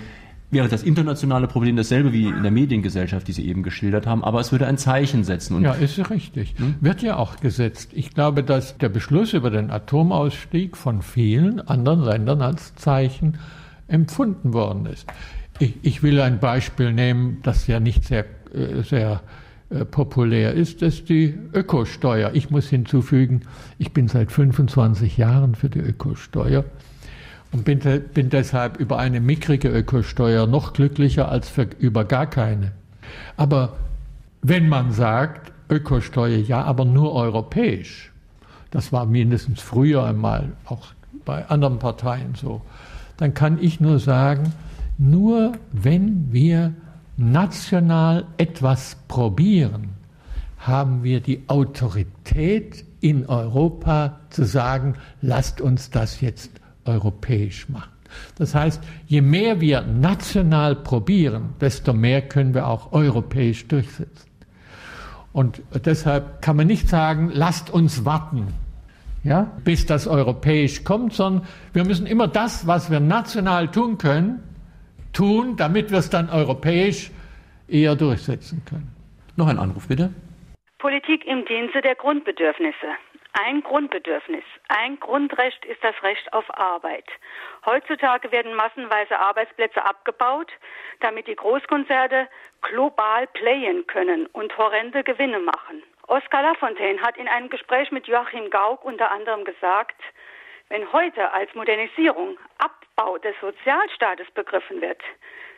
wäre 0.51 0.68
das 0.68 0.84
internationale 0.84 1.47
Problem 1.47 1.78
dasselbe 1.78 2.12
wie 2.12 2.26
in 2.26 2.43
der 2.43 2.51
Mediengesellschaft, 2.51 3.28
die 3.30 3.32
Sie 3.32 3.47
eben 3.47 3.64
geschildert 3.64 4.05
haben, 4.05 4.22
aber 4.22 4.41
es 4.41 4.51
würde 4.51 4.68
ein 4.68 4.78
Zeichen 4.78 5.24
setzen. 5.24 5.55
Und 5.55 5.64
ja, 5.64 5.72
ist 5.72 6.09
richtig. 6.09 6.55
Hm? 6.57 6.76
Wird 6.82 7.01
ja 7.01 7.16
auch 7.16 7.38
gesetzt. 7.38 7.91
Ich 7.93 8.14
glaube, 8.14 8.43
dass 8.43 8.78
der 8.78 8.89
Beschluss 8.89 9.32
über 9.32 9.49
den 9.49 9.72
Atomausstieg 9.72 10.76
von 10.76 11.01
vielen 11.01 11.62
anderen 11.62 12.03
Ländern 12.03 12.41
als 12.41 12.76
Zeichen 12.76 13.38
empfunden 13.91 14.53
worden 14.53 14.85
ist. 14.85 15.07
Ich, 15.59 15.75
ich 15.83 16.03
will 16.03 16.19
ein 16.21 16.39
Beispiel 16.39 16.93
nehmen, 16.93 17.39
das 17.43 17.67
ja 17.67 17.79
nicht 17.79 18.05
sehr, 18.05 18.25
äh, 18.53 18.81
sehr 18.83 19.21
äh, 19.69 19.85
populär 19.85 20.53
ist, 20.53 20.81
das 20.81 20.95
ist 20.95 21.09
die 21.09 21.37
Ökosteuer. 21.53 22.31
Ich 22.33 22.49
muss 22.49 22.67
hinzufügen, 22.67 23.41
ich 23.77 23.93
bin 23.93 24.07
seit 24.07 24.31
25 24.31 25.17
Jahren 25.17 25.55
für 25.55 25.69
die 25.69 25.79
Ökosteuer 25.79 26.65
und 27.51 27.65
bin, 27.65 27.79
bin 28.13 28.29
deshalb 28.29 28.77
über 28.79 28.97
eine 28.97 29.19
mickrige 29.19 29.69
Ökosteuer 29.69 30.47
noch 30.47 30.73
glücklicher 30.73 31.29
als 31.29 31.49
für, 31.49 31.67
über 31.79 32.05
gar 32.05 32.27
keine. 32.27 32.71
Aber 33.37 33.77
wenn 34.41 34.67
man 34.67 34.91
sagt, 34.91 35.51
Ökosteuer 35.69 36.37
ja, 36.37 36.63
aber 36.63 36.85
nur 36.85 37.13
europäisch, 37.13 38.11
das 38.71 38.91
war 38.91 39.05
mindestens 39.05 39.61
früher 39.61 40.03
einmal 40.03 40.53
auch 40.65 40.87
bei 41.23 41.45
anderen 41.47 41.79
Parteien 41.79 42.35
so, 42.35 42.61
dann 43.22 43.36
kann 43.36 43.59
ich 43.61 43.80
nur 43.80 43.99
sagen, 43.99 44.51
nur 44.97 45.51
wenn 45.72 46.34
wir 46.34 46.74
national 47.17 48.26
etwas 48.38 48.97
probieren, 49.07 49.89
haben 50.57 51.03
wir 51.03 51.19
die 51.19 51.43
Autorität 51.45 52.84
in 52.99 53.28
Europa 53.28 54.17
zu 54.32 54.43
sagen, 54.43 54.95
lasst 55.22 55.61
uns 55.61 55.91
das 55.91 56.19
jetzt 56.22 56.49
europäisch 56.86 57.69
machen. 57.69 57.91
Das 58.39 58.55
heißt, 58.55 58.82
je 59.05 59.22
mehr 59.22 59.61
wir 59.61 59.82
national 59.82 60.76
probieren, 60.76 61.53
desto 61.61 61.93
mehr 61.93 62.24
können 62.24 62.55
wir 62.55 62.67
auch 62.67 62.91
europäisch 62.91 63.67
durchsetzen. 63.67 64.32
Und 65.32 65.61
deshalb 65.86 66.41
kann 66.41 66.55
man 66.55 66.65
nicht 66.65 66.89
sagen, 66.89 67.30
lasst 67.32 67.69
uns 67.69 68.03
warten 68.03 68.47
ja, 69.24 69.51
bis 69.63 69.86
das 69.86 70.07
europäisch 70.07 70.84
kommt, 70.84 71.13
sondern 71.13 71.47
wir 71.74 71.86
müssen 71.86 72.07
immer 72.07 72.28
das, 72.28 72.67
was 72.67 72.91
wir 72.91 72.99
national 72.99 73.69
tun 73.69 73.97
können, 73.97 74.43
tun, 75.13 75.55
damit 75.57 75.91
wir 75.91 75.99
es 75.99 76.09
dann 76.09 76.30
europäisch 76.30 77.11
eher 77.67 77.95
durchsetzen 77.95 78.63
können. 78.67 78.95
Noch 79.36 79.47
ein 79.47 79.59
Anruf 79.59 79.88
bitte. 79.88 80.13
Politik 80.80 81.26
im 81.26 81.45
Dienste 81.45 81.82
der 81.82 81.95
Grundbedürfnisse. 81.95 82.88
Ein 83.34 83.63
Grundbedürfnis, 83.63 84.43
ein 84.67 84.99
Grundrecht 84.99 85.63
ist 85.63 85.82
das 85.82 85.95
Recht 86.03 86.34
auf 86.34 86.43
Arbeit. 86.57 87.05
Heutzutage 87.65 88.30
werden 88.34 88.53
massenweise 88.55 89.17
Arbeitsplätze 89.17 89.86
abgebaut, 89.86 90.51
damit 90.99 91.28
die 91.28 91.36
Großkonzerne 91.36 92.28
global 92.61 93.28
playen 93.28 93.88
können 93.88 94.26
und 94.34 94.57
horrende 94.57 95.05
Gewinne 95.05 95.39
machen. 95.39 95.82
Oskar 96.12 96.43
Lafontaine 96.43 96.99
hat 97.01 97.16
in 97.16 97.30
einem 97.30 97.49
Gespräch 97.49 97.89
mit 97.89 98.05
Joachim 98.05 98.49
Gauck 98.49 98.84
unter 98.84 99.09
anderem 99.14 99.45
gesagt, 99.45 99.95
wenn 100.68 100.91
heute 100.91 101.32
als 101.32 101.49
Modernisierung 101.55 102.36
Abbau 102.57 103.18
des 103.20 103.34
Sozialstaates 103.39 104.28
begriffen 104.36 104.82
wird, 104.82 104.99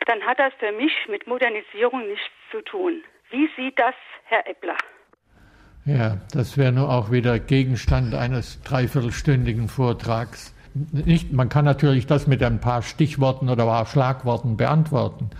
dann 0.06 0.22
hat 0.22 0.38
das 0.38 0.52
für 0.60 0.70
mich 0.70 0.92
mit 1.08 1.26
Modernisierung 1.26 2.06
nichts 2.06 2.30
zu 2.52 2.60
tun. 2.62 3.02
Wie 3.30 3.50
sieht 3.56 3.76
das 3.80 3.96
Herr 4.26 4.46
Eppler? 4.46 4.76
Ja, 5.86 6.18
das 6.32 6.56
wäre 6.56 6.70
nur 6.70 6.88
auch 6.88 7.10
wieder 7.10 7.40
Gegenstand 7.40 8.14
eines 8.14 8.62
dreiviertelstündigen 8.62 9.66
Vortrags. 9.66 10.54
Nicht, 10.92 11.32
man 11.32 11.48
kann 11.48 11.64
natürlich 11.64 12.06
das 12.06 12.28
mit 12.28 12.44
ein 12.44 12.60
paar 12.60 12.82
Stichworten 12.82 13.48
oder 13.48 13.64
paar 13.64 13.86
Schlagworten 13.86 14.56
beantworten. 14.56 15.30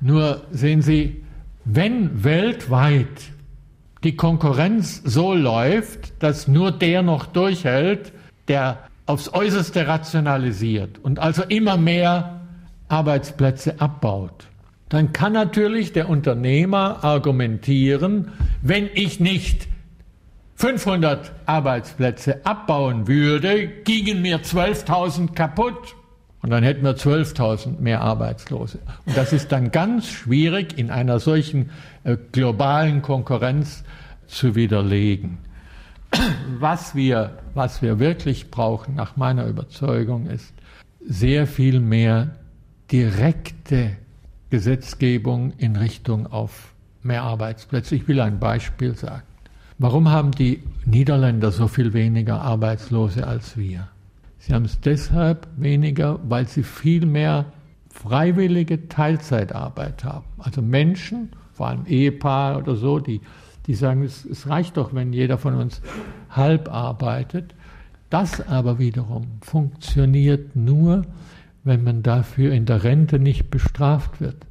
Nur 0.00 0.42
sehen 0.50 0.82
Sie, 0.82 1.24
wenn 1.64 2.24
weltweit 2.24 3.30
die 4.04 4.16
Konkurrenz 4.16 5.02
so 5.04 5.34
läuft, 5.34 6.22
dass 6.22 6.48
nur 6.48 6.72
der 6.72 7.02
noch 7.02 7.26
durchhält, 7.26 8.12
der 8.48 8.78
aufs 9.06 9.32
äußerste 9.32 9.86
rationalisiert 9.86 10.98
und 11.02 11.18
also 11.18 11.42
immer 11.42 11.76
mehr 11.76 12.40
Arbeitsplätze 12.88 13.80
abbaut, 13.80 14.46
dann 14.88 15.12
kann 15.12 15.32
natürlich 15.32 15.92
der 15.92 16.08
Unternehmer 16.08 17.02
argumentieren, 17.02 18.32
wenn 18.60 18.90
ich 18.92 19.20
nicht 19.20 19.68
500 20.56 21.32
Arbeitsplätze 21.46 22.44
abbauen 22.44 23.08
würde, 23.08 23.66
gingen 23.84 24.22
mir 24.22 24.42
12.000 24.42 25.32
kaputt. 25.34 25.96
Und 26.42 26.50
dann 26.50 26.64
hätten 26.64 26.82
wir 26.82 26.96
12.000 26.96 27.80
mehr 27.80 28.00
Arbeitslose. 28.00 28.80
Und 29.06 29.16
das 29.16 29.32
ist 29.32 29.52
dann 29.52 29.70
ganz 29.70 30.08
schwierig 30.08 30.76
in 30.76 30.90
einer 30.90 31.20
solchen 31.20 31.70
äh, 32.02 32.16
globalen 32.32 33.00
Konkurrenz 33.00 33.84
zu 34.26 34.56
widerlegen. 34.56 35.38
Was 36.58 36.94
wir, 36.94 37.38
was 37.54 37.80
wir 37.80 37.98
wirklich 37.98 38.50
brauchen, 38.50 38.96
nach 38.96 39.16
meiner 39.16 39.46
Überzeugung, 39.46 40.26
ist 40.26 40.52
sehr 41.00 41.46
viel 41.46 41.80
mehr 41.80 42.30
direkte 42.90 43.96
Gesetzgebung 44.50 45.52
in 45.58 45.76
Richtung 45.76 46.26
auf 46.26 46.72
mehr 47.02 47.22
Arbeitsplätze. 47.22 47.94
Ich 47.94 48.08
will 48.08 48.20
ein 48.20 48.38
Beispiel 48.38 48.94
sagen. 48.96 49.22
Warum 49.78 50.10
haben 50.10 50.32
die 50.32 50.62
Niederländer 50.84 51.50
so 51.50 51.68
viel 51.68 51.92
weniger 51.92 52.40
Arbeitslose 52.40 53.26
als 53.26 53.56
wir? 53.56 53.88
Sie 54.42 54.52
haben 54.52 54.64
es 54.64 54.80
deshalb 54.80 55.46
weniger, 55.56 56.18
weil 56.28 56.48
sie 56.48 56.64
viel 56.64 57.06
mehr 57.06 57.46
freiwillige 57.90 58.88
Teilzeitarbeit 58.88 60.02
haben. 60.02 60.24
Also 60.36 60.62
Menschen, 60.62 61.28
vor 61.52 61.68
allem 61.68 61.86
Ehepaare 61.86 62.58
oder 62.58 62.74
so, 62.74 62.98
die, 62.98 63.20
die 63.66 63.74
sagen, 63.74 64.02
es, 64.02 64.24
es 64.24 64.48
reicht 64.48 64.76
doch, 64.76 64.92
wenn 64.92 65.12
jeder 65.12 65.38
von 65.38 65.54
uns 65.54 65.80
halb 66.28 66.68
arbeitet. 66.68 67.54
Das 68.10 68.44
aber 68.48 68.80
wiederum 68.80 69.28
funktioniert 69.42 70.56
nur, 70.56 71.02
wenn 71.62 71.84
man 71.84 72.02
dafür 72.02 72.52
in 72.52 72.66
der 72.66 72.82
Rente 72.82 73.20
nicht 73.20 73.48
bestraft 73.48 74.20
wird 74.20 74.44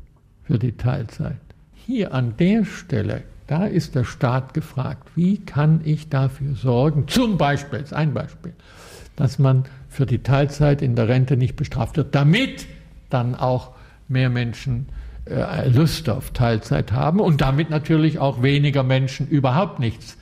für 0.44 0.58
die 0.58 0.72
Teilzeit. 0.72 1.36
Hier 1.74 2.14
an 2.14 2.36
der 2.38 2.64
Stelle 2.64 3.24
da 3.52 3.66
ist 3.66 3.96
der 3.96 4.06
Staat 4.06 4.54
gefragt, 4.54 5.10
wie 5.18 5.38
kann 5.38 5.82
ich 5.84 6.08
dafür 6.08 6.56
sorgen, 6.56 7.10
zum 7.10 7.38
Beispiel, 7.38 7.80
ist 7.80 7.94
ein 7.94 8.14
Beispiel, 8.14 8.54
dass 9.18 9.40
man 9.40 9.66
für 9.92 10.06
die 10.06 10.24
Teilzeit 10.24 10.82
in 10.82 10.96
der 10.96 11.10
Rente 11.10 11.36
nicht 11.36 11.58
bestraft 11.58 11.98
wird, 11.98 12.16
damit 12.16 12.66
dann 13.10 13.36
auch 13.36 13.72
mehr 14.08 14.30
Menschen 14.30 14.88
äh, 15.26 15.68
Lust 15.68 16.10
auf 16.10 16.32
Teilzeit 16.32 16.94
haben 16.94 17.20
und 17.20 17.42
damit 17.42 17.70
natürlich 17.70 18.18
auch 18.18 18.42
weniger 18.42 18.84
Menschen 18.84 19.28
überhaupt 19.28 19.80
nichts 19.80 20.18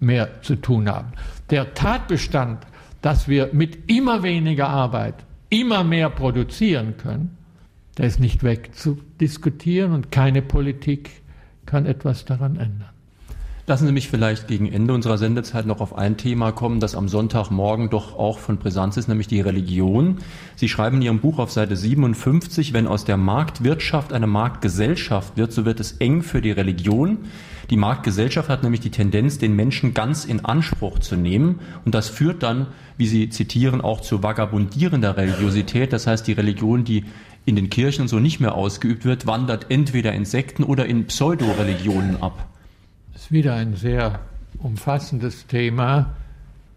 mehr 0.00 0.42
zu 0.42 0.56
tun 0.56 0.90
haben. 0.90 1.12
Der 1.50 1.72
Tatbestand, 1.72 2.66
dass 3.00 3.28
wir 3.28 3.50
mit 3.52 3.88
immer 3.88 4.24
weniger 4.24 4.68
Arbeit 4.68 5.14
immer 5.50 5.84
mehr 5.84 6.10
produzieren 6.10 6.96
können, 6.96 7.38
der 7.98 8.06
ist 8.06 8.18
nicht 8.18 8.42
wegzudiskutieren 8.42 9.92
und 9.92 10.10
keine 10.10 10.42
Politik 10.42 11.10
kann 11.64 11.86
etwas 11.86 12.24
daran 12.24 12.56
ändern. 12.56 12.90
Lassen 13.64 13.86
Sie 13.86 13.92
mich 13.92 14.08
vielleicht 14.08 14.48
gegen 14.48 14.72
Ende 14.72 14.92
unserer 14.92 15.18
Sendezeit 15.18 15.66
noch 15.66 15.80
auf 15.80 15.96
ein 15.96 16.16
Thema 16.16 16.50
kommen, 16.50 16.80
das 16.80 16.96
am 16.96 17.06
Sonntagmorgen 17.06 17.90
doch 17.90 18.18
auch 18.18 18.40
von 18.40 18.56
Brisanz 18.56 18.96
ist, 18.96 19.06
nämlich 19.06 19.28
die 19.28 19.40
Religion. 19.40 20.18
Sie 20.56 20.68
schreiben 20.68 20.96
in 20.96 21.02
Ihrem 21.02 21.20
Buch 21.20 21.38
auf 21.38 21.52
Seite 21.52 21.76
57, 21.76 22.72
wenn 22.72 22.88
aus 22.88 23.04
der 23.04 23.16
Marktwirtschaft 23.16 24.12
eine 24.12 24.26
Marktgesellschaft 24.26 25.36
wird, 25.36 25.52
so 25.52 25.64
wird 25.64 25.78
es 25.78 25.92
eng 25.92 26.22
für 26.22 26.42
die 26.42 26.50
Religion. 26.50 27.18
Die 27.70 27.76
Marktgesellschaft 27.76 28.48
hat 28.48 28.64
nämlich 28.64 28.80
die 28.80 28.90
Tendenz, 28.90 29.38
den 29.38 29.54
Menschen 29.54 29.94
ganz 29.94 30.24
in 30.24 30.44
Anspruch 30.44 30.98
zu 30.98 31.14
nehmen. 31.14 31.60
Und 31.84 31.94
das 31.94 32.08
führt 32.08 32.42
dann, 32.42 32.66
wie 32.96 33.06
Sie 33.06 33.28
zitieren, 33.28 33.80
auch 33.80 34.00
zu 34.00 34.24
vagabundierender 34.24 35.16
Religiosität. 35.16 35.92
Das 35.92 36.08
heißt, 36.08 36.26
die 36.26 36.32
Religion, 36.32 36.82
die 36.82 37.04
in 37.44 37.54
den 37.54 37.70
Kirchen 37.70 38.08
so 38.08 38.18
nicht 38.18 38.40
mehr 38.40 38.56
ausgeübt 38.56 39.04
wird, 39.04 39.28
wandert 39.28 39.66
entweder 39.68 40.12
in 40.12 40.24
Sekten 40.24 40.64
oder 40.64 40.86
in 40.86 41.06
Pseudoreligionen 41.06 42.20
ab. 42.20 42.51
Wieder 43.32 43.54
ein 43.54 43.76
sehr 43.76 44.20
umfassendes 44.58 45.46
Thema. 45.46 46.12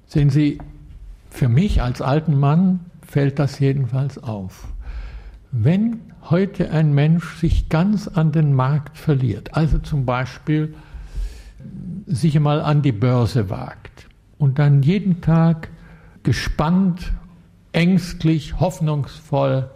Sehen 0.07 0.29
Sie, 0.29 0.57
für 1.29 1.49
mich 1.49 1.81
als 1.81 2.01
alten 2.01 2.39
Mann 2.39 2.79
fällt 3.05 3.39
das 3.39 3.59
jedenfalls 3.59 4.17
auf. 4.23 4.69
Wenn 5.51 5.99
heute 6.29 6.71
ein 6.71 6.93
Mensch 6.93 7.41
sich 7.41 7.67
ganz 7.67 8.07
an 8.07 8.31
den 8.31 8.53
Markt 8.53 8.97
verliert, 8.97 9.53
also 9.53 9.79
zum 9.79 10.05
Beispiel 10.05 10.73
sich 12.05 12.37
einmal 12.37 12.61
an 12.61 12.81
die 12.81 12.93
Börse 12.93 13.49
wagt 13.49 14.07
und 14.37 14.57
dann 14.57 14.81
jeden 14.81 15.19
Tag 15.19 15.67
gespannt, 16.23 17.11
ängstlich, 17.73 18.61
hoffnungsvoll 18.61 19.69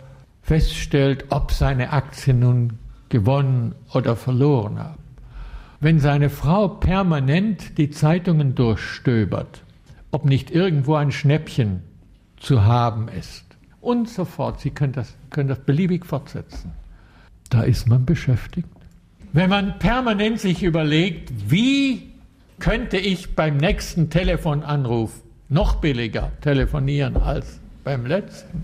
feststellt, 0.44 1.26
ob 1.28 1.52
seine 1.52 1.92
Aktien 1.92 2.40
nun 2.40 2.80
gewonnen 3.10 3.76
oder 3.94 4.16
verloren 4.16 4.80
haben. 4.80 4.99
Wenn 5.82 6.00
seine 6.00 6.30
Frau 6.30 6.68
permanent 6.68 7.78
die 7.78 7.90
Zeitungen 7.90 8.54
durchstöbert, 8.54 9.64
ob 10.12 10.26
nicht 10.26 10.52
irgendwo 10.52 10.96
ein 10.96 11.12
Schnäppchen 11.12 11.82
zu 12.38 12.66
haben 12.66 13.08
ist. 13.08 13.46
Und 13.82 14.10
so 14.10 14.26
fort, 14.26 14.60
Sie 14.60 14.72
können 14.72 14.94
das, 14.94 15.16
können 15.30 15.48
das 15.48 15.60
beliebig 15.60 16.06
fortsetzen, 16.06 16.72
da 17.50 17.62
ist 17.62 17.88
man 17.88 18.06
beschäftigt. 18.06 18.68
Wenn 19.32 19.50
man 19.50 19.80
permanent 19.80 20.40
sich 20.40 20.64
überlegt, 20.64 21.32
wie 21.50 22.10
könnte 22.60 22.98
ich 22.98 23.36
beim 23.36 23.58
nächsten 23.58 24.10
Telefonanruf 24.10 25.22
noch 25.48 25.76
billiger 25.76 26.32
telefonieren 26.42 27.16
als 27.16 27.60
beim 27.84 28.06
letzten, 28.06 28.64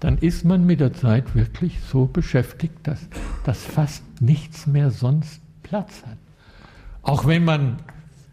dann 0.00 0.18
ist 0.18 0.44
man 0.44 0.64
mit 0.64 0.80
der 0.80 0.92
Zeit 0.92 1.34
wirklich 1.34 1.80
so 1.80 2.06
beschäftigt, 2.06 2.76
dass, 2.84 3.00
dass 3.44 3.64
fast 3.64 4.02
nichts 4.20 4.66
mehr 4.66 4.90
sonst 4.90 5.41
Platz 5.72 6.02
hat. 6.06 6.18
Auch 7.00 7.26
wenn 7.26 7.46
man 7.46 7.78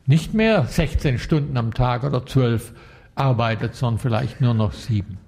nicht 0.05 0.33
mehr 0.33 0.65
16 0.65 1.19
Stunden 1.19 1.55
am 1.55 1.73
Tag 1.73 2.03
oder 2.03 2.25
12 2.25 2.73
arbeitet, 3.15 3.75
sondern 3.75 3.99
vielleicht 3.99 4.41
nur 4.41 4.53
noch 4.53 4.73
sieben. 4.73 5.19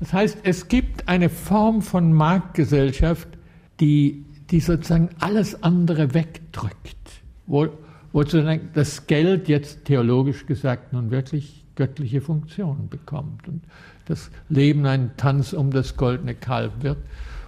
Das 0.00 0.12
heißt, 0.12 0.40
es 0.42 0.68
gibt 0.68 1.08
eine 1.08 1.30
Form 1.30 1.80
von 1.80 2.12
Marktgesellschaft, 2.12 3.26
die, 3.80 4.26
die 4.50 4.60
sozusagen 4.60 5.08
alles 5.18 5.62
andere 5.62 6.12
wegdrückt, 6.12 7.22
wo, 7.46 7.68
wo 8.12 8.20
sozusagen 8.20 8.68
das 8.74 9.06
Geld 9.06 9.48
jetzt 9.48 9.86
theologisch 9.86 10.44
gesagt 10.44 10.92
nun 10.92 11.10
wirklich 11.10 11.64
göttliche 11.74 12.20
Funktionen 12.20 12.90
bekommt. 12.90 13.48
Und 13.48 13.62
das 14.04 14.30
Leben 14.50 14.84
ein 14.84 15.12
Tanz 15.16 15.54
um 15.54 15.70
das 15.70 15.96
goldene 15.96 16.34
Kalb 16.34 16.82
wird. 16.82 16.98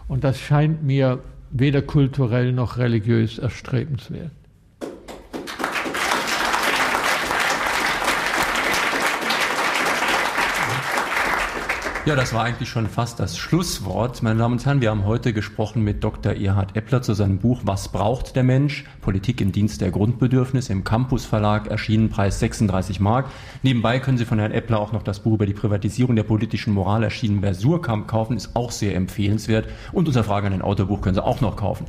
Und 0.08 0.24
das 0.24 0.38
scheint 0.40 0.82
mir 0.82 1.20
weder 1.58 1.82
kulturell 1.82 2.52
noch 2.52 2.78
religiös 2.78 3.38
erstrebenswert. 3.38 4.30
Ja, 12.06 12.14
das 12.14 12.32
war 12.32 12.44
eigentlich 12.44 12.68
schon 12.68 12.86
fast 12.86 13.18
das 13.18 13.36
Schlusswort. 13.36 14.22
Meine 14.22 14.38
Damen 14.38 14.52
und 14.52 14.64
Herren, 14.64 14.80
wir 14.80 14.90
haben 14.90 15.06
heute 15.06 15.32
gesprochen 15.32 15.82
mit 15.82 16.04
Dr. 16.04 16.34
Erhard 16.34 16.76
Eppler 16.76 17.02
zu 17.02 17.14
seinem 17.14 17.38
Buch 17.38 17.62
Was 17.64 17.88
braucht 17.88 18.36
der 18.36 18.44
Mensch? 18.44 18.84
Politik 19.00 19.40
im 19.40 19.50
Dienst 19.50 19.80
der 19.80 19.90
Grundbedürfnisse 19.90 20.72
im 20.72 20.84
Campus 20.84 21.24
Verlag 21.24 21.66
erschienen, 21.66 22.08
Preis 22.08 22.38
36 22.38 23.00
Mark. 23.00 23.26
Nebenbei 23.64 23.98
können 23.98 24.18
Sie 24.18 24.24
von 24.24 24.38
Herrn 24.38 24.52
Eppler 24.52 24.78
auch 24.78 24.92
noch 24.92 25.02
das 25.02 25.18
Buch 25.18 25.34
über 25.34 25.46
die 25.46 25.52
Privatisierung 25.52 26.14
der 26.14 26.22
politischen 26.22 26.72
Moral 26.74 27.02
erschienen 27.02 27.40
bei 27.40 27.52
kaufen, 28.06 28.36
ist 28.36 28.54
auch 28.54 28.70
sehr 28.70 28.94
empfehlenswert. 28.94 29.66
Und 29.90 30.06
unser 30.06 30.22
Frage 30.22 30.46
an 30.46 30.52
den 30.52 30.62
Autobuch 30.62 31.00
können 31.00 31.16
Sie 31.16 31.24
auch 31.24 31.40
noch 31.40 31.56
kaufen. 31.56 31.86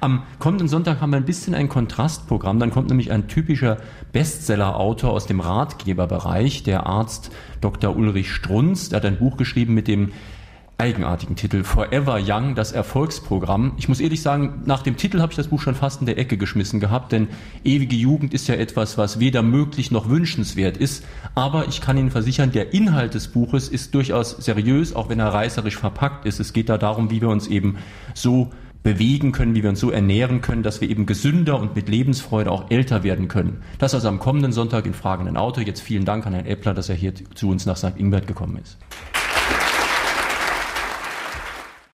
Am 0.00 0.24
kommenden 0.40 0.66
Sonntag 0.66 1.00
haben 1.00 1.10
wir 1.10 1.18
ein 1.18 1.24
bisschen 1.24 1.54
ein 1.54 1.68
Kontrastprogramm. 1.68 2.58
Dann 2.58 2.72
kommt 2.72 2.88
nämlich 2.88 3.12
ein 3.12 3.28
typischer 3.28 3.76
Bestseller-Autor 4.10 5.12
aus 5.12 5.26
dem 5.26 5.38
Ratgeberbereich, 5.38 6.64
der 6.64 6.86
Arzt 6.86 7.30
Dr. 7.60 7.96
Ulrich 7.96 8.32
Strunz. 8.32 8.88
Der 8.88 8.98
hat 8.98 9.04
ein 9.04 9.18
Buch 9.18 9.36
geschrieben 9.36 9.74
mit 9.74 9.88
dem 9.88 10.12
eigenartigen 10.80 11.36
Titel 11.36 11.62
Forever 11.62 12.18
Young, 12.24 12.54
das 12.54 12.72
Erfolgsprogramm. 12.72 13.74
Ich 13.76 13.88
muss 13.88 14.00
ehrlich 14.00 14.22
sagen, 14.22 14.62
nach 14.64 14.82
dem 14.82 14.96
Titel 14.96 15.20
habe 15.20 15.32
ich 15.32 15.36
das 15.36 15.48
Buch 15.48 15.60
schon 15.60 15.74
fast 15.74 16.00
in 16.00 16.06
der 16.06 16.18
Ecke 16.18 16.38
geschmissen 16.38 16.80
gehabt, 16.80 17.12
denn 17.12 17.28
ewige 17.64 17.94
Jugend 17.94 18.32
ist 18.32 18.48
ja 18.48 18.54
etwas, 18.54 18.96
was 18.96 19.20
weder 19.20 19.42
möglich 19.42 19.90
noch 19.90 20.08
wünschenswert 20.08 20.78
ist. 20.78 21.04
Aber 21.34 21.68
ich 21.68 21.82
kann 21.82 21.98
Ihnen 21.98 22.10
versichern, 22.10 22.50
der 22.50 22.72
Inhalt 22.72 23.12
des 23.12 23.28
Buches 23.28 23.68
ist 23.68 23.94
durchaus 23.94 24.30
seriös, 24.30 24.96
auch 24.96 25.10
wenn 25.10 25.20
er 25.20 25.28
reißerisch 25.28 25.76
verpackt 25.76 26.24
ist. 26.24 26.40
Es 26.40 26.54
geht 26.54 26.70
da 26.70 26.78
darum, 26.78 27.10
wie 27.10 27.20
wir 27.20 27.28
uns 27.28 27.46
eben 27.46 27.76
so 28.14 28.50
bewegen 28.82 29.32
können, 29.32 29.54
wie 29.54 29.62
wir 29.62 29.70
uns 29.70 29.80
so 29.80 29.90
ernähren 29.90 30.40
können, 30.40 30.62
dass 30.62 30.80
wir 30.80 30.88
eben 30.88 31.06
gesünder 31.06 31.60
und 31.60 31.76
mit 31.76 31.88
Lebensfreude 31.88 32.50
auch 32.50 32.70
älter 32.70 33.02
werden 33.02 33.28
können. 33.28 33.62
Das 33.78 33.94
also 33.94 34.08
am 34.08 34.18
kommenden 34.18 34.52
Sonntag 34.52 34.86
in 34.86 34.94
Fragenden 34.94 35.36
Auto. 35.36 35.60
Jetzt 35.60 35.80
vielen 35.80 36.04
Dank 36.04 36.26
an 36.26 36.32
Herrn 36.32 36.46
Eppler, 36.46 36.74
dass 36.74 36.88
er 36.88 36.94
hier 36.94 37.12
zu 37.34 37.48
uns 37.48 37.66
nach 37.66 37.76
St. 37.76 37.92
Ingbert 37.96 38.26
gekommen 38.26 38.58
ist. 38.62 38.78